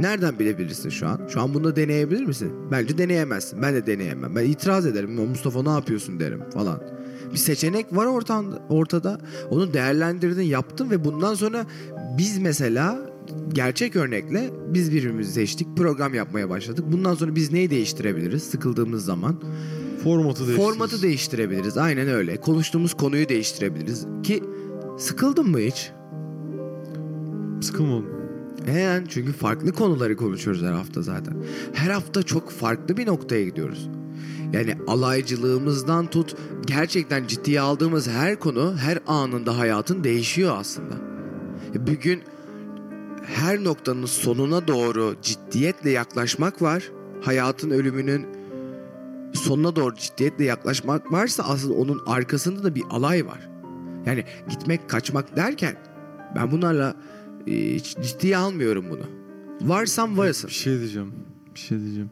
Nereden 0.00 0.38
bilebilirsin 0.38 0.90
şu 0.90 1.06
an? 1.08 1.20
Şu 1.28 1.40
an 1.40 1.54
bunu 1.54 1.76
deneyebilir 1.76 2.24
misin? 2.24 2.52
Bence 2.70 2.98
deneyemezsin. 2.98 3.62
Ben 3.62 3.74
de 3.74 3.86
deneyemem. 3.86 4.36
Ben 4.36 4.44
itiraz 4.44 4.86
ederim. 4.86 5.12
Mustafa 5.28 5.62
ne 5.62 5.70
yapıyorsun 5.70 6.20
derim 6.20 6.40
falan. 6.54 6.80
Bir 7.32 7.36
seçenek 7.38 7.96
var 7.96 8.06
ortada, 8.06 8.62
ortada. 8.68 9.20
Onu 9.50 9.72
değerlendirdin, 9.74 10.42
yaptın 10.42 10.90
ve 10.90 11.04
bundan 11.04 11.34
sonra 11.34 11.66
biz 12.18 12.38
mesela 12.38 13.15
gerçek 13.52 13.96
örnekle 13.96 14.50
biz 14.68 14.92
birbirimizi 14.92 15.32
seçtik, 15.32 15.76
program 15.76 16.14
yapmaya 16.14 16.50
başladık. 16.50 16.84
Bundan 16.88 17.14
sonra 17.14 17.34
biz 17.34 17.52
neyi 17.52 17.70
değiştirebiliriz 17.70 18.42
sıkıldığımız 18.42 19.04
zaman? 19.04 19.40
Formatı 20.04 20.46
değiştirir. 20.46 20.66
Formatı 20.66 21.02
değiştirebiliriz. 21.02 21.78
Aynen 21.78 22.08
öyle. 22.08 22.36
Konuştuğumuz 22.36 22.94
konuyu 22.94 23.28
değiştirebiliriz. 23.28 24.06
Ki 24.22 24.42
sıkıldın 24.98 25.50
mı 25.50 25.58
hiç? 25.58 25.90
Sıkılmadım. 27.60 28.16
Hemen 28.66 29.04
çünkü 29.08 29.32
farklı 29.32 29.72
konuları 29.72 30.16
konuşuyoruz 30.16 30.62
her 30.62 30.72
hafta 30.72 31.02
zaten. 31.02 31.34
Her 31.72 31.90
hafta 31.90 32.22
çok 32.22 32.50
farklı 32.50 32.96
bir 32.96 33.06
noktaya 33.06 33.44
gidiyoruz. 33.44 33.88
Yani 34.52 34.76
alaycılığımızdan 34.86 36.06
tut 36.06 36.36
gerçekten 36.66 37.26
ciddiye 37.26 37.60
aldığımız 37.60 38.08
her 38.08 38.40
konu 38.40 38.76
her 38.76 38.98
anında 39.06 39.58
hayatın 39.58 40.04
değişiyor 40.04 40.56
aslında. 40.58 40.94
Bir 41.74 42.00
gün 42.00 42.22
her 43.26 43.64
noktanın 43.64 44.06
sonuna 44.06 44.68
doğru 44.68 45.16
ciddiyetle 45.22 45.90
yaklaşmak 45.90 46.62
var. 46.62 46.90
Hayatın 47.22 47.70
ölümünün 47.70 48.26
sonuna 49.32 49.76
doğru 49.76 49.94
ciddiyetle 49.94 50.44
yaklaşmak 50.44 51.12
varsa 51.12 51.42
aslında 51.42 51.74
onun 51.74 52.02
arkasında 52.06 52.62
da 52.62 52.74
bir 52.74 52.82
alay 52.90 53.26
var. 53.26 53.48
Yani 54.06 54.24
gitmek 54.50 54.90
kaçmak 54.90 55.36
derken 55.36 55.76
ben 56.36 56.50
bunlarla 56.50 56.94
e, 57.46 57.78
ciddiye 57.80 58.36
almıyorum 58.36 58.84
bunu. 58.90 59.04
Varsam 59.60 60.18
varsın. 60.18 60.48
Bir 60.48 60.54
şey 60.54 60.78
diyeceğim. 60.78 61.12
Bir 61.54 61.60
şey 61.60 61.78
diyeceğim. 61.80 62.10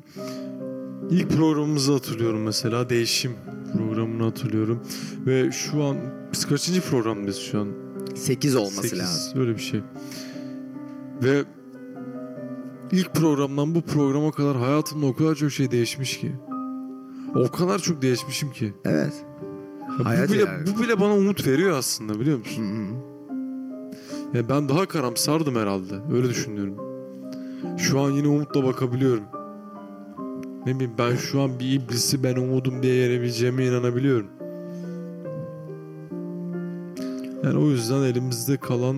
İlk 1.10 1.30
programımızı 1.30 1.92
hatırlıyorum 1.92 2.42
mesela. 2.42 2.90
Değişim 2.90 3.32
programını 3.72 4.22
hatırlıyorum. 4.22 4.82
Ve 5.26 5.52
şu 5.52 5.82
an 5.82 5.96
biz 6.32 6.44
kaçıncı 6.44 6.80
programdayız 6.80 7.36
şu 7.36 7.60
an? 7.60 7.68
8 8.14 8.56
olması 8.56 8.82
Sekiz, 8.82 8.98
lazım. 8.98 9.40
Öyle 9.40 9.56
bir 9.56 9.62
şey. 9.62 9.80
Ve 11.24 11.44
ilk 12.92 13.14
programdan 13.14 13.74
bu 13.74 13.82
programa 13.82 14.30
kadar 14.32 14.56
hayatımda 14.56 15.06
o 15.06 15.14
kadar 15.14 15.34
çok 15.34 15.50
şey 15.52 15.70
değişmiş 15.70 16.18
ki. 16.18 16.32
O 17.34 17.48
kadar 17.48 17.78
çok 17.78 18.02
değişmişim 18.02 18.50
ki. 18.50 18.74
Evet. 18.84 19.24
Ya 19.98 20.04
Hayat 20.04 20.28
bu 20.28 20.32
bile 20.32 20.42
yani. 20.42 20.64
bu 20.66 20.82
bile 20.82 21.00
bana 21.00 21.14
umut 21.14 21.46
veriyor 21.46 21.78
aslında 21.78 22.20
biliyor 22.20 22.38
musun? 22.38 22.62
Hı 22.64 22.94
hı. 22.94 23.14
Ya 24.36 24.48
ben 24.48 24.68
daha 24.68 24.86
karamsardım 24.86 25.56
herhalde. 25.56 25.94
Öyle 26.12 26.28
düşünüyorum. 26.28 26.76
Şu 27.78 28.00
an 28.00 28.10
yine 28.10 28.28
umutla 28.28 28.64
bakabiliyorum. 28.64 29.24
Ne 30.66 30.74
bileyim 30.74 30.92
ben 30.98 31.16
şu 31.16 31.40
an 31.40 31.60
bir 31.60 31.72
iblisi 31.72 32.24
ben 32.24 32.36
umudum 32.36 32.82
diye 32.82 32.94
yenebileceğime 32.94 33.66
inanabiliyorum. 33.66 34.26
Yani 37.44 37.58
o 37.58 37.68
yüzden 37.70 38.02
elimizde 38.02 38.56
kalan 38.56 38.96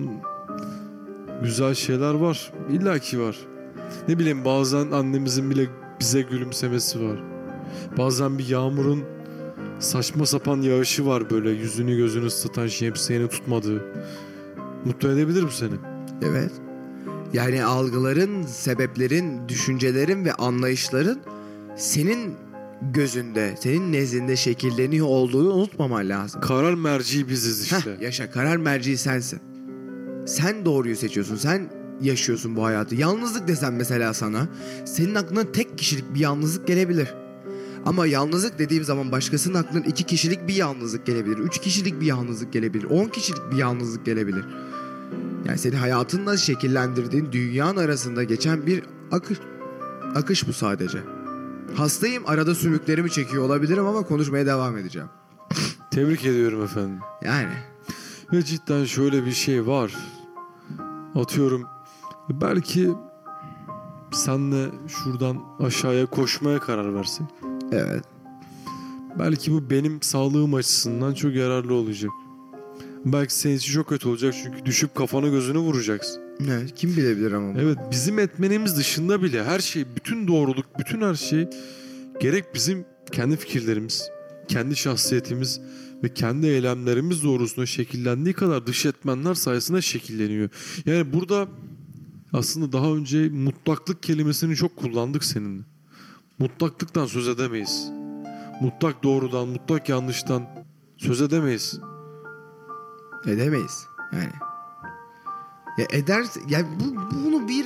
güzel 1.43 1.73
şeyler 1.73 2.13
var. 2.13 2.51
İlla 2.71 2.99
ki 2.99 3.21
var. 3.21 3.37
Ne 4.07 4.19
bileyim 4.19 4.45
bazen 4.45 4.91
annemizin 4.91 5.49
bile 5.49 5.67
bize 5.99 6.21
gülümsemesi 6.21 7.01
var. 7.01 7.23
Bazen 7.97 8.37
bir 8.37 8.47
yağmurun 8.47 9.03
saçma 9.79 10.25
sapan 10.25 10.61
yağışı 10.61 11.05
var 11.05 11.29
böyle 11.29 11.49
yüzünü 11.49 11.97
gözünü 11.97 12.25
ıslatan 12.25 12.67
şemsiyeni 12.67 13.27
tutmadığı. 13.27 13.85
Mutlu 14.85 15.09
edebilir 15.09 15.43
bu 15.43 15.51
seni. 15.51 15.73
Evet. 16.21 16.51
Yani 17.33 17.63
algıların, 17.63 18.43
sebeplerin, 18.43 19.49
düşüncelerin 19.49 20.25
ve 20.25 20.33
anlayışların 20.33 21.19
senin 21.75 22.35
gözünde, 22.81 23.55
senin 23.59 23.93
nezdinde 23.93 24.35
şekilleniyor 24.35 25.07
olduğunu 25.07 25.53
unutmaman 25.53 26.09
lazım. 26.09 26.41
Karar 26.41 26.73
merci 26.73 27.29
biziz 27.29 27.63
işte. 27.63 27.97
Heh, 27.97 28.01
yaşa 28.01 28.31
karar 28.31 28.57
merci 28.57 28.97
sensin. 28.97 29.39
Sen 30.27 30.65
doğruyu 30.65 30.95
seçiyorsun. 30.95 31.35
Sen 31.35 31.69
yaşıyorsun 32.01 32.55
bu 32.55 32.65
hayatı. 32.65 32.95
Yalnızlık 32.95 33.47
desem 33.47 33.75
mesela 33.75 34.13
sana 34.13 34.47
senin 34.85 35.15
aklına 35.15 35.51
tek 35.51 35.77
kişilik 35.77 36.13
bir 36.13 36.19
yalnızlık 36.19 36.67
gelebilir. 36.67 37.13
Ama 37.85 38.07
yalnızlık 38.07 38.59
dediğim 38.59 38.83
zaman 38.83 39.11
başkasının 39.11 39.53
aklına 39.53 39.85
iki 39.85 40.03
kişilik 40.03 40.47
bir 40.47 40.55
yalnızlık 40.55 41.05
gelebilir. 41.05 41.37
Üç 41.37 41.59
kişilik 41.61 42.01
bir 42.01 42.05
yalnızlık 42.05 42.53
gelebilir. 42.53 42.83
On 42.83 43.05
kişilik 43.05 43.51
bir 43.51 43.57
yalnızlık 43.57 44.05
gelebilir. 44.05 44.45
Yani 45.45 45.57
seni 45.57 45.75
hayatınla 45.75 46.37
şekillendirdiğin 46.37 47.31
dünyanın 47.31 47.77
arasında 47.77 48.23
geçen 48.23 48.65
bir 48.65 48.83
akış. 49.11 49.37
Akış 50.15 50.47
bu 50.47 50.53
sadece. 50.53 50.99
Hastayım 51.75 52.23
arada 52.27 52.55
sümüklerimi 52.55 53.11
çekiyor 53.11 53.43
olabilirim 53.43 53.85
ama 53.85 54.01
konuşmaya 54.01 54.45
devam 54.45 54.77
edeceğim. 54.77 55.09
Tebrik 55.91 56.25
ediyorum 56.25 56.63
efendim. 56.63 56.99
Yani 57.25 57.53
Ve 58.33 58.43
cidden 58.43 58.85
şöyle 58.85 59.25
bir 59.25 59.31
şey 59.31 59.67
var. 59.67 59.95
Atıyorum 61.15 61.65
belki 62.29 62.89
senle 64.11 64.65
şuradan 64.87 65.37
aşağıya 65.59 66.05
koşmaya 66.05 66.59
karar 66.59 66.95
versek. 66.95 67.27
evet. 67.71 68.03
Belki 69.19 69.51
bu 69.51 69.69
benim 69.69 70.01
sağlığım 70.01 70.53
açısından 70.53 71.13
çok 71.13 71.35
yararlı 71.35 71.73
olacak. 71.73 72.11
Belki 73.05 73.33
senin 73.33 73.55
için 73.55 73.73
çok 73.73 73.87
kötü 73.89 74.07
olacak 74.07 74.35
çünkü 74.43 74.65
düşüp 74.65 74.95
kafana 74.95 75.27
gözünü 75.27 75.57
vuracaksın. 75.57 76.21
Ne, 76.39 76.65
kim 76.75 76.89
bilebilir 76.97 77.31
ama. 77.31 77.59
Evet 77.59 77.77
bizim 77.91 78.19
etmenimiz 78.19 78.77
dışında 78.77 79.21
bile 79.23 79.43
her 79.43 79.59
şey, 79.59 79.85
bütün 79.95 80.27
doğruluk, 80.27 80.65
bütün 80.79 81.01
her 81.01 81.15
şey 81.15 81.49
gerek 82.19 82.45
bizim 82.53 82.85
kendi 83.11 83.35
fikirlerimiz, 83.37 84.09
kendi 84.47 84.75
şahsiyetimiz 84.75 85.61
ve 86.03 86.13
kendi 86.13 86.47
eylemlerimiz 86.47 87.23
doğrusunda 87.23 87.65
şekillendiği 87.65 88.35
kadar 88.35 88.67
dış 88.67 88.85
etmenler 88.85 89.33
sayesinde 89.33 89.81
şekilleniyor. 89.81 90.49
Yani 90.85 91.13
burada 91.13 91.47
aslında 92.33 92.71
daha 92.71 92.87
önce 92.87 93.29
mutlaklık 93.29 94.03
kelimesini 94.03 94.55
çok 94.55 94.75
kullandık 94.75 95.23
seninle. 95.23 95.63
Mutlaklıktan 96.39 97.05
söz 97.05 97.27
edemeyiz. 97.27 97.89
Mutlak 98.61 99.03
doğrudan, 99.03 99.47
mutlak 99.47 99.89
yanlıştan 99.89 100.43
söz 100.97 101.21
edemeyiz. 101.21 101.79
Edemeyiz. 103.25 103.87
Yani. 104.13 104.31
Ya 105.77 105.85
eder 105.91 106.25
ya 106.49 106.65
bu, 106.79 107.15
bunu 107.15 107.47
bir 107.47 107.65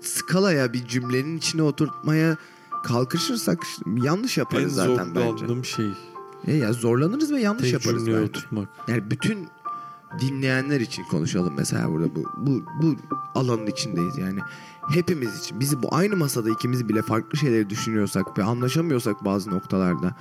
skalaya 0.00 0.72
bir 0.72 0.86
cümlenin 0.86 1.38
içine 1.38 1.62
oturtmaya 1.62 2.36
kalkışırsak 2.84 3.66
yanlış 4.02 4.38
En 4.38 4.42
yaparız 4.42 4.74
zaten 4.74 5.14
bence. 5.14 5.20
zorlandığım 5.20 5.64
şey 5.64 5.86
E 6.46 6.56
ya 6.56 6.72
zorlanırız 6.72 7.32
ve 7.32 7.40
yanlış 7.40 7.62
tek 7.62 7.72
yaparız 7.72 8.04
cümleye 8.04 8.16
bence. 8.16 8.30
oturtmak. 8.30 8.68
Yani 8.88 9.10
bütün 9.10 9.48
dinleyenler 10.20 10.80
için 10.80 11.04
konuşalım 11.04 11.54
mesela 11.56 11.90
burada 11.90 12.14
bu 12.14 12.24
bu 12.36 12.62
bu 12.82 12.96
alanın 13.34 13.66
içindeyiz 13.66 14.18
yani. 14.18 14.40
Hepimiz 14.88 15.38
için 15.38 15.60
bizi 15.60 15.82
bu 15.82 15.94
aynı 15.94 16.16
masada 16.16 16.50
ikimiz 16.50 16.88
bile 16.88 17.02
farklı 17.02 17.38
şeyleri 17.38 17.70
düşünüyorsak 17.70 18.38
ve 18.38 18.42
anlaşamıyorsak 18.42 19.24
bazı 19.24 19.50
noktalarda 19.50 20.14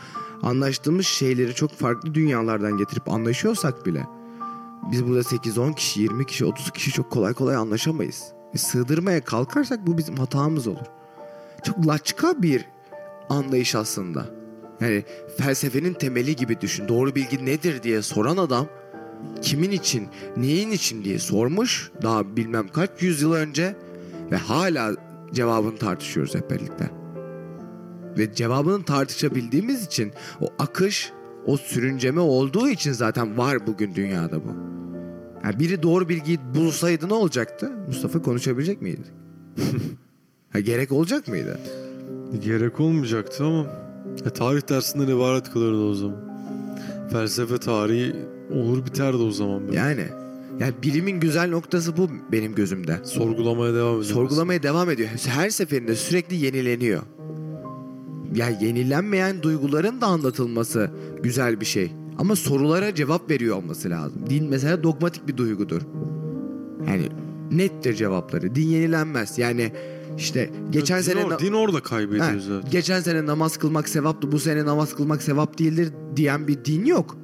anlaştığımız 0.43 1.05
şeyleri 1.05 1.55
çok 1.55 1.72
farklı 1.72 2.13
dünyalardan 2.13 2.78
getirip 2.78 3.09
anlaşıyorsak 3.09 3.86
bile 3.86 4.07
biz 4.91 5.07
burada 5.07 5.22
8-10 5.22 5.76
kişi, 5.76 6.01
20 6.01 6.26
kişi, 6.26 6.45
30 6.45 6.72
kişi 6.72 6.91
çok 6.91 7.11
kolay 7.11 7.34
kolay 7.34 7.55
anlaşamayız. 7.55 8.24
E, 8.53 8.57
sığdırmaya 8.57 9.24
kalkarsak 9.24 9.88
bu 9.88 9.97
bizim 9.97 10.15
hatamız 10.15 10.68
olur. 10.68 10.86
Çok 11.63 11.88
laçka 11.88 12.41
bir 12.41 12.65
anlayış 13.30 13.76
aslında. 13.76 14.36
Yani 14.82 15.03
felsefenin 15.38 15.93
temeli 15.93 16.36
gibi 16.36 16.61
düşün. 16.61 16.88
Doğru 16.88 17.15
bilgi 17.15 17.45
nedir 17.45 17.84
diye 17.84 18.01
soran 18.01 18.38
adam 18.38 18.67
kimin 19.41 19.71
için, 19.71 20.07
neyin 20.38 20.71
için 20.71 21.03
diye 21.03 21.19
sormuş 21.19 21.91
daha 22.01 22.38
bilmem 22.38 22.67
kaç 22.67 22.89
yüzyıl 22.99 23.34
önce 23.34 23.75
ve 24.32 24.36
hala 24.36 24.95
cevabını 25.34 25.78
tartışıyoruz 25.78 26.36
hep 26.36 26.51
birlikte. 26.51 26.89
Ve 28.17 28.34
cevabını 28.34 28.84
tartışabildiğimiz 28.84 29.86
için 29.86 30.11
o 30.41 30.47
akış, 30.59 31.11
o 31.45 31.57
sürünceme 31.57 32.19
olduğu 32.19 32.69
için 32.69 32.91
zaten 32.91 33.38
var 33.38 33.67
bugün 33.67 33.95
dünyada 33.95 34.43
bu. 34.43 34.67
Yani 35.43 35.59
biri 35.59 35.84
doğru 35.84 36.09
bilgiyi 36.09 36.39
bulsaydı 36.55 37.09
ne 37.09 37.13
olacaktı? 37.13 37.71
Mustafa 37.88 38.21
konuşabilecek 38.21 38.82
miydi? 38.82 39.07
ha, 40.49 40.59
gerek 40.59 40.91
olacak 40.91 41.28
mıydı? 41.28 41.59
Gerek 42.43 42.80
olmayacaktı 42.80 43.45
ama 43.45 43.86
e, 44.26 44.30
tarih 44.30 44.70
dersinden 44.70 45.07
ibaret 45.07 45.51
kalırdı 45.51 45.84
o 45.84 45.93
zaman. 45.93 46.18
Felsefe 47.11 47.57
tarihi 47.57 48.15
olur 48.53 48.86
biterdi 48.86 49.18
o 49.18 49.32
zaman. 49.32 49.68
böyle. 49.68 49.78
Yani 49.78 50.05
yani 50.59 50.74
bilimin 50.84 51.20
güzel 51.20 51.49
noktası 51.49 51.97
bu 51.97 52.09
benim 52.32 52.55
gözümde. 52.55 52.99
Sorgulamaya 53.03 53.74
devam 53.74 53.93
edemez. 53.93 54.07
Sorgulamaya 54.07 54.63
devam 54.63 54.89
ediyor. 54.89 55.09
Her 55.26 55.49
seferinde 55.49 55.95
sürekli 55.95 56.36
yenileniyor. 56.36 57.01
Ya 58.36 58.49
yenilenmeyen 58.49 59.41
duyguların 59.43 60.01
da 60.01 60.05
anlatılması 60.07 60.91
güzel 61.24 61.59
bir 61.61 61.65
şey. 61.65 61.91
Ama 62.18 62.36
sorulara 62.36 62.95
cevap 62.95 63.30
veriyor 63.30 63.57
olması 63.57 63.89
lazım. 63.89 64.22
Din 64.30 64.49
mesela 64.49 64.84
dogmatik 64.84 65.28
bir 65.28 65.38
duygudur. 65.38 65.82
Yani 66.88 67.03
nettir 67.51 67.93
cevapları. 67.93 68.55
Din 68.55 68.68
yenilenmez. 68.68 69.38
Yani 69.38 69.72
işte 70.18 70.49
geçen 70.70 70.97
din, 70.97 71.03
sene 71.03 71.22
or- 71.22 71.39
din 71.39 71.53
orada 71.53 71.80
kaybediyor 71.80 72.26
Ha, 72.26 72.39
zaten. 72.39 72.72
geçen 72.72 73.01
sene 73.01 73.26
namaz 73.26 73.57
kılmak 73.57 73.89
sevaptı, 73.89 74.32
bu 74.32 74.39
sene 74.39 74.65
namaz 74.65 74.95
kılmak 74.95 75.22
sevap 75.24 75.59
değildir 75.59 75.89
diyen 76.15 76.47
bir 76.47 76.65
din 76.65 76.86
yok. 76.86 77.18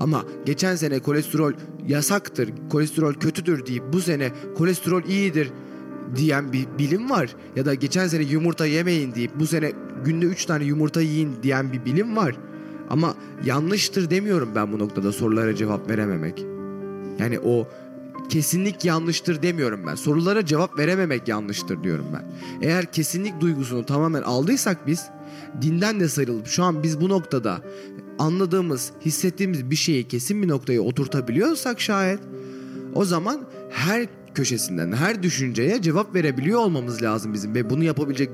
Ama 0.00 0.24
geçen 0.46 0.76
sene 0.76 0.98
kolesterol 0.98 1.52
yasaktır, 1.88 2.50
kolesterol 2.70 3.14
kötüdür 3.14 3.66
deyip 3.66 3.82
bu 3.92 4.00
sene 4.00 4.30
kolesterol 4.56 5.02
iyidir 5.04 5.50
diyen 6.16 6.52
bir 6.52 6.66
bilim 6.78 7.10
var. 7.10 7.36
Ya 7.56 7.64
da 7.64 7.74
geçen 7.74 8.08
sene 8.08 8.22
yumurta 8.22 8.66
yemeyin 8.66 9.14
deyip 9.14 9.40
bu 9.40 9.46
sene 9.46 9.72
günde 10.04 10.26
3 10.26 10.44
tane 10.46 10.64
yumurta 10.64 11.00
yiyin 11.02 11.30
diyen 11.42 11.72
bir 11.72 11.84
bilim 11.84 12.16
var. 12.16 12.36
Ama 12.90 13.14
yanlıştır 13.44 14.10
demiyorum 14.10 14.48
ben 14.54 14.72
bu 14.72 14.78
noktada 14.78 15.12
sorulara 15.12 15.54
cevap 15.54 15.90
verememek. 15.90 16.44
Yani 17.18 17.38
o 17.44 17.68
kesinlik 18.28 18.84
yanlıştır 18.84 19.42
demiyorum 19.42 19.80
ben. 19.86 19.94
Sorulara 19.94 20.46
cevap 20.46 20.78
verememek 20.78 21.28
yanlıştır 21.28 21.82
diyorum 21.82 22.06
ben. 22.12 22.24
Eğer 22.68 22.92
kesinlik 22.92 23.40
duygusunu 23.40 23.86
tamamen 23.86 24.22
aldıysak 24.22 24.86
biz 24.86 25.06
dinden 25.62 26.00
de 26.00 26.08
sarılıp 26.08 26.46
şu 26.46 26.64
an 26.64 26.82
biz 26.82 27.00
bu 27.00 27.08
noktada 27.08 27.60
anladığımız, 28.18 28.92
hissettiğimiz 29.04 29.70
bir 29.70 29.76
şeyi 29.76 30.08
kesin 30.08 30.42
bir 30.42 30.48
noktaya 30.48 30.80
oturtabiliyorsak 30.80 31.80
şayet 31.80 32.20
o 32.94 33.04
zaman 33.04 33.40
her 33.70 34.06
köşesinden, 34.34 34.92
her 34.92 35.22
düşünceye 35.22 35.82
cevap 35.82 36.14
verebiliyor 36.14 36.60
olmamız 36.60 37.02
lazım 37.02 37.32
bizim 37.32 37.54
ve 37.54 37.70
bunu 37.70 37.84
yapabilecek 37.84 38.30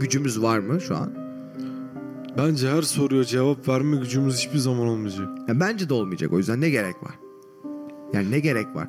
gücümüz 0.00 0.42
var 0.42 0.58
mı 0.58 0.80
şu 0.80 0.96
an? 0.96 1.24
Bence 2.38 2.68
her 2.70 2.82
soruya 2.82 3.24
cevap 3.24 3.68
verme 3.68 3.96
gücümüz 3.96 4.38
hiçbir 4.38 4.58
zaman 4.58 4.88
olmayacak. 4.88 5.28
Ya 5.48 5.60
bence 5.60 5.88
de 5.88 5.94
olmayacak. 5.94 6.32
O 6.32 6.38
yüzden 6.38 6.60
ne 6.60 6.70
gerek 6.70 7.02
var? 7.02 7.14
Yani 8.12 8.30
ne 8.30 8.40
gerek 8.40 8.66
var? 8.74 8.88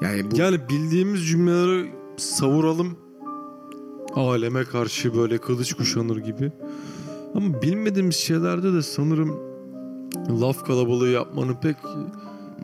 Yani 0.00 0.30
bu 0.30 0.36
Yani 0.36 0.58
bildiğimiz 0.68 1.28
cümleleri 1.28 1.90
savuralım. 2.16 2.96
Aleme 4.14 4.64
karşı 4.64 5.14
böyle 5.16 5.38
kılıç 5.38 5.72
kuşanır 5.74 6.16
gibi. 6.16 6.52
Ama 7.34 7.62
bilmediğimiz 7.62 8.16
şeylerde 8.16 8.72
de 8.72 8.82
sanırım 8.82 9.36
laf 10.40 10.66
kalabalığı 10.66 11.08
yapmanın 11.08 11.54
pek 11.62 11.76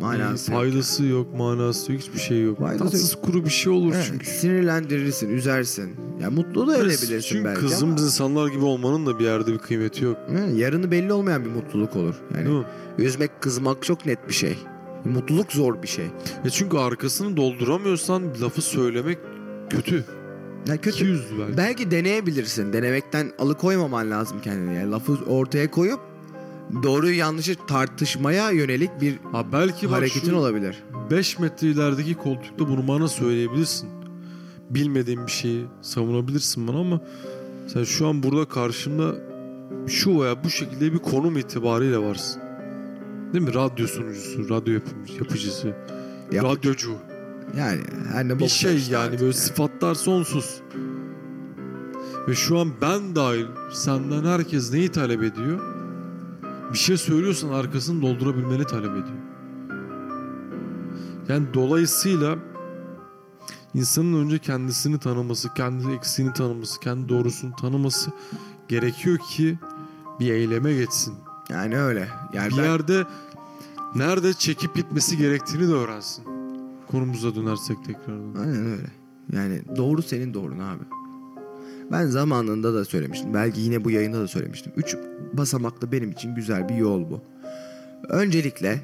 manası 0.01 0.53
e, 0.53 0.55
yok. 0.55 0.63
faydası 0.63 1.05
yok, 1.05 1.27
manası 1.37 1.93
yok, 1.93 2.01
hiçbir 2.01 2.19
şey 2.19 2.43
yok. 2.43 2.59
Faydası 2.59 2.85
Tatsız 2.85 3.15
kuru 3.15 3.45
bir 3.45 3.51
şey 3.51 3.73
olur 3.73 3.93
Evet, 3.95 4.05
çünkü. 4.09 4.27
sinirlendirirsin, 4.27 5.29
üzersin. 5.31 5.97
Ya 6.23 6.31
mutlu 6.31 6.67
da 6.67 6.77
edebilirsin 6.77 7.21
Çünkü 7.21 7.45
belki 7.45 7.61
kızımız 7.61 8.05
insanlar 8.05 8.49
gibi 8.49 8.65
olmanın 8.65 9.07
da 9.07 9.19
bir 9.19 9.25
yerde 9.25 9.53
bir 9.53 9.59
kıymeti 9.59 10.05
yok. 10.05 10.17
ama 10.29 10.39
hı, 10.39 10.51
yarını 10.51 10.91
belli 10.91 11.13
olmayan 11.13 11.45
bir 11.45 11.51
mutluluk 11.51 11.97
olur. 11.97 12.15
Yani 12.35 12.63
üzmek, 12.99 13.41
kızmak 13.41 13.83
çok 13.83 14.07
net 14.07 14.29
bir 14.29 14.35
şey. 14.35 14.59
Mutluluk 15.05 15.53
zor 15.53 15.83
bir 15.83 15.89
şey. 15.89 16.07
E 16.45 16.51
çünkü 16.51 16.77
arkasını 16.77 17.37
dolduramıyorsan 17.37 18.23
lafı 18.43 18.63
söylemek 18.63 19.19
kötü. 19.71 20.05
Ya 20.69 20.77
kötü. 20.77 20.97
200 20.97 21.39
belki. 21.39 21.57
Belki 21.57 21.91
deneyebilirsin. 21.91 22.73
Denemekten 22.73 23.33
alıkoymaman 23.39 24.11
lazım 24.11 24.41
kendini. 24.41 24.77
Yani 24.77 24.91
lafı 24.91 25.13
ortaya 25.13 25.71
koyup 25.71 26.01
doğruyu 26.83 27.19
yanlışı 27.19 27.55
tartışmaya 27.69 28.51
yönelik 28.51 28.91
bir 29.01 29.19
Ha 29.33 29.53
belki 29.53 29.87
hareketin 29.87 30.35
olabilir. 30.35 30.83
5 31.11 31.39
metre 31.39 31.67
ilerideki 31.69 32.15
koltukta 32.15 32.69
bunu 32.69 32.89
bana 32.89 33.09
söyleyebilirsin. 33.09 33.89
Bilmediğin 34.71 35.27
bir 35.27 35.33
şeyi 35.33 35.65
savunabilirsin 35.83 36.69
bana 36.69 36.79
ama 36.79 37.01
sen 37.67 37.85
şu 37.85 38.07
an 38.07 38.23
burada 38.23 38.49
karşımda 38.49 39.15
şu 39.87 40.21
veya 40.21 40.45
bu 40.45 40.51
şekilde 40.51 40.93
bir 40.93 40.99
konum 40.99 41.39
itibariyle 41.39 41.99
varsın. 41.99 42.43
Değil 43.33 43.45
mi? 43.45 43.55
Radyo 43.55 43.87
sunucusu, 43.87 44.49
radyo 44.49 44.73
yapımcı, 44.75 45.13
yapıcısı, 45.15 45.77
Yap- 46.33 46.45
radyocu. 46.45 46.97
Yani 47.59 47.81
her 48.13 48.29
ne 48.29 48.39
Bir 48.39 48.49
şey 48.49 48.87
yani 48.91 49.21
böyle 49.21 49.33
sıfatlar 49.33 49.95
sonsuz. 49.95 50.61
Ve 52.29 52.35
şu 52.35 52.59
an 52.59 52.73
ben 52.83 53.17
dahil 53.17 53.47
senden 53.73 54.25
herkes 54.25 54.73
neyi 54.73 54.89
talep 54.89 55.23
ediyor? 55.23 55.61
Bir 56.73 56.79
şey 56.79 56.97
söylüyorsan 56.97 57.49
arkasını 57.49 58.03
doldurabilmeni 58.03 58.65
talep 58.65 58.91
ediyor. 58.91 59.19
Yani 61.29 61.47
dolayısıyla 61.55 62.39
insanın 63.75 64.25
önce 64.25 64.39
kendisini 64.39 64.99
tanıması, 64.99 65.55
kendi 65.55 65.93
eksiğini 65.93 66.33
tanıması, 66.33 66.81
kendi 66.81 67.09
doğrusunu 67.09 67.57
tanıması 67.57 68.11
gerekiyor 68.69 69.19
ki 69.19 69.59
bir 70.21 70.33
eyleme 70.33 70.75
geçsin. 70.75 71.15
Yani 71.51 71.79
öyle. 71.79 72.09
Yani 72.33 72.53
Bir 72.53 72.59
ben- 72.59 72.63
yerde 72.65 73.05
nerede 73.95 74.33
çekip 74.35 74.75
gitmesi 74.75 75.17
gerektiğini 75.17 75.69
de 75.69 75.73
öğrensin. 75.73 76.25
Konumuza 76.91 77.35
dönersek 77.35 77.85
tekrardan. 77.85 78.35
Aynen 78.41 78.67
öyle. 78.67 78.87
Yani 79.33 79.63
doğru 79.77 80.03
senin 80.03 80.35
doğrun 80.35 80.59
abi. 80.59 80.83
Ben 81.93 82.07
zamanında 82.07 82.75
da 82.75 82.85
söylemiştim. 82.85 83.35
Belki 83.35 83.61
yine 83.61 83.85
bu 83.85 83.91
yayında 83.91 84.21
da 84.21 84.29
söylemiştim. 84.29 84.73
Üç 84.77 84.97
basamaklı 85.33 85.93
benim 85.93 86.11
için 86.11 86.35
güzel 86.35 86.69
bir 86.69 86.75
yol 86.75 87.11
bu. 87.11 87.21
Öncelikle 88.09 88.81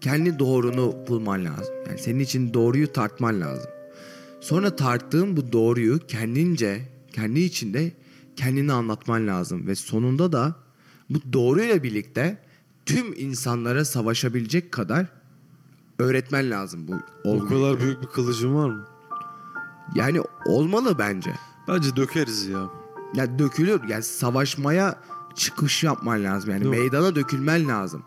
kendi 0.00 0.38
doğrunu 0.38 0.94
bulman 1.08 1.44
lazım. 1.44 1.74
Yani 1.88 1.98
senin 1.98 2.18
için 2.18 2.54
doğruyu 2.54 2.92
tartman 2.92 3.40
lazım. 3.40 3.70
Sonra 4.40 4.76
tarttığın 4.76 5.36
bu 5.36 5.52
doğruyu 5.52 5.98
kendince, 6.08 6.80
kendi 7.12 7.40
içinde 7.40 7.92
kendini 8.36 8.72
anlatman 8.72 9.26
lazım. 9.26 9.66
Ve 9.66 9.74
sonunda 9.74 10.32
da 10.32 10.54
bu 11.14 11.32
doğruyla 11.32 11.82
birlikte 11.82 12.38
tüm 12.86 13.12
insanlara 13.16 13.84
savaşabilecek 13.84 14.72
kadar 14.72 15.06
öğretmen 15.98 16.50
lazım 16.50 16.88
bu 16.88 16.94
O 17.24 17.30
olguyu. 17.30 17.60
kadar 17.62 17.80
büyük 17.80 18.02
bir 18.02 18.06
kılıcın 18.06 18.54
var 18.54 18.68
mı? 18.70 18.86
Yani 19.94 20.20
olmalı 20.46 20.98
bence. 20.98 21.34
Bence 21.68 21.96
dökeriz 21.96 22.46
ya. 22.46 22.60
Ya 23.14 23.38
dökülür. 23.38 23.80
Yani 23.88 24.02
savaşmaya 24.02 24.98
çıkış 25.34 25.84
yapman 25.84 26.24
lazım. 26.24 26.50
Yani 26.50 26.64
mi? 26.64 26.70
meydana 26.70 27.14
dökülmen 27.14 27.68
lazım. 27.68 28.02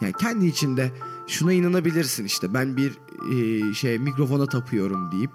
Yani 0.00 0.12
kendi 0.12 0.46
içinde 0.46 0.92
şuna 1.26 1.52
inanabilirsin 1.52 2.24
işte. 2.24 2.54
Ben 2.54 2.76
bir 2.76 2.98
e, 3.32 3.74
şey 3.74 3.98
mikrofona 3.98 4.46
tapıyorum 4.46 5.12
deyip 5.12 5.30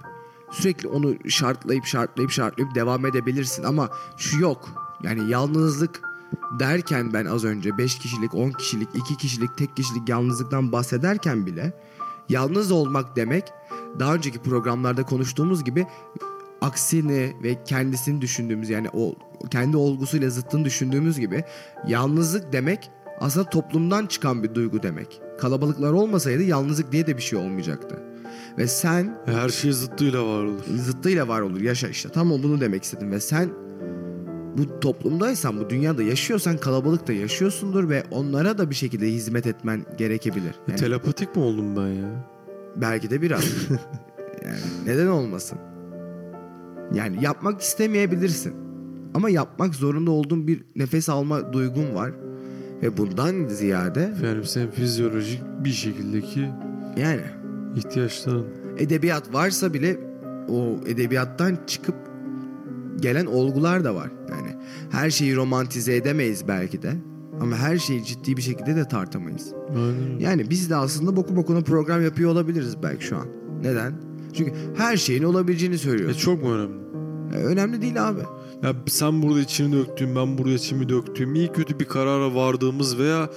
sürekli 0.51 0.87
onu 0.87 1.29
şartlayıp 1.29 1.85
şartlayıp 1.85 2.31
şartlayıp 2.31 2.75
devam 2.75 3.05
edebilirsin 3.05 3.63
ama 3.63 3.89
şu 4.17 4.39
yok. 4.39 4.69
Yani 5.03 5.29
yalnızlık 5.31 6.01
derken 6.59 7.13
ben 7.13 7.25
az 7.25 7.43
önce 7.45 7.77
5 7.77 7.99
kişilik, 7.99 8.35
10 8.35 8.51
kişilik, 8.51 8.89
2 8.95 9.17
kişilik, 9.17 9.57
tek 9.57 9.75
kişilik 9.75 10.09
yalnızlıktan 10.09 10.71
bahsederken 10.71 11.45
bile 11.45 11.73
yalnız 12.29 12.71
olmak 12.71 13.15
demek 13.15 13.43
daha 13.99 14.15
önceki 14.15 14.39
programlarda 14.39 15.03
konuştuğumuz 15.03 15.63
gibi 15.63 15.87
aksini 16.61 17.35
ve 17.43 17.63
kendisini 17.63 18.21
düşündüğümüz 18.21 18.69
yani 18.69 18.87
o 18.93 19.15
kendi 19.51 19.77
olgusuyla 19.77 20.29
zıttını 20.29 20.65
düşündüğümüz 20.65 21.19
gibi 21.19 21.43
yalnızlık 21.87 22.53
demek 22.53 22.89
aslında 23.19 23.49
toplumdan 23.49 24.05
çıkan 24.05 24.43
bir 24.43 24.55
duygu 24.55 24.83
demek. 24.83 25.21
Kalabalıklar 25.39 25.91
olmasaydı 25.91 26.43
yalnızlık 26.43 26.91
diye 26.91 27.07
de 27.07 27.17
bir 27.17 27.21
şey 27.21 27.39
olmayacaktı. 27.39 28.03
Ve 28.57 28.67
sen 28.67 29.17
Her 29.25 29.49
şey 29.49 29.71
zıttıyla 29.71 30.25
var 30.25 30.43
olur. 30.43 30.63
zıttıyla 30.77 31.27
var 31.27 31.41
olur 31.41 31.61
yaşa 31.61 31.87
işte 31.87 32.09
tam 32.09 32.29
bunu 32.29 32.61
demek 32.61 32.83
istedim 32.83 33.11
ve 33.11 33.19
sen 33.19 33.49
bu 34.57 34.79
toplumdaysan 34.79 35.59
bu 35.59 35.69
dünyada 35.69 36.03
yaşıyorsan 36.03 36.57
kalabalıkta 36.57 37.13
yaşıyorsundur 37.13 37.89
ve 37.89 38.03
onlara 38.11 38.57
da 38.57 38.69
bir 38.69 38.75
şekilde 38.75 39.07
hizmet 39.07 39.47
etmen 39.47 39.85
gerekebilir. 39.97 40.55
Yani 40.67 40.79
Telepatik 40.79 41.35
mi 41.35 41.41
oldum 41.41 41.75
ben 41.75 41.87
ya? 41.87 42.29
belki 42.75 43.09
de 43.09 43.21
biraz. 43.21 43.43
yani 44.45 44.59
neden 44.85 45.07
olmasın? 45.07 45.57
Yani 46.93 47.23
yapmak 47.23 47.61
istemeyebilirsin. 47.61 48.53
Ama 49.13 49.29
yapmak 49.29 49.75
zorunda 49.75 50.11
olduğun 50.11 50.47
bir 50.47 50.63
nefes 50.75 51.09
alma 51.09 51.53
duygun 51.53 51.95
var. 51.95 52.11
Ve 52.81 52.97
bundan 52.97 53.47
ziyade 53.47 54.13
Yani 54.23 54.45
senin 54.45 54.71
fizyolojik 54.71 55.41
bir 55.63 55.69
şekildeki 55.71 56.49
yani 56.97 57.21
ihtiyaçların. 57.75 58.45
edebiyat 58.77 59.33
varsa 59.33 59.73
bile 59.73 59.97
o 60.49 60.77
edebiyattan 60.87 61.57
çıkıp 61.67 61.95
gelen 63.01 63.25
olgular 63.25 63.83
da 63.83 63.95
var. 63.95 64.11
Yani 64.29 64.55
her 64.91 65.09
şeyi 65.09 65.35
romantize 65.35 65.95
edemeyiz 65.95 66.47
belki 66.47 66.81
de. 66.81 66.93
Ama 67.41 67.55
her 67.55 67.77
şeyi 67.77 68.05
ciddi 68.05 68.37
bir 68.37 68.41
şekilde 68.41 68.75
de 68.75 68.87
tartamayız. 68.87 69.53
Aynen. 69.69 70.19
Yani 70.19 70.49
biz 70.49 70.69
de 70.69 70.75
aslında 70.75 71.15
boku 71.15 71.35
bokuna 71.35 71.61
program 71.61 72.03
yapıyor 72.03 72.31
olabiliriz 72.31 72.83
belki 72.83 73.05
şu 73.05 73.17
an. 73.17 73.27
Neden? 73.63 73.93
Çünkü 74.33 74.53
her 74.77 74.97
şeyin 74.97 75.23
olabileceğini 75.23 75.75
E, 75.75 75.77
söylüyoruz. 75.77 76.17
çok 76.19 76.43
mu 76.43 76.51
önemli? 76.53 76.79
E, 77.33 77.37
önemli 77.37 77.81
değil 77.81 78.07
abi. 78.09 78.19
Ya 78.63 78.75
sen 78.87 79.21
burada 79.21 79.39
içini 79.39 79.73
döktüğün, 79.73 80.15
ben 80.15 80.37
burada 80.37 80.53
içimi 80.53 80.89
döktüğüm, 80.89 81.35
iyi 81.35 81.51
kötü 81.51 81.79
bir 81.79 81.85
karara 81.85 82.35
vardığımız 82.35 82.97
veya 82.97 83.29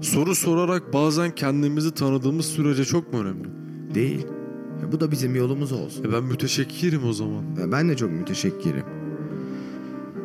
soru 0.00 0.34
sorarak 0.34 0.92
bazen 0.92 1.34
kendimizi 1.34 1.90
tanıdığımız 1.90 2.46
sürece 2.46 2.84
çok 2.84 3.12
mu 3.12 3.20
önemli? 3.20 3.48
Değil. 3.94 4.26
E, 4.88 4.92
bu 4.92 5.00
da 5.00 5.10
bizim 5.10 5.34
yolumuz 5.36 5.72
olsun. 5.72 6.04
E 6.04 6.12
ben 6.12 6.24
müteşekkirim 6.24 7.04
o 7.08 7.12
zaman. 7.12 7.44
E, 7.62 7.72
ben 7.72 7.88
de 7.88 7.96
çok 7.96 8.10
müteşekkirim. 8.10 8.84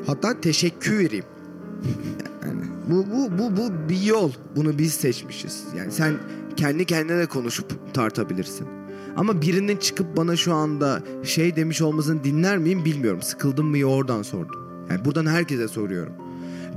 Hatta 0.07 0.41
teşekkürüm. 0.41 1.23
Yani 2.45 2.61
bu, 2.89 3.05
bu, 3.11 3.37
bu, 3.39 3.57
bu 3.57 3.89
bir 3.89 4.01
yol. 4.01 4.31
Bunu 4.55 4.77
biz 4.77 4.93
seçmişiz. 4.93 5.63
Yani 5.77 5.91
sen 5.91 6.13
kendi 6.55 6.85
kendine 6.85 7.17
de 7.17 7.25
konuşup 7.25 7.93
tartabilirsin. 7.93 8.67
Ama 9.15 9.41
birinin 9.41 9.77
çıkıp 9.77 10.17
bana 10.17 10.35
şu 10.35 10.53
anda 10.53 11.03
şey 11.23 11.55
demiş 11.55 11.81
olmasını 11.81 12.23
dinler 12.23 12.57
miyim 12.57 12.85
bilmiyorum. 12.85 13.21
Sıkıldım 13.21 13.67
mı 13.67 13.83
oradan 13.83 14.21
sordum. 14.21 14.85
Yani 14.89 15.05
buradan 15.05 15.25
herkese 15.25 15.67
soruyorum. 15.67 16.13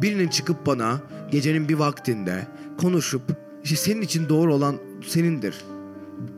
Birinin 0.03 0.29
çıkıp 0.29 0.67
bana 0.67 1.01
gecenin 1.31 1.69
bir 1.69 1.75
vaktinde 1.75 2.47
konuşup 2.81 3.23
işte 3.65 3.77
senin 3.77 4.03
için 4.03 4.29
doğru 4.29 4.55
olan 4.55 4.77
senindir 5.07 5.65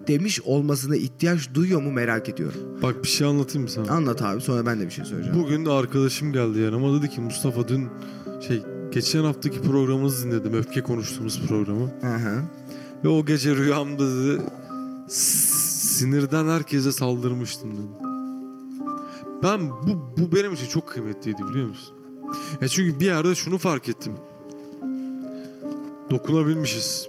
demiş 0.09 0.41
olmasına 0.45 0.97
ihtiyaç 0.97 1.55
duyuyor 1.55 1.82
mu 1.82 1.93
merak 1.93 2.28
ediyorum. 2.28 2.61
Bak 2.82 3.03
bir 3.03 3.09
şey 3.09 3.26
anlatayım 3.26 3.62
mı 3.62 3.70
sana? 3.70 3.91
Anlat 3.93 4.22
abi 4.22 4.41
sonra 4.41 4.66
ben 4.66 4.80
de 4.80 4.87
bir 4.87 4.91
şey 4.91 5.05
söyleyeceğim. 5.05 5.39
Bugün 5.43 5.66
de 5.66 5.70
arkadaşım 5.70 6.32
geldi 6.32 6.59
yanıma 6.59 6.99
dedi 7.01 7.11
ki 7.11 7.20
Mustafa 7.20 7.68
dün 7.68 7.89
şey 8.49 8.62
geçen 8.93 9.24
haftaki 9.24 9.61
programımızı 9.62 10.26
dinledim. 10.26 10.55
Öfke 10.55 10.80
konuştuğumuz 10.82 11.43
programı. 11.49 11.91
Hı 12.01 12.14
hı. 12.14 12.43
Ve 13.05 13.09
o 13.09 13.24
gece 13.24 13.57
rüyamda 13.57 14.03
dedi 14.16 14.43
"S- 15.09 15.55
sinirden 15.99 16.49
herkese 16.49 16.93
saldırmıştım 16.93 17.70
dedi. 17.72 18.05
Ben 19.43 19.70
bu, 19.70 20.12
bu 20.18 20.37
benim 20.37 20.53
için 20.53 20.66
çok 20.68 20.89
kıymetliydi 20.89 21.43
biliyor 21.51 21.68
musun? 21.68 21.95
Ya 22.61 22.68
çünkü 22.68 23.01
bir 23.01 23.07
yerde 23.07 23.35
şunu 23.35 23.59
fark 23.59 23.89
ettim. 23.89 24.12
Dokunabilmişiz. 26.11 27.09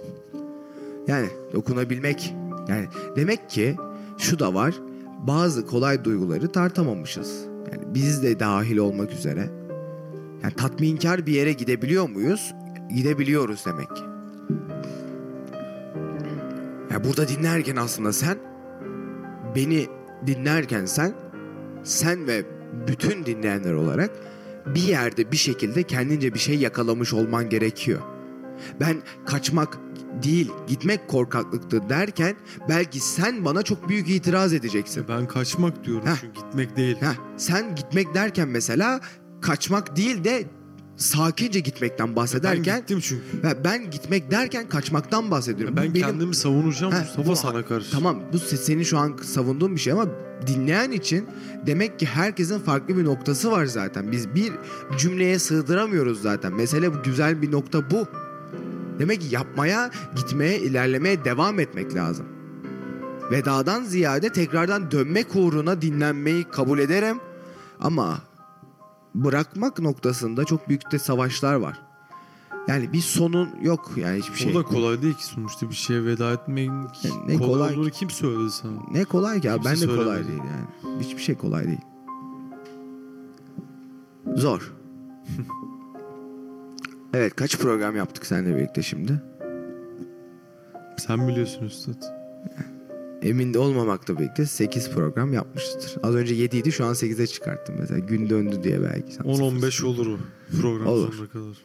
Yani 1.08 1.28
dokunabilmek. 1.52 2.34
Yani 2.68 2.88
demek 3.16 3.50
ki 3.50 3.76
şu 4.18 4.38
da 4.38 4.54
var. 4.54 4.74
Bazı 5.26 5.66
kolay 5.66 6.04
duyguları 6.04 6.52
tartamamışız. 6.52 7.44
Yani 7.72 7.94
biz 7.94 8.22
de 8.22 8.40
dahil 8.40 8.76
olmak 8.76 9.12
üzere. 9.12 9.50
Yani 10.42 10.54
tatminkar 10.54 11.26
bir 11.26 11.32
yere 11.32 11.52
gidebiliyor 11.52 12.08
muyuz? 12.08 12.54
Gidebiliyoruz 12.96 13.66
demek 13.66 13.96
ki. 13.96 14.02
Ya 16.90 17.04
burada 17.04 17.28
dinlerken 17.28 17.76
aslında 17.76 18.12
sen 18.12 18.38
beni 19.54 19.86
dinlerken 20.26 20.86
sen 20.86 21.14
sen 21.84 22.26
ve 22.26 22.44
bütün 22.88 23.26
dinleyenler 23.26 23.72
olarak 23.72 24.10
bir 24.66 24.82
yerde 24.82 25.32
bir 25.32 25.36
şekilde 25.36 25.82
kendince 25.82 26.34
bir 26.34 26.38
şey 26.38 26.58
yakalamış 26.58 27.12
olman 27.12 27.48
gerekiyor. 27.48 28.00
Ben 28.80 28.96
kaçmak 29.26 29.78
değil 30.22 30.50
gitmek 30.66 31.08
korkaklıktır 31.08 31.88
derken 31.88 32.36
belki 32.68 33.00
sen 33.00 33.44
bana 33.44 33.62
çok 33.62 33.88
büyük 33.88 34.08
itiraz 34.10 34.52
edeceksin. 34.52 35.04
Ben 35.08 35.28
kaçmak 35.28 35.84
diyorum 35.84 36.06
Heh. 36.06 36.14
çünkü 36.20 36.34
gitmek 36.40 36.76
değil. 36.76 36.96
Heh, 37.00 37.14
sen 37.36 37.74
gitmek 37.76 38.14
derken 38.14 38.48
mesela 38.48 39.00
kaçmak 39.40 39.96
değil 39.96 40.24
de 40.24 40.44
sakince 40.96 41.60
gitmekten 41.60 42.08
Ben 42.08 42.16
bahsederken 42.16 42.78
gittim 42.78 43.00
çünkü. 43.02 43.22
Ben 43.64 43.90
gitmek 43.90 44.30
derken 44.30 44.68
kaçmaktan 44.68 45.30
bahsediyorum. 45.30 45.76
Ben 45.76 45.90
Bu 45.90 45.94
benim- 45.94 46.06
kendimi 46.06 46.34
savunacağım 46.34 46.92
Heh, 46.92 47.00
Mustafa 47.00 47.28
bu- 47.30 47.36
sana 47.36 47.64
karşı. 47.64 47.90
Tamam 47.92 48.20
bu 48.32 48.36
se- 48.36 48.56
senin 48.56 48.82
şu 48.82 48.98
an 48.98 49.16
savunduğun 49.22 49.74
bir 49.74 49.80
şey 49.80 49.92
ama 49.92 50.06
dinleyen 50.46 50.90
için 50.90 51.26
demek 51.66 51.98
ki 51.98 52.06
herkesin 52.06 52.58
farklı 52.58 52.96
bir 52.96 53.04
noktası 53.04 53.50
var 53.50 53.64
zaten. 53.66 54.12
Biz 54.12 54.34
bir 54.34 54.52
cümleye 54.98 55.38
sığdıramıyoruz 55.38 56.22
zaten. 56.22 56.52
Mesele 56.54 56.94
bu 56.94 57.02
güzel 57.02 57.42
bir 57.42 57.52
nokta 57.52 57.90
bu. 57.90 58.06
Demek 58.98 59.20
ki 59.20 59.26
yapmaya, 59.30 59.90
gitmeye, 60.16 60.58
ilerlemeye 60.58 61.24
devam 61.24 61.60
etmek 61.60 61.94
lazım. 61.94 62.26
Vedadan 63.30 63.82
ziyade 63.82 64.32
tekrardan 64.32 64.90
dönmek 64.90 65.36
uğruna 65.36 65.82
dinlenmeyi 65.82 66.44
kabul 66.44 66.78
ederim. 66.78 67.20
Ama 67.80 68.18
bırakmak 69.14 69.78
noktasında 69.78 70.44
çok 70.44 70.68
büyük 70.68 70.92
de 70.92 70.98
savaşlar 70.98 71.54
var. 71.54 71.82
Yani 72.68 72.92
bir 72.92 73.00
sonun 73.00 73.50
yok 73.62 73.90
yani 73.96 74.18
hiçbir 74.18 74.34
şey. 74.38 74.52
O 74.52 74.58
da 74.58 74.62
kolay 74.62 75.02
değil 75.02 75.14
ki 75.14 75.26
sonuçta 75.26 75.70
bir 75.70 75.74
şeye 75.74 76.04
veda 76.04 76.32
etmeyin. 76.32 76.72
Yani 76.72 77.26
ne 77.26 77.36
kolay, 77.36 77.48
kolay 77.48 77.72
olduğunu 77.74 77.90
kim 77.90 78.10
söyledi 78.10 78.50
sana? 78.50 78.72
Ne 78.90 79.04
kolay 79.04 79.40
ki 79.40 79.50
abi. 79.50 79.64
Ben 79.64 79.80
de 79.80 79.86
kolay 79.86 80.28
değil 80.28 80.38
yani. 80.38 81.00
Hiçbir 81.00 81.22
şey 81.22 81.34
kolay 81.34 81.64
değil. 81.64 81.80
Zor. 84.36 84.72
evet 87.16 87.36
kaç 87.36 87.58
program 87.58 87.96
yaptık 87.96 88.26
seninle 88.26 88.56
birlikte 88.56 88.82
şimdi? 88.82 89.22
Sen 90.98 91.28
biliyorsun 91.28 91.64
üstad. 91.64 92.02
Emin 93.22 93.54
de 93.54 93.58
olmamakla 93.58 94.18
birlikte 94.18 94.46
8 94.46 94.90
program 94.90 95.32
yapmıştır. 95.32 95.96
Az 96.02 96.14
önce 96.14 96.34
7 96.34 96.56
idi 96.56 96.72
şu 96.72 96.84
an 96.84 96.92
8'e 96.94 97.26
çıkarttım 97.26 97.76
mesela. 97.78 97.98
Gün 97.98 98.30
döndü 98.30 98.62
diye 98.62 98.82
belki. 98.82 99.12
Sen 99.12 99.24
10-15 99.24 99.84
olur 99.84 100.06
o 100.06 100.18
program 100.60 100.86
Olur. 100.86 101.12
sonuna 101.12 101.28
kadar. 101.28 101.56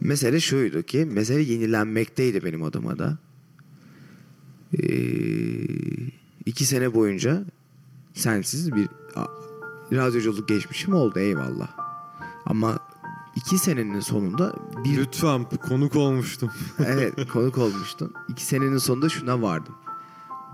Mesele 0.00 0.40
şuydu 0.40 0.82
ki 0.82 1.04
mesele 1.04 1.42
yenilenmekteydi 1.42 2.44
benim 2.44 2.62
adıma 2.62 2.98
da. 2.98 3.18
Ee, 4.78 4.88
iki 6.46 6.64
sene 6.64 6.94
boyunca 6.94 7.44
sensiz 8.14 8.72
bir 8.72 8.88
radyoculuk 9.92 10.48
geçmişim 10.48 10.94
oldu 10.94 11.18
eyvallah. 11.18 11.68
Ama 12.46 12.78
iki 13.36 13.58
senenin 13.58 14.00
sonunda 14.00 14.54
bir 14.84 14.96
Lütfen 14.96 15.44
konuk 15.44 15.96
olmuştum. 15.96 16.50
evet 16.86 17.28
konuk 17.32 17.58
olmuştun. 17.58 18.14
İki 18.28 18.44
senenin 18.44 18.78
sonunda 18.78 19.08
şuna 19.08 19.42
vardım. 19.42 19.74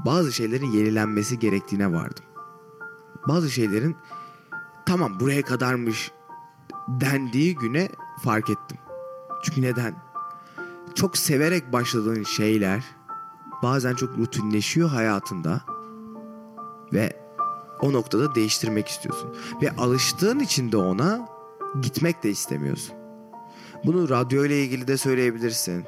Bazı 0.06 0.32
şeylerin 0.32 0.72
yenilenmesi 0.72 1.38
gerektiğine 1.38 1.92
vardım. 1.92 2.24
Bazı 3.28 3.50
şeylerin 3.50 3.96
tamam 4.86 5.20
buraya 5.20 5.42
kadarmış 5.42 6.12
dendiği 6.88 7.54
güne 7.54 7.88
fark 8.22 8.50
ettim. 8.50 8.78
Çünkü 9.42 9.62
neden? 9.62 9.94
Çok 10.94 11.16
severek 11.16 11.72
başladığın 11.72 12.22
şeyler 12.22 12.84
bazen 13.62 13.94
çok 13.94 14.18
rutinleşiyor 14.18 14.88
hayatında 14.88 15.60
ve 16.92 17.26
o 17.80 17.92
noktada 17.92 18.34
değiştirmek 18.34 18.88
istiyorsun. 18.88 19.36
Ve 19.62 19.70
alıştığın 19.70 20.38
için 20.38 20.72
de 20.72 20.76
ona 20.76 21.35
gitmek 21.82 22.22
de 22.22 22.30
istemiyorsun. 22.30 22.94
Bunu 23.84 24.08
radyo 24.08 24.44
ile 24.44 24.62
ilgili 24.64 24.88
de 24.88 24.96
söyleyebilirsin. 24.96 25.84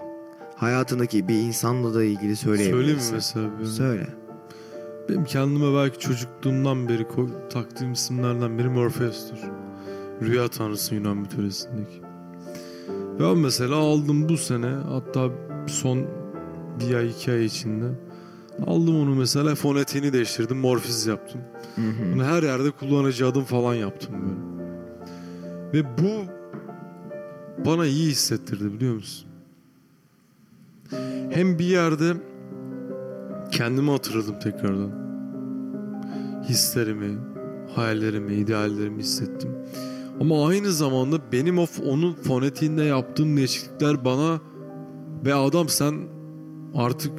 Hayatındaki 0.57 1.29
bir 1.29 1.35
insanla 1.35 1.95
da 1.95 2.05
ilgili 2.05 2.37
Söyleyeyim 2.37 2.71
mi 2.77 2.79
söyleyebilirsin. 2.79 3.15
mesela? 3.15 3.61
bir- 3.61 3.65
Söyle. 3.65 4.07
Benim 5.09 5.25
kendime 5.25 5.75
belki 5.75 5.99
çocukluğumdan 5.99 6.89
beri 6.89 7.07
taktığım 7.51 7.93
isimlerden 7.93 8.59
biri 8.59 8.69
Morpheus'tur. 8.69 9.39
Rüya 10.23 10.49
tanrısı 10.49 10.95
Yunan 10.95 11.17
mitolojisindeki. 11.17 12.03
Ben 13.21 13.39
mesela 13.39 13.75
aldım 13.77 14.29
bu 14.29 14.37
sene 14.37 14.67
hatta 14.67 15.29
son 15.67 16.07
bir 16.81 16.95
ay 16.95 17.11
iki 17.11 17.33
ay 17.33 17.45
içinde. 17.45 17.85
Aldım 18.67 19.01
onu 19.01 19.15
mesela 19.15 19.55
fonetiğini 19.55 20.13
değiştirdim 20.13 20.59
morfiz 20.59 21.07
yaptım. 21.07 21.41
Bunu 22.15 22.25
her 22.25 22.43
yerde 22.43 22.71
kullanıcı 22.71 23.27
adım 23.27 23.45
falan 23.45 23.75
yaptım 23.75 24.15
böyle. 24.23 24.48
Ve 25.75 25.85
bu 25.99 26.25
bana 27.67 27.87
iyi 27.87 28.11
hissettirdi 28.11 28.73
biliyor 28.73 28.95
musun? 28.95 29.29
Hem 31.31 31.59
bir 31.59 31.65
yerde 31.65 32.13
kendimi 33.51 33.91
hatırladım 33.91 34.39
tekrardan. 34.39 35.09
Hislerimi, 36.49 37.19
hayallerimi, 37.75 38.35
ideallerimi 38.35 38.99
hissettim. 38.99 39.51
Ama 40.21 40.49
aynı 40.49 40.73
zamanda 40.73 41.33
benim 41.33 41.59
o 41.59 41.67
onun 41.87 42.15
fonetiğinde 42.15 42.83
yaptığım 42.83 43.37
değişiklikler 43.37 44.05
bana 44.05 44.41
ve 45.25 45.35
adam 45.35 45.69
sen 45.69 45.95
artık 46.75 47.13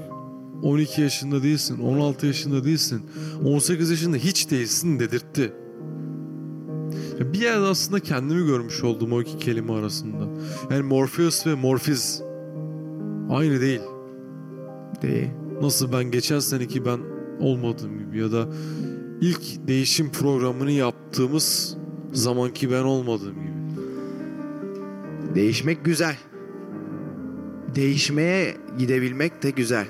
12 0.63 1.01
yaşında 1.01 1.43
değilsin, 1.43 1.79
16 1.79 2.27
yaşında 2.27 2.63
değilsin, 2.63 3.01
18 3.45 3.89
yaşında 3.89 4.17
hiç 4.17 4.51
değilsin 4.51 4.99
dedirtti. 4.99 5.53
Ya 7.19 7.33
Bir 7.33 7.39
yerde 7.39 7.65
aslında 7.65 7.99
kendimi 7.99 8.47
görmüş 8.47 8.83
oldum 8.83 9.13
o 9.13 9.21
iki 9.21 9.37
kelime 9.37 9.73
arasında. 9.73 10.27
Yani 10.71 10.81
Morpheus 10.83 11.47
ve 11.47 11.55
Morphiz 11.55 12.21
aynı 13.29 13.61
değil. 13.61 13.81
Değil. 15.01 15.29
Nasıl 15.61 15.93
ben 15.93 16.03
geçen 16.03 16.39
seneki 16.39 16.85
ben 16.85 16.99
olmadığım 17.39 17.99
gibi 17.99 18.19
ya 18.19 18.31
da 18.31 18.47
ilk 19.21 19.67
değişim 19.67 20.11
programını 20.11 20.71
yaptığımız 20.71 21.77
zamanki 22.13 22.71
ben 22.71 22.83
olmadığım 22.83 23.35
gibi. 23.35 23.49
Değişmek 25.35 25.85
güzel. 25.85 26.17
Değişmeye 27.75 28.57
gidebilmek 28.77 29.43
de 29.43 29.49
güzel. 29.49 29.87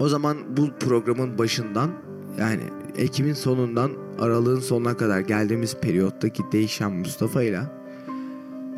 O 0.00 0.08
zaman 0.08 0.36
bu 0.56 0.68
programın 0.80 1.38
başından 1.38 1.90
yani 2.38 2.62
Ekim'in 2.96 3.32
sonundan 3.32 4.03
Aralığın 4.18 4.60
sonuna 4.60 4.96
kadar 4.96 5.20
geldiğimiz 5.20 5.76
periyottaki 5.76 6.42
değişen 6.52 6.92
Mustafa 6.92 7.42
ile 7.42 7.60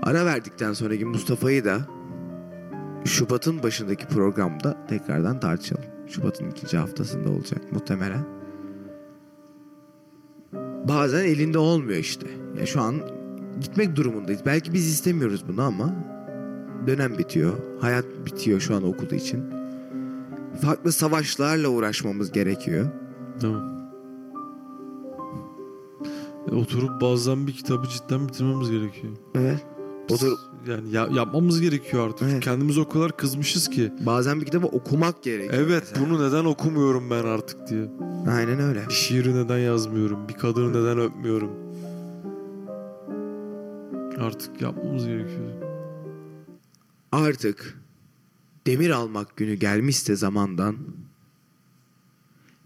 ara 0.03 0.25
verdikten 0.27 0.73
sonraki 0.73 1.05
Mustafa'yı 1.05 1.65
da 1.65 1.79
Şubat'ın 3.05 3.63
başındaki 3.63 4.07
programda 4.07 4.87
tekrardan 4.89 5.41
tartışalım. 5.41 5.85
Şubat'ın 6.09 6.51
ikinci 6.51 6.77
haftasında 6.77 7.31
olacak 7.31 7.73
muhtemelen. 7.73 8.25
Bazen 10.89 11.25
elinde 11.25 11.59
olmuyor 11.59 11.99
işte. 11.99 12.27
Ya 12.61 12.67
şu 12.67 12.81
an 12.81 12.95
gitmek 13.61 13.97
durumundayız. 13.97 14.41
Belki 14.47 14.73
biz 14.73 14.87
istemiyoruz 14.87 15.45
bunu 15.49 15.63
ama 15.63 15.95
dönem 16.87 17.19
bitiyor. 17.19 17.53
Hayat 17.81 18.05
bitiyor 18.27 18.61
şu 18.61 18.75
an 18.75 18.83
okulu 18.83 19.15
için. 19.15 19.45
Farklı 20.61 20.93
savaşlarla 20.93 21.69
uğraşmamız 21.69 22.33
gerekiyor. 22.33 22.87
E, 23.43 23.76
Oturup 26.52 27.01
bazen 27.01 27.47
bir 27.47 27.52
kitabı 27.52 27.89
cidden 27.89 28.28
bitirmemiz 28.28 28.70
gerekiyor. 28.70 29.12
Evet. 29.35 29.66
Otur 30.10 30.32
Yani 30.68 30.90
ya- 30.90 31.09
yapmamız 31.14 31.60
gerekiyor 31.60 32.06
artık. 32.09 32.28
Evet. 32.32 32.44
Kendimiz 32.44 32.78
o 32.78 32.89
kadar 32.89 33.16
kızmışız 33.16 33.70
ki. 33.70 33.93
bazen 34.06 34.40
bir 34.40 34.44
kitabı 34.47 34.66
okumak 34.66 35.23
gerekiyor. 35.23 35.62
Evet 35.66 35.85
mesela. 35.90 36.06
bunu 36.10 36.28
neden 36.28 36.44
okumuyorum 36.44 37.10
ben 37.10 37.24
artık 37.24 37.68
diye. 37.68 37.89
Aynen 38.28 38.60
öyle. 38.60 38.86
Bir 38.89 38.93
şiiri 38.94 39.35
neden 39.35 39.59
yazmıyorum? 39.59 40.28
Bir 40.28 40.35
kadını 40.35 40.70
neden 40.82 40.98
öpmüyorum? 40.98 41.51
Artık 44.20 44.62
yapmamız 44.62 45.06
gerekiyor. 45.06 45.52
Artık 47.12 47.81
demir 48.66 48.90
almak 48.90 49.36
günü 49.36 49.55
gelmişse 49.55 50.16
zamandan 50.16 50.77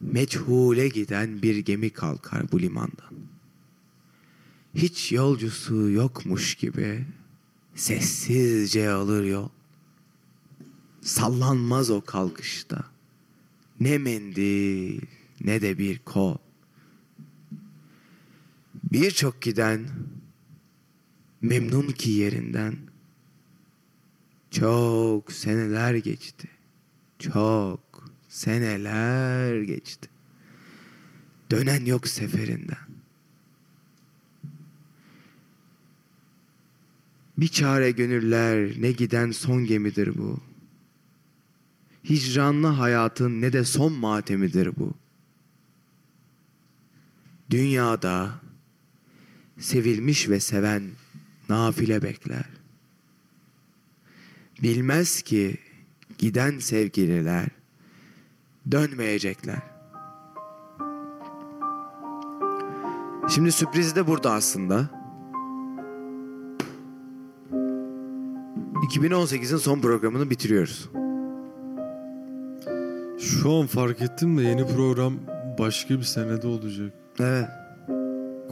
meçhule 0.01 0.89
giden 0.89 1.43
bir 1.43 1.57
gemi 1.59 1.90
kalkar 1.90 2.52
bu 2.52 2.61
limandan. 2.61 3.11
Hiç 4.75 5.13
yolcusu 5.13 5.91
yokmuş 5.91 6.55
gibi 6.55 7.07
sessizce 7.75 8.91
alır 8.91 9.25
yol. 9.25 9.49
Sallanmaz 11.01 11.91
o 11.91 12.01
kalkışta. 12.01 12.85
Ne 13.81 13.99
mendil 13.99 15.01
ne 15.45 15.63
de 15.63 15.79
bir 15.79 15.99
kol. 15.99 16.37
Birçok 18.93 19.43
giden 19.43 19.89
memnun 21.41 21.89
ki 21.89 22.11
yerinden 22.11 22.77
çok 24.51 25.33
seneler 25.33 25.95
geçti. 25.95 26.49
Çok 27.19 28.11
seneler 28.29 29.63
geçti. 29.63 30.09
Dönen 31.51 31.85
yok 31.85 32.09
seferinden. 32.09 32.90
Bir 37.41 37.49
çare 37.49 37.91
gönüller 37.91 38.73
ne 38.81 38.93
giden 38.93 39.31
son 39.31 39.65
gemidir 39.65 40.19
bu. 40.19 40.41
Hicranlı 42.09 42.67
hayatın 42.67 43.41
ne 43.41 43.53
de 43.53 43.65
son 43.65 43.93
matemidir 43.93 44.77
bu. 44.77 44.95
Dünyada 47.51 48.31
sevilmiş 49.59 50.29
ve 50.29 50.41
seven 50.41 50.83
nafile 51.49 52.03
bekler. 52.03 52.45
Bilmez 54.62 55.23
ki 55.23 55.57
giden 56.19 56.59
sevgililer 56.59 57.49
dönmeyecekler. 58.71 59.62
Şimdi 63.29 63.53
sürpriz 63.53 63.97
de 63.97 64.07
burada 64.07 64.33
aslında. 64.33 65.00
2018'in 68.91 69.57
son 69.57 69.81
programını 69.81 70.31
bitiriyoruz. 70.31 70.89
Şu 73.19 73.53
an 73.53 73.67
fark 73.67 74.03
ettim 74.03 74.39
de 74.39 74.43
yeni 74.43 74.67
program 74.67 75.15
başka 75.59 75.99
bir 75.99 76.03
senede 76.03 76.47
olacak. 76.47 76.93
Evet, 77.21 77.49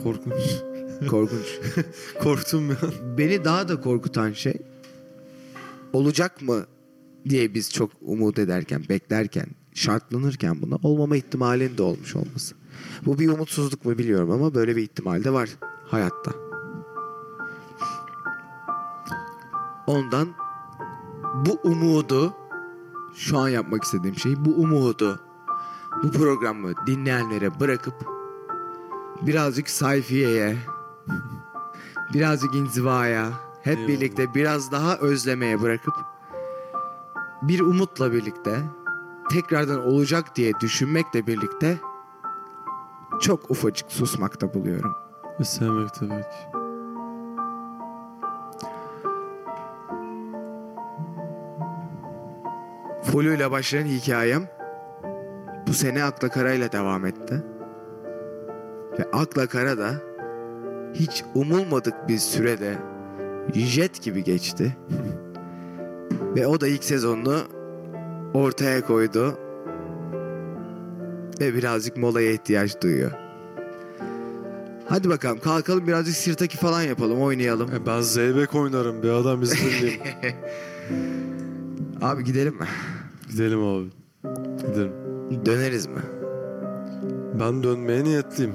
Korkunç. 0.03 0.35
korkunç. 1.11 1.59
Korktum 2.23 2.71
ya. 2.71 2.77
Beni 3.19 3.45
daha 3.45 3.69
da 3.69 3.81
korkutan 3.81 4.33
şey 4.33 4.57
olacak 5.93 6.43
mı 6.43 6.67
diye 7.29 7.55
biz 7.55 7.73
çok 7.73 7.91
umut 8.01 8.39
ederken, 8.39 8.83
beklerken, 8.89 9.47
şartlanırken 9.75 10.63
buna 10.63 10.77
olmama 10.83 11.17
ihtimalinin 11.17 11.79
de 11.79 11.83
olmuş 11.83 12.17
olması. 12.17 12.55
Bu 13.07 13.19
bir 13.19 13.29
umutsuzluk 13.29 13.85
mu 13.85 13.99
biliyorum 13.99 14.31
ama 14.31 14.55
böyle 14.55 14.77
bir 14.77 14.83
ihtimal 14.83 15.25
de 15.25 15.33
var 15.33 15.51
hayatta. 15.87 16.48
Ondan 19.89 20.29
bu 21.47 21.59
umudu 21.65 22.35
şu 23.15 23.39
an 23.39 23.49
yapmak 23.49 23.85
istediğim 23.85 24.17
şey 24.17 24.45
bu 24.45 24.51
umudu 24.51 25.21
bu 26.03 26.13
programı 26.13 26.73
dinleyenlere 26.87 27.61
bırakıp 27.61 27.95
birazcık 29.23 29.71
sayfiyeye 29.71 30.57
birazcık 32.15 32.55
inzivaya 32.55 33.31
hep 33.63 33.79
Eyvallah. 33.79 33.89
birlikte 33.89 34.35
biraz 34.35 34.73
daha 34.73 34.97
özlemeye 34.97 35.63
bırakıp 35.63 35.95
bir 37.43 37.61
umutla 37.61 38.13
birlikte 38.13 38.61
tekrardan 39.31 39.87
olacak 39.87 40.37
diye 40.37 40.53
düşünmekle 40.61 41.27
birlikte 41.27 41.79
çok 43.21 43.51
ufacık 43.51 43.93
susmakta 43.93 44.55
buluyorum. 44.55 44.95
Ve 45.41 45.45
sevmek 45.45 45.95
tabii 45.95 46.25
Flu 53.13 53.35
ile 53.35 53.51
başlayan 53.51 53.87
hikayem 53.87 54.49
bu 55.67 55.73
sene 55.73 56.05
Akla 56.05 56.29
Kara 56.29 56.53
ile 56.53 56.73
devam 56.73 57.07
etti. 57.07 57.43
Ve 58.99 59.05
Akla 59.13 59.47
Kara 59.47 59.79
da 59.79 59.95
hiç 60.95 61.25
umulmadık 61.35 62.09
bir 62.09 62.19
sürede 62.19 62.79
jet 63.55 64.03
gibi 64.03 64.25
geçti. 64.25 64.77
Ve 66.37 66.47
o 66.47 66.61
da 66.61 66.69
ilk 66.69 66.85
sezonunu 66.85 67.39
ortaya 68.35 68.87
koydu. 68.87 69.39
Ve 71.41 71.55
birazcık 71.55 71.97
molaya 71.97 72.33
ihtiyaç 72.33 72.83
duyuyor. 72.83 73.13
Hadi 74.89 75.09
bakalım 75.09 75.39
kalkalım 75.39 75.87
birazcık 75.87 76.17
sirtaki 76.17 76.57
falan 76.57 76.83
yapalım 76.83 77.21
oynayalım. 77.21 77.71
E 77.75 77.87
ben 77.87 78.01
zeybek 78.01 78.55
oynarım 78.55 79.03
bir 79.03 79.11
adam 79.11 79.43
izleyeyim. 79.43 80.01
Abi 82.03 82.25
gidelim 82.25 82.55
mi? 82.55 82.67
Gidelim 83.31 83.63
abi. 83.65 83.89
Gidelim. 84.59 84.93
Döneriz 85.47 85.87
mi? 85.87 86.03
Ben 87.41 87.63
dönmeye 87.63 88.05
niyetliyim. 88.05 88.53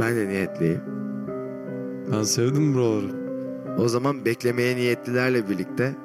Ben 0.00 0.16
de 0.16 0.28
niyetliyim. 0.28 0.80
Ben 2.12 2.22
sevdim 2.22 2.74
buraları. 2.74 3.18
O 3.78 3.88
zaman 3.88 4.24
beklemeye 4.24 4.76
niyetlilerle 4.76 5.48
birlikte 5.48 5.96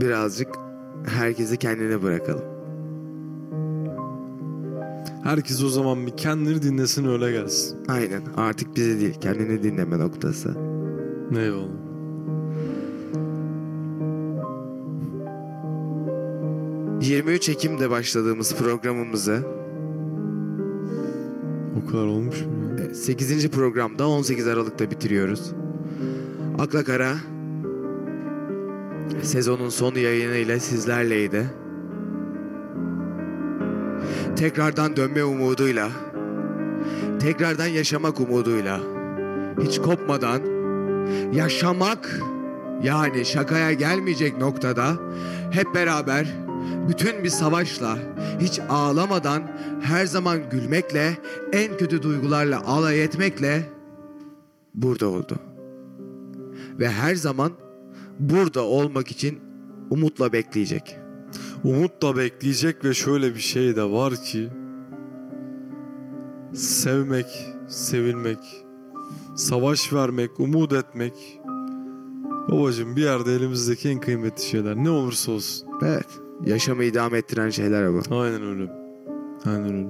birazcık 0.00 0.48
herkesi 1.06 1.56
kendine 1.56 2.02
bırakalım. 2.02 2.44
Herkes 5.24 5.62
o 5.64 5.68
zaman 5.68 6.06
bir 6.06 6.16
kendini 6.16 6.62
dinlesin 6.62 7.08
öyle 7.08 7.32
gelsin. 7.32 7.78
Aynen 7.88 8.22
artık 8.36 8.76
bizi 8.76 9.00
değil 9.00 9.14
kendini 9.20 9.62
dinleme 9.62 9.98
noktası. 9.98 10.54
Eyvallah. 11.38 11.83
...23 17.04 17.50
Ekim'de 17.50 17.90
başladığımız 17.90 18.54
programımızı... 18.54 19.42
O 21.78 21.90
kadar 21.90 22.04
olmuş 22.04 22.40
mu 22.40 22.80
ya? 22.88 22.94
8. 22.94 23.50
programda 23.50 24.08
18 24.08 24.46
Aralık'ta 24.46 24.90
bitiriyoruz. 24.90 25.52
Akla 26.58 26.84
Kara... 26.84 27.14
...sezonun 29.22 29.68
son 29.68 29.94
yayınıyla 29.94 30.60
sizlerleydi. 30.60 31.50
Tekrardan 34.36 34.96
dönme 34.96 35.24
umuduyla... 35.24 35.90
...tekrardan 37.20 37.66
yaşamak 37.66 38.20
umuduyla... 38.20 38.80
...hiç 39.62 39.78
kopmadan... 39.78 40.40
...yaşamak... 41.32 42.20
...yani 42.82 43.24
şakaya 43.24 43.72
gelmeyecek 43.72 44.38
noktada... 44.38 44.92
...hep 45.50 45.74
beraber... 45.74 46.43
...bütün 46.88 47.24
bir 47.24 47.28
savaşla... 47.28 47.98
...hiç 48.40 48.60
ağlamadan... 48.68 49.42
...her 49.82 50.06
zaman 50.06 50.50
gülmekle... 50.50 51.18
...en 51.52 51.76
kötü 51.76 52.02
duygularla 52.02 52.66
alay 52.66 53.04
etmekle... 53.04 53.62
...burada 54.74 55.08
oldu. 55.08 55.38
Ve 56.78 56.88
her 56.90 57.14
zaman... 57.14 57.52
...burada 58.18 58.62
olmak 58.62 59.10
için... 59.10 59.38
...umutla 59.90 60.32
bekleyecek. 60.32 60.96
Umut 61.64 62.02
da 62.02 62.16
bekleyecek 62.16 62.84
ve 62.84 62.94
şöyle 62.94 63.34
bir 63.34 63.40
şey 63.40 63.76
de 63.76 63.84
var 63.84 64.16
ki 64.16 64.48
sevmek, 66.54 67.26
sevilmek, 67.68 68.38
savaş 69.36 69.92
vermek, 69.92 70.40
umut 70.40 70.72
etmek 70.72 71.40
babacığım 72.48 72.96
bir 72.96 73.02
yerde 73.02 73.34
elimizdeki 73.34 73.88
en 73.88 74.00
kıymetli 74.00 74.44
şeyler 74.44 74.76
ne 74.76 74.90
olursa 74.90 75.32
olsun. 75.32 75.68
Evet. 75.82 76.23
Yaşamı 76.46 76.84
idame 76.84 77.18
ettiren 77.18 77.50
şeyler 77.50 77.92
bu. 77.92 78.16
Aynen 78.16 78.46
öyle. 78.46 78.70
Aynen 79.44 79.74
öyle. 79.74 79.88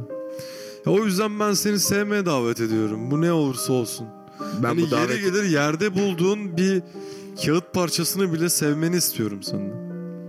Ya 0.86 0.92
o 0.92 1.04
yüzden 1.04 1.40
ben 1.40 1.52
seni 1.52 1.78
sevmeye 1.78 2.26
davet 2.26 2.60
ediyorum. 2.60 3.10
Bu 3.10 3.20
ne 3.20 3.32
olursa 3.32 3.72
olsun. 3.72 4.06
Ben 4.62 4.68
hani 4.68 4.82
bu 4.82 4.90
davet... 4.90 5.10
yeri 5.10 5.20
gelir 5.20 5.44
yerde 5.44 5.94
bulduğun 5.94 6.56
bir 6.56 6.82
kağıt 7.44 7.74
parçasını 7.74 8.32
bile 8.32 8.48
sevmeni 8.48 8.96
istiyorum 8.96 9.42
senden. 9.42 9.84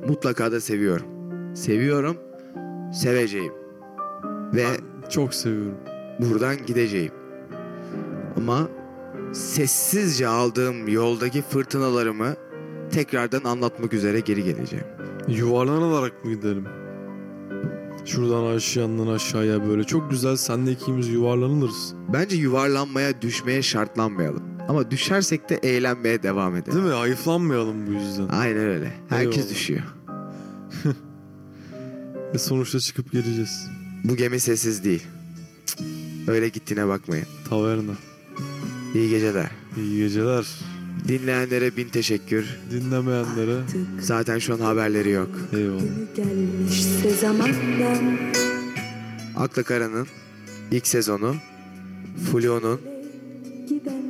Mutlaka 0.08 0.52
da 0.52 0.62
seviyorum. 0.62 1.08
Seviyorum. 1.56 2.18
Seveceğim. 2.94 3.54
Ve 4.54 4.66
Çok 5.10 5.34
seviyorum. 5.34 5.78
buradan 6.20 6.66
gideceğim. 6.66 7.12
Ama 8.38 8.68
sessizce 9.34 10.28
aldığım 10.28 10.88
yoldaki 10.88 11.42
fırtınalarımı 11.42 12.36
tekrardan 12.92 13.44
anlatmak 13.44 13.94
üzere 13.94 14.20
geri 14.20 14.44
geleceğim. 14.44 14.86
Yuvarlanarak 15.28 16.26
mı 16.26 16.34
gidelim? 16.34 16.66
Şuradan 18.06 18.56
aşağı 18.56 18.84
yandan 18.84 19.08
aşağıya 19.08 19.68
böyle 19.68 19.84
çok 19.84 20.12
güzel 20.12 20.36
senle 20.36 20.72
ikimiz 20.72 21.08
yuvarlanırız. 21.08 21.94
Bence 22.14 22.36
yuvarlanmaya, 22.36 23.22
düşmeye 23.22 23.62
şartlanmayalım. 23.62 24.44
Ama 24.70 24.92
düşersek 24.92 25.50
de 25.50 25.56
eğlenmeye 25.56 26.24
devam 26.24 26.56
edelim. 26.56 26.74
Değil 26.74 26.86
mi? 26.86 26.94
Hayıflanmayalım 26.94 27.88
bu 27.88 27.92
yüzden. 27.92 28.28
Aynen 28.28 28.66
öyle. 28.68 28.92
Herkes 29.10 29.36
Eyvallah. 29.38 29.50
düşüyor. 29.50 29.82
Ve 32.34 32.38
sonuçta 32.38 32.80
çıkıp 32.80 33.12
geleceğiz. 33.12 33.68
Bu 34.04 34.16
gemi 34.16 34.40
sessiz 34.40 34.84
değil. 34.84 35.04
Öyle 36.28 36.50
gittiğine 36.50 36.88
bakmayın. 36.88 37.26
Taverna. 37.50 37.92
İyi 38.96 39.10
geceler. 39.10 39.52
İyi 39.78 39.98
geceler. 39.98 40.46
Dinleyenlere 41.08 41.78
bin 41.78 41.90
teşekkür. 41.90 42.46
Dinlemeyenlere 42.72 43.62
Zaten 44.02 44.40
şu 44.40 44.54
an 44.54 44.60
haberleri 44.60 45.10
yok. 45.10 45.30
eyvallah. 45.54 45.82
Gelmişse 46.16 47.10
zamandan 47.10 48.18
Akla 49.36 49.64
Kara'nın 49.64 50.08
ilk 50.72 50.88
sezonu, 50.88 51.36
Fluo'nun 52.32 52.80
giden 53.70 54.04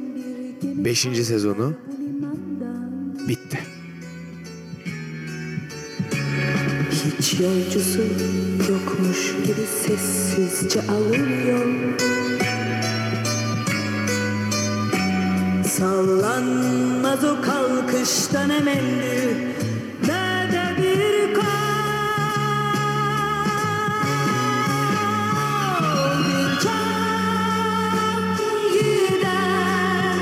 bir 0.61 0.67
gemi 0.69 0.85
5. 0.85 0.99
sezonu 0.99 1.73
bitti. 3.27 3.59
Hiç 7.19 7.33
yolcusu 7.39 7.99
yokmuş 8.69 9.33
gibi 9.47 9.65
sessizce 9.85 10.81
alınıyor 10.81 11.65
Sallanmaz 15.67 17.23
o 17.23 17.41
kalkıştan 17.41 18.49
emelli 18.49 19.53
Ne 20.07 20.49
de 20.51 20.81
bir 20.81 21.33
kol 21.33 21.41
Bir 26.27 26.59
can 26.63 28.37
giden 28.73 30.19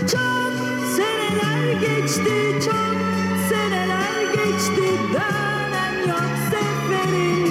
çok 0.00 0.54
seneler 0.96 1.72
geçti, 1.72 2.36
çok 2.64 2.96
seneler 3.48 4.22
geçti. 4.34 4.86
Dönen 5.12 5.94
yok 6.08 6.30
seferinden 6.50 7.47